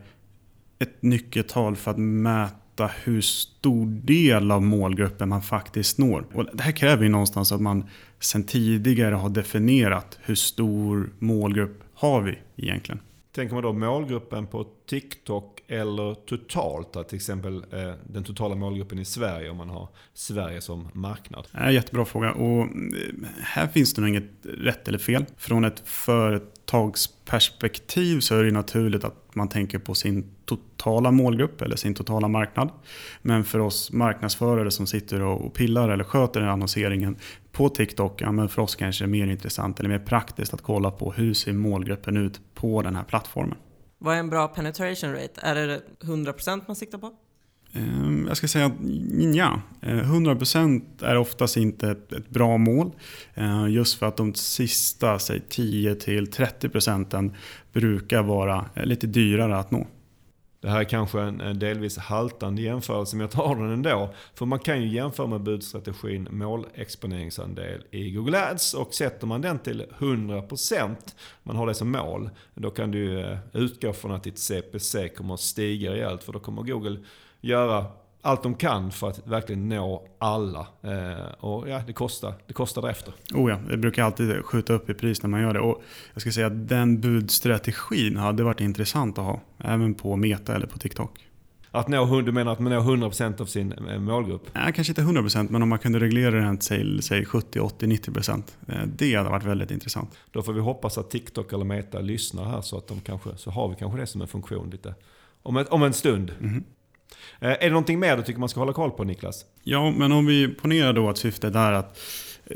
ett 0.80 1.02
nyckeltal 1.02 1.76
för 1.76 1.92
att 1.92 1.98
mäta 1.98 2.56
veta 2.80 2.94
hur 3.04 3.22
stor 3.22 3.86
del 3.86 4.52
av 4.52 4.62
målgruppen 4.62 5.30
man 5.30 5.42
faktiskt 5.42 5.98
når. 5.98 6.26
Och 6.34 6.46
det 6.54 6.64
här 6.64 6.72
kräver 6.72 7.04
ju 7.04 7.10
någonstans 7.10 7.52
att 7.52 7.62
man 7.62 7.84
sedan 8.20 8.44
tidigare 8.44 9.16
har 9.16 9.30
definierat 9.30 10.20
hur 10.22 10.36
stor 10.36 11.10
målgrupp 11.20 11.84
har 11.94 12.22
vi 12.22 12.40
egentligen. 12.56 13.02
Tänker 13.32 13.56
man 13.56 13.64
då 13.64 13.74
målgruppen 13.74 14.48
på 14.48 14.68
TikTok 14.90 15.64
eller 15.68 16.16
totalt? 16.16 17.08
Till 17.10 17.16
exempel 17.16 17.64
eh, 17.72 17.94
den 18.08 18.24
totala 18.24 18.56
målgruppen 18.56 19.00
i 19.00 19.06
Sverige 19.06 19.50
om 19.50 19.58
man 19.58 19.70
har 19.70 19.90
Sverige 20.14 20.62
som 20.62 20.88
marknad? 20.94 21.48
Jättebra 21.72 22.06
fråga 22.06 22.32
och 22.32 22.62
eh, 22.62 22.68
här 23.42 23.68
finns 23.68 23.94
det 23.94 24.02
nog 24.02 24.10
inget 24.10 24.32
rätt 24.44 24.88
eller 24.88 24.98
fel. 24.98 25.26
Från 25.38 25.66
ett 25.66 25.84
företagsperspektiv 25.86 28.20
så 28.20 28.36
är 28.36 28.44
det 28.44 28.52
naturligt 28.52 29.04
att 29.04 29.36
man 29.36 29.50
tänker 29.50 29.80
på 29.80 29.96
sin 29.96 30.36
totala 30.50 31.12
målgrupp 31.12 31.62
eller 31.62 31.76
sin 31.76 31.96
totala 31.96 32.28
marknad. 32.28 32.70
Men 33.22 33.44
för 33.44 33.60
oss 33.60 33.92
marknadsförare 33.92 34.72
som 34.72 34.88
sitter 34.88 35.22
och 35.22 35.54
pillar 35.54 35.90
eller 35.90 36.04
sköter 36.04 36.40
den 36.40 36.50
annonseringen 36.50 37.16
på 37.52 37.70
TikTok, 37.70 38.22
ja, 38.22 38.32
men 38.32 38.50
för 38.50 38.62
oss 38.62 38.76
kanske 38.76 39.04
det 39.04 39.06
är 39.06 39.10
mer 39.10 39.28
intressant 39.28 39.80
eller 39.80 39.90
mer 39.90 40.00
praktiskt 40.00 40.54
att 40.54 40.62
kolla 40.62 40.92
på 40.92 41.12
hur 41.12 41.34
ser 41.34 41.54
målgruppen 41.54 42.18
ut 42.18 42.42
på 42.54 42.82
den 42.82 42.96
här 42.96 43.04
plattformen. 43.04 43.58
Vad 43.98 44.16
är 44.16 44.20
en 44.20 44.30
bra 44.30 44.48
penetration 44.48 45.14
rate? 45.14 45.42
Är 45.42 45.56
det 45.56 45.82
100% 46.02 46.62
man 46.68 46.76
siktar 46.76 46.98
på? 46.98 47.12
Ehm, 47.74 48.26
jag 48.28 48.38
ska 48.38 48.48
säga 48.48 48.66
att 48.66 48.74
ja, 49.36 49.62
100% 49.82 50.82
är 51.02 51.18
oftast 51.18 51.58
inte 51.58 51.90
ett, 51.90 52.14
ett, 52.14 52.30
bra 52.30 52.58
mål. 52.58 52.92
Ehm, 53.36 53.70
just 53.70 54.00
för 54.00 54.06
att 54.06 54.18
de 54.18 54.34
sista 54.34 55.18
10-30% 55.18 57.32
brukar 57.74 58.24
vara 58.24 58.66
lite 58.76 59.08
dyrare 59.08 59.58
att 59.58 59.72
nå. 59.72 59.88
Det 60.62 60.70
här 60.70 60.80
är 60.80 60.84
kanske 60.84 61.22
en 61.22 61.60
delvis 61.60 61.98
haltande 61.98 62.62
jämförelse, 62.62 63.16
men 63.16 63.22
jag 63.22 63.32
tar 63.32 63.56
den 63.56 63.72
ändå. 63.72 64.14
För 64.34 64.46
man 64.46 64.60
kan 64.60 64.82
ju 64.82 64.88
jämföra 64.88 65.28
med 65.28 65.42
budstrategin 65.42 66.28
målexponeringsandel 66.32 67.84
i 67.92 68.12
Google 68.12 68.50
Ads 68.52 68.74
och 68.74 68.94
sätter 68.94 69.28
man 69.28 69.42
den 69.42 69.60
till 69.60 69.86
100%, 69.98 70.96
man 71.44 71.56
har 71.56 71.68
det 71.68 71.74
som 71.74 71.92
mål, 71.92 72.30
då 72.56 72.70
kan 72.70 72.92
du 72.92 73.20
eh, 73.20 73.38
utgå 73.54 73.94
från 73.94 74.12
att 74.12 74.24
ditt 74.24 74.40
CPC 74.40 75.10
kommer 75.10 75.34
att 75.34 75.40
stiga 75.40 75.92
rejält 75.92 76.24
för 76.24 76.34
då 76.34 76.40
kommer 76.40 76.64
Google 76.64 77.00
göra 77.42 77.86
allt 78.22 78.44
de 78.44 78.56
kan 78.56 78.92
för 78.92 79.10
att 79.10 79.28
verkligen 79.28 79.70
nå 79.70 80.08
alla. 80.18 80.68
Eh, 80.82 81.32
och 81.40 81.70
ja, 81.70 81.82
det 81.88 81.94
kostar, 81.94 82.34
det 82.48 82.54
kostar 82.54 82.82
därefter. 82.82 83.14
Oh 83.34 83.52
ja, 83.52 83.60
det 83.70 83.78
brukar 83.78 84.04
alltid 84.04 84.46
skjuta 84.46 84.74
upp 84.74 84.90
i 84.90 84.94
pris 84.94 85.24
när 85.24 85.30
man 85.30 85.42
gör 85.42 85.54
det. 85.54 85.60
Och 85.60 85.84
jag 86.14 86.22
ska 86.22 86.32
säga 86.32 86.48
att 86.48 86.70
den 86.70 87.02
budstrategin 87.02 88.18
hade 88.18 88.44
varit 88.44 88.62
intressant 88.62 89.18
att 89.18 89.26
ha. 89.26 89.42
Även 89.58 89.94
på 89.94 90.16
Meta 90.16 90.56
eller 90.56 90.68
på 90.68 90.78
TikTok. 90.78 91.26
Att 91.72 91.88
nå, 91.88 92.22
du 92.22 92.32
menar 92.32 92.52
att 92.52 92.60
man 92.60 92.72
når 92.74 92.82
100% 92.82 93.42
av 93.42 93.46
sin 93.46 93.72
eh, 93.72 94.00
målgrupp? 94.00 94.50
Nej, 94.54 94.74
kanske 94.74 94.92
inte 94.92 95.02
100% 95.02 95.48
men 95.50 95.62
om 95.62 95.70
man 95.70 95.80
kunde 95.80 96.00
reglera 96.00 96.36
den 96.36 96.58
till 96.58 97.02
säg 97.02 97.26
70, 97.26 97.60
80, 97.60 97.86
90%. 97.86 98.44
Det 98.86 99.16
hade 99.16 99.30
varit 99.30 99.44
väldigt 99.44 99.72
intressant. 99.72 100.18
Då 100.32 100.42
får 100.42 100.54
vi 100.54 100.60
hoppas 100.60 100.98
att 100.98 101.10
TikTok 101.10 101.54
eller 101.54 101.66
Meta 101.66 102.00
lyssnar 102.00 102.44
här 102.44 102.62
så 102.62 102.78
att 102.78 102.88
de 102.88 103.02
kanske, 103.02 103.30
så 103.38 103.52
har 103.52 103.70
vi 103.70 103.76
kanske 103.76 104.00
det 104.00 104.08
som 104.08 104.22
en 104.22 104.28
funktion 104.28 104.70
lite 104.70 104.96
om, 105.44 105.58
ett, 105.58 105.70
om 105.70 105.84
en 105.84 105.94
stund. 105.94 106.32
Mm. 106.40 106.64
Eh, 107.40 107.50
är 107.50 107.60
det 107.60 107.70
någonting 107.70 108.00
mer 108.00 108.18
du 108.18 108.24
tycker 108.24 108.40
man 108.40 108.50
ska 108.50 108.60
hålla 108.60 108.74
koll 108.74 108.92
på 108.92 109.04
Niklas? 109.04 109.46
Ja, 109.64 109.92
men 109.92 110.12
om 110.12 110.26
vi 110.26 110.48
ponerar 110.48 110.94
då 110.94 111.10
att 111.10 111.18
syftet 111.18 111.56
är 111.56 111.72
att 111.72 112.00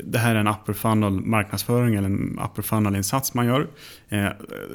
det 0.04 0.18
här 0.18 0.34
är 0.34 0.40
en 0.40 0.48
upper 0.48 0.72
funnel 0.72 1.12
marknadsföring 1.12 1.94
eller 1.94 2.08
en 2.08 2.40
upper 2.44 2.62
funnel 2.62 2.96
insats 2.96 3.34
man 3.34 3.46
gör. 3.46 3.66
Eh, 4.08 4.28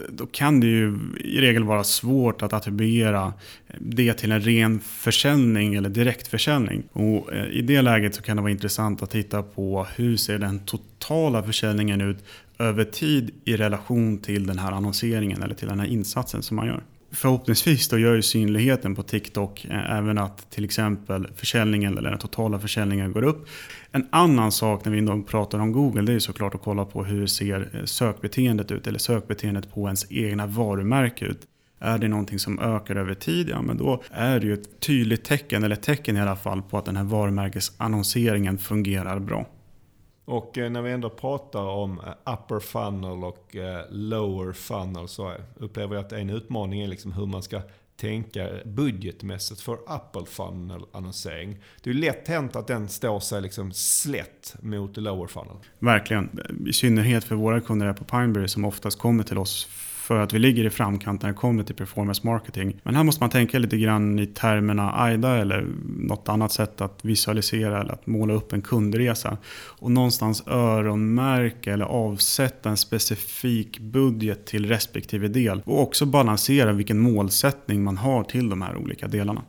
då 0.09 0.25
kan 0.25 0.59
det 0.59 0.67
ju 0.67 0.99
i 1.19 1.41
regel 1.41 1.63
vara 1.63 1.83
svårt 1.83 2.41
att 2.41 2.53
attribuera 2.53 3.33
det 3.79 4.13
till 4.13 4.31
en 4.31 4.41
ren 4.41 4.79
försäljning 4.79 5.75
eller 5.75 5.89
direktförsäljning. 5.89 6.83
Och 6.91 7.33
eh, 7.33 7.47
I 7.47 7.61
det 7.61 7.81
läget 7.81 8.15
så 8.15 8.21
kan 8.21 8.35
det 8.35 8.41
vara 8.41 8.51
intressant 8.51 9.03
att 9.03 9.09
titta 9.09 9.43
på 9.43 9.87
hur 9.95 10.17
ser 10.17 10.37
den 10.37 10.59
totala 10.59 11.43
försäljningen 11.43 12.01
ut 12.01 12.25
över 12.59 12.83
tid 12.83 13.31
i 13.45 13.57
relation 13.57 14.17
till 14.17 14.47
den 14.47 14.59
här 14.59 14.71
annonseringen 14.71 15.43
eller 15.43 15.55
till 15.55 15.67
den 15.67 15.79
här 15.79 15.87
insatsen 15.87 16.43
som 16.43 16.55
man 16.55 16.67
gör 16.67 16.83
förhoppningsvis 17.11 17.89
då 17.89 17.97
gör 17.97 18.15
ju 18.15 18.21
synligheten 18.21 18.95
på 18.95 19.03
TikTok 19.03 19.65
eh, 19.65 19.91
även 19.91 20.17
att 20.17 20.51
till 20.51 20.65
exempel 20.65 21.27
försäljningen 21.35 21.97
eller 21.97 22.09
den 22.09 22.19
totala 22.19 22.59
försäljningen 22.59 23.11
går 23.11 23.23
upp. 23.23 23.47
En 23.91 24.07
annan 24.09 24.51
sak 24.51 24.85
när 24.85 24.91
vi 24.91 24.99
ändå 24.99 25.21
pratar 25.21 25.59
om 25.59 25.71
Google 25.71 26.01
det 26.01 26.13
är 26.13 26.19
såklart 26.19 26.55
att 26.55 26.61
kolla 26.61 26.85
på 26.85 27.03
hur 27.03 27.27
ser 27.27 27.69
eh, 27.73 27.85
sökbeteendet 27.85 28.71
ut 28.71 28.87
eller 28.87 28.99
sökbeteendet 28.99 29.73
på 29.73 29.85
ens 29.85 30.11
egna 30.11 30.47
varumärke 30.47 31.25
ut. 31.25 31.41
Är 31.79 31.97
det 31.97 32.07
någonting 32.07 32.39
som 32.39 32.59
ökar 32.59 32.95
över 32.95 33.13
tid, 33.13 33.49
ja 33.49 33.61
men 33.61 33.77
då 33.77 34.03
är 34.11 34.39
det 34.39 34.47
ju 34.47 34.53
ett 34.53 34.79
tydligt 34.79 35.23
tecken, 35.23 35.63
eller 35.63 35.75
tecken 35.75 36.17
i 36.17 36.21
alla 36.21 36.35
fall, 36.35 36.61
på 36.61 36.77
att 36.77 36.85
den 36.85 36.97
här 36.97 37.03
varumärkesannonseringen 37.03 38.57
fungerar 38.57 39.19
bra. 39.19 39.45
Och 40.29 40.57
eh, 40.57 40.69
när 40.69 40.81
vi 40.81 40.91
ändå 40.91 41.09
pratar 41.09 41.63
om 41.63 41.99
eh, 41.99 42.33
upper 42.33 42.59
funnel 42.59 43.23
och 43.23 43.55
eh, 43.55 43.85
lower 43.89 44.53
funnel 44.53 45.07
så 45.07 45.33
upplever 45.55 45.95
jag 45.95 46.05
att 46.05 46.11
en 46.11 46.29
utmaning 46.29 46.81
är 46.81 46.87
liksom 46.87 47.13
hur 47.13 47.25
man 47.25 47.43
ska 47.43 47.61
tänka 47.95 48.49
budgetmässigt 48.65 49.61
för 49.61 49.73
upper 49.73 50.25
funnel 50.25 50.81
annonsering. 50.91 51.57
Det 51.83 51.89
är 51.89 51.93
ju 51.93 51.99
lätt 51.99 52.27
hänt 52.27 52.55
att 52.55 52.67
den 52.67 52.89
står 52.89 53.19
sig 53.19 53.41
liksom 53.41 53.71
slätt 53.71 54.55
mot 54.61 54.97
lower 54.97 55.27
funnel. 55.27 55.57
Verkligen. 55.79 56.39
I 56.67 56.73
synnerhet 56.73 57.23
för 57.23 57.35
våra 57.35 57.61
kunder 57.61 57.85
här 57.85 57.93
på 57.93 58.03
Pineberry 58.03 58.47
som 58.47 58.65
oftast 58.65 58.99
kommer 58.99 59.23
till 59.23 59.37
oss 59.37 59.67
för 60.09 60.19
att 60.19 60.33
vi 60.33 60.39
ligger 60.39 60.65
i 60.65 60.69
framkant 60.69 61.21
när 61.21 61.29
det 61.29 61.35
kommer 61.35 61.63
till 61.63 61.75
performance 61.75 62.21
marketing. 62.23 62.81
Men 62.83 62.95
här 62.95 63.03
måste 63.03 63.23
man 63.23 63.29
tänka 63.29 63.59
lite 63.59 63.77
grann 63.77 64.19
i 64.19 64.25
termerna 64.25 64.93
AIDA 64.95 65.37
eller 65.37 65.67
något 65.85 66.29
annat 66.29 66.51
sätt 66.51 66.81
att 66.81 67.05
visualisera 67.05 67.81
eller 67.81 67.93
att 67.93 68.07
måla 68.07 68.33
upp 68.33 68.53
en 68.53 68.61
kundresa. 68.61 69.37
Och 69.65 69.91
någonstans 69.91 70.43
öronmärka 70.47 71.73
eller 71.73 71.85
avsätta 71.85 72.69
en 72.69 72.77
specifik 72.77 73.79
budget 73.79 74.45
till 74.45 74.67
respektive 74.67 75.27
del. 75.27 75.61
Och 75.65 75.81
också 75.81 76.05
balansera 76.05 76.71
vilken 76.71 76.99
målsättning 76.99 77.83
man 77.83 77.97
har 77.97 78.23
till 78.23 78.49
de 78.49 78.61
här 78.61 78.77
olika 78.77 79.07
delarna. 79.07 79.41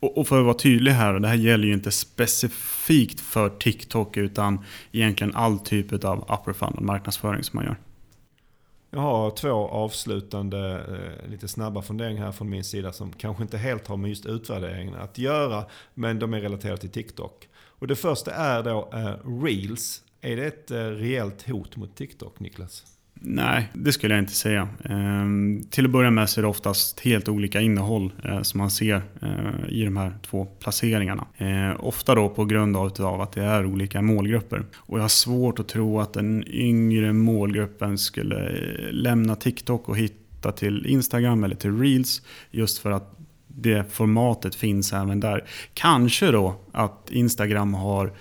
Och 0.00 0.28
för 0.28 0.38
att 0.38 0.44
vara 0.44 0.54
tydlig 0.54 0.92
här, 0.92 1.14
det 1.14 1.28
här 1.28 1.34
gäller 1.34 1.66
ju 1.66 1.74
inte 1.74 1.90
specifikt 1.90 3.20
för 3.20 3.48
TikTok 3.48 4.16
utan 4.16 4.58
egentligen 4.92 5.34
all 5.34 5.58
typ 5.58 6.04
av 6.04 6.18
upper 6.18 6.52
funnel 6.52 6.80
marknadsföring 6.80 7.42
som 7.42 7.56
man 7.56 7.64
gör. 7.64 7.76
Jag 8.94 9.00
har 9.00 9.30
två 9.30 9.68
avslutande, 9.68 10.84
eh, 10.88 11.30
lite 11.30 11.48
snabba 11.48 11.82
funderingar 11.82 12.24
här 12.24 12.32
från 12.32 12.50
min 12.50 12.64
sida 12.64 12.92
som 12.92 13.12
kanske 13.12 13.42
inte 13.42 13.58
helt 13.58 13.86
har 13.86 13.96
med 13.96 14.08
just 14.08 14.26
utvärderingen 14.26 14.94
att 14.94 15.18
göra, 15.18 15.64
men 15.94 16.18
de 16.18 16.34
är 16.34 16.40
relaterade 16.40 16.80
till 16.80 16.90
TikTok. 16.90 17.48
Och 17.56 17.86
det 17.86 17.96
första 17.96 18.34
är 18.34 18.62
då 18.62 18.88
eh, 18.92 19.42
Reels. 19.42 20.02
Är 20.20 20.36
det 20.36 20.46
ett 20.46 20.70
eh, 20.70 20.76
reellt 20.76 21.48
hot 21.48 21.76
mot 21.76 21.96
TikTok, 21.96 22.40
Niklas? 22.40 22.93
Nej, 23.20 23.68
det 23.72 23.92
skulle 23.92 24.14
jag 24.14 24.22
inte 24.22 24.32
säga. 24.32 24.68
Ehm, 24.84 25.62
till 25.70 25.84
att 25.84 25.90
börja 25.90 26.10
med 26.10 26.30
så 26.30 26.40
är 26.40 26.42
det 26.42 26.48
oftast 26.48 27.00
helt 27.00 27.28
olika 27.28 27.60
innehåll 27.60 28.12
eh, 28.24 28.42
som 28.42 28.58
man 28.58 28.70
ser 28.70 29.02
eh, 29.22 29.68
i 29.68 29.84
de 29.84 29.96
här 29.96 30.18
två 30.22 30.44
placeringarna. 30.44 31.26
Eh, 31.36 31.84
ofta 31.84 32.14
då 32.14 32.28
på 32.28 32.44
grund 32.44 32.76
av 32.76 33.20
att 33.20 33.32
det 33.32 33.42
är 33.42 33.66
olika 33.66 34.02
målgrupper. 34.02 34.64
Och 34.76 34.98
jag 34.98 35.04
har 35.04 35.08
svårt 35.08 35.58
att 35.58 35.68
tro 35.68 36.00
att 36.00 36.12
den 36.12 36.44
yngre 36.48 37.12
målgruppen 37.12 37.98
skulle 37.98 38.50
lämna 38.90 39.36
TikTok 39.36 39.88
och 39.88 39.98
hitta 39.98 40.52
till 40.52 40.86
Instagram 40.86 41.44
eller 41.44 41.56
till 41.56 41.78
Reels 41.78 42.22
just 42.50 42.78
för 42.78 42.90
att 42.90 43.18
det 43.46 43.92
formatet 43.92 44.54
finns 44.54 44.92
även 44.92 45.20
där. 45.20 45.44
Kanske 45.74 46.30
då 46.30 46.54
att 46.72 47.08
Instagram 47.10 47.74
har 47.74 48.12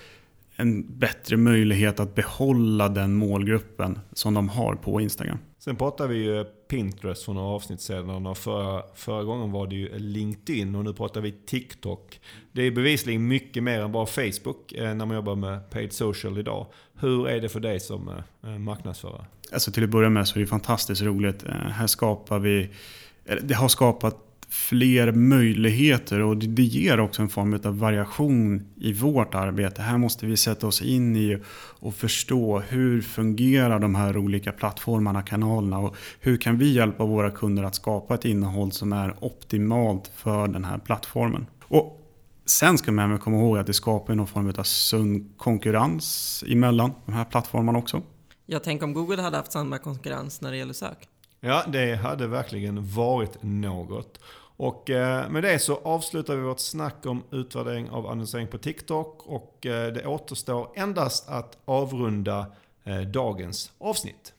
en 0.63 0.99
bättre 0.99 1.37
möjlighet 1.37 1.99
att 1.99 2.15
behålla 2.15 2.89
den 2.89 3.13
målgruppen 3.13 3.99
som 4.13 4.33
de 4.33 4.49
har 4.49 4.75
på 4.75 5.01
Instagram. 5.01 5.37
Sen 5.59 5.75
pratar 5.75 6.07
vi 6.07 6.17
ju 6.17 6.43
Pinterest 6.43 7.23
för 7.23 7.33
några 7.33 7.47
avsnitt 7.47 7.81
sedan 7.81 8.25
och 8.25 8.37
förra, 8.37 8.83
förra 8.95 9.23
gången 9.23 9.51
var 9.51 9.67
det 9.67 9.75
ju 9.75 9.99
LinkedIn 9.99 10.75
och 10.75 10.83
nu 10.83 10.93
pratar 10.93 11.21
vi 11.21 11.31
TikTok. 11.31 12.19
Det 12.51 12.61
är 12.61 12.71
bevisligen 12.71 13.27
mycket 13.27 13.63
mer 13.63 13.81
än 13.81 13.91
bara 13.91 14.05
Facebook 14.05 14.71
eh, 14.73 14.95
när 14.95 15.05
man 15.05 15.15
jobbar 15.15 15.35
med 15.35 15.69
paid 15.69 15.93
social 15.93 16.37
idag. 16.37 16.67
Hur 16.99 17.27
är 17.27 17.41
det 17.41 17.49
för 17.49 17.59
dig 17.59 17.79
som 17.79 18.09
eh, 18.43 18.49
marknadsförare? 18.49 19.25
Alltså 19.53 19.71
till 19.71 19.83
att 19.83 19.89
börja 19.89 20.09
med 20.09 20.27
så 20.27 20.35
är 20.35 20.41
det 20.41 20.47
fantastiskt 20.47 21.01
roligt. 21.01 21.43
Eh, 21.43 21.51
här 21.51 21.87
skapar 21.87 22.39
vi, 22.39 22.69
det 23.41 23.53
har 23.53 23.67
skapat 23.67 24.32
fler 24.53 25.11
möjligheter 25.11 26.19
och 26.19 26.37
det 26.37 26.63
ger 26.63 26.99
också 26.99 27.21
en 27.21 27.29
form 27.29 27.59
av 27.63 27.79
variation 27.79 28.67
i 28.75 28.93
vårt 28.93 29.35
arbete. 29.35 29.81
Här 29.81 29.97
måste 29.97 30.25
vi 30.25 30.37
sätta 30.37 30.67
oss 30.67 30.81
in 30.81 31.15
i 31.15 31.37
och 31.79 31.95
förstå 31.95 32.59
hur 32.59 33.01
fungerar 33.01 33.79
de 33.79 33.95
här 33.95 34.17
olika 34.17 34.51
plattformarna, 34.51 35.21
kanalerna 35.21 35.79
och 35.79 35.95
hur 36.19 36.37
kan 36.37 36.57
vi 36.57 36.73
hjälpa 36.73 37.05
våra 37.05 37.31
kunder 37.31 37.63
att 37.63 37.75
skapa 37.75 38.15
ett 38.15 38.25
innehåll 38.25 38.71
som 38.71 38.93
är 38.93 39.15
optimalt 39.23 40.11
för 40.15 40.47
den 40.47 40.65
här 40.65 40.77
plattformen. 40.77 41.45
Och 41.63 41.99
Sen 42.45 42.77
ska 42.77 42.91
man 42.91 43.19
komma 43.19 43.37
ihåg 43.37 43.57
att 43.57 43.67
det 43.67 43.73
skapar 43.73 44.15
någon 44.15 44.27
form 44.27 44.53
av 44.57 44.63
sund 44.63 45.33
konkurrens 45.37 46.43
emellan 46.47 46.91
de 47.05 47.13
här 47.13 47.25
plattformarna 47.25 47.79
också. 47.79 48.01
Jag 48.45 48.63
tänker 48.63 48.85
om 48.85 48.93
Google 48.93 49.21
hade 49.21 49.37
haft 49.37 49.51
samma 49.51 49.77
konkurrens 49.77 50.41
när 50.41 50.51
det 50.51 50.57
gäller 50.57 50.73
sök. 50.73 51.07
Ja, 51.45 51.63
det 51.67 51.95
hade 51.95 52.27
verkligen 52.27 52.87
varit 52.87 53.43
något. 53.43 54.19
Och 54.57 54.89
eh, 54.89 55.29
med 55.29 55.43
det 55.43 55.59
så 55.59 55.75
avslutar 55.75 56.35
vi 56.35 56.41
vårt 56.41 56.59
snack 56.59 57.05
om 57.05 57.23
utvärdering 57.31 57.89
av 57.89 58.07
annonsering 58.07 58.47
på 58.47 58.57
TikTok. 58.57 59.21
Och 59.25 59.65
eh, 59.65 59.93
det 59.93 60.05
återstår 60.05 60.69
endast 60.75 61.29
att 61.29 61.57
avrunda 61.65 62.45
eh, 62.83 63.01
dagens 63.01 63.71
avsnitt. 63.77 64.33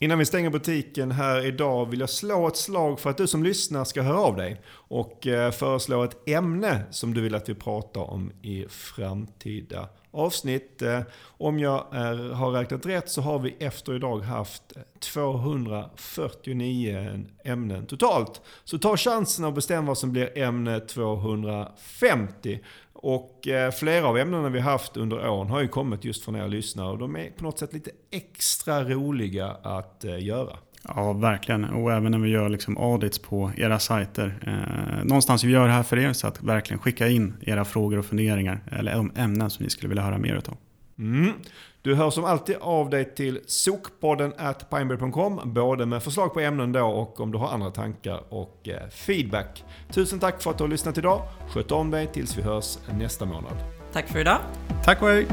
Innan 0.00 0.18
vi 0.18 0.24
stänger 0.24 0.50
butiken 0.50 1.10
här 1.10 1.46
idag 1.46 1.90
vill 1.90 2.00
jag 2.00 2.10
slå 2.10 2.48
ett 2.48 2.56
slag 2.56 3.00
för 3.00 3.10
att 3.10 3.16
du 3.16 3.26
som 3.26 3.42
lyssnar 3.42 3.84
ska 3.84 4.02
höra 4.02 4.20
av 4.20 4.36
dig 4.36 4.60
och 4.70 5.18
föreslå 5.52 6.02
ett 6.02 6.28
ämne 6.28 6.82
som 6.90 7.14
du 7.14 7.20
vill 7.20 7.34
att 7.34 7.48
vi 7.48 7.54
pratar 7.54 8.00
om 8.00 8.32
i 8.42 8.66
framtida 8.68 9.88
avsnitt. 10.14 10.82
Eh, 10.82 11.00
om 11.24 11.58
jag 11.58 11.86
är, 11.92 12.32
har 12.32 12.50
räknat 12.50 12.86
rätt 12.86 13.10
så 13.10 13.20
har 13.20 13.38
vi 13.38 13.56
efter 13.58 13.94
idag 13.94 14.18
haft 14.18 14.62
249 15.00 17.24
ämnen 17.44 17.86
totalt. 17.86 18.40
Så 18.64 18.78
ta 18.78 18.96
chansen 18.96 19.44
och 19.44 19.52
bestäm 19.52 19.86
vad 19.86 19.98
som 19.98 20.12
blir 20.12 20.38
ämne 20.38 20.80
250. 20.80 22.60
Och 22.92 23.48
eh, 23.48 23.70
flera 23.70 24.06
av 24.06 24.18
ämnena 24.18 24.48
vi 24.48 24.60
haft 24.60 24.96
under 24.96 25.28
åren 25.28 25.50
har 25.50 25.60
ju 25.60 25.68
kommit 25.68 26.04
just 26.04 26.24
från 26.24 26.36
er 26.36 26.48
lyssnare 26.48 26.90
och 26.90 26.98
de 26.98 27.16
är 27.16 27.30
på 27.30 27.44
något 27.44 27.58
sätt 27.58 27.72
lite 27.72 27.90
extra 28.10 28.84
roliga 28.84 29.56
att 29.62 30.04
göra. 30.18 30.56
Ja, 30.88 31.12
verkligen. 31.12 31.64
Och 31.64 31.92
även 31.92 32.12
när 32.12 32.18
vi 32.18 32.28
gör 32.28 32.48
liksom 32.48 32.78
audits 32.78 33.18
på 33.18 33.52
era 33.56 33.78
sajter. 33.78 34.34
Eh, 34.46 35.04
någonstans 35.04 35.44
vi 35.44 35.50
gör 35.50 35.66
det 35.66 35.72
här 35.72 35.82
för 35.82 35.98
er, 35.98 36.12
så 36.12 36.26
att 36.26 36.42
verkligen 36.42 36.78
skicka 36.78 37.08
in 37.08 37.34
era 37.40 37.64
frågor 37.64 37.98
och 37.98 38.06
funderingar. 38.06 38.60
Eller 38.72 38.92
de 38.94 39.12
ämnen 39.16 39.50
som 39.50 39.62
ni 39.64 39.70
skulle 39.70 39.88
vilja 39.88 40.02
höra 40.02 40.18
mer 40.18 40.36
av. 40.36 40.56
Mm. 40.98 41.32
Du 41.82 41.94
hör 41.94 42.10
som 42.10 42.24
alltid 42.24 42.56
av 42.60 42.90
dig 42.90 43.14
till 43.14 43.40
sokpodden 43.46 44.32
at 44.38 44.70
pineberry.com 44.70 45.40
både 45.44 45.86
med 45.86 46.02
förslag 46.02 46.34
på 46.34 46.40
ämnen 46.40 46.72
då 46.72 46.86
och 46.86 47.20
om 47.20 47.32
du 47.32 47.38
har 47.38 47.48
andra 47.48 47.70
tankar 47.70 48.20
och 48.28 48.68
eh, 48.68 48.88
feedback. 48.88 49.64
Tusen 49.90 50.18
tack 50.18 50.42
för 50.42 50.50
att 50.50 50.58
du 50.58 50.64
har 50.64 50.68
lyssnat 50.68 50.98
idag. 50.98 51.22
Sköt 51.48 51.72
om 51.72 51.90
dig 51.90 52.06
tills 52.06 52.38
vi 52.38 52.42
hörs 52.42 52.78
nästa 52.98 53.24
månad. 53.24 53.56
Tack 53.92 54.08
för 54.08 54.18
idag. 54.18 54.38
Tack 54.84 55.02
och 55.02 55.08
hej. 55.08 55.26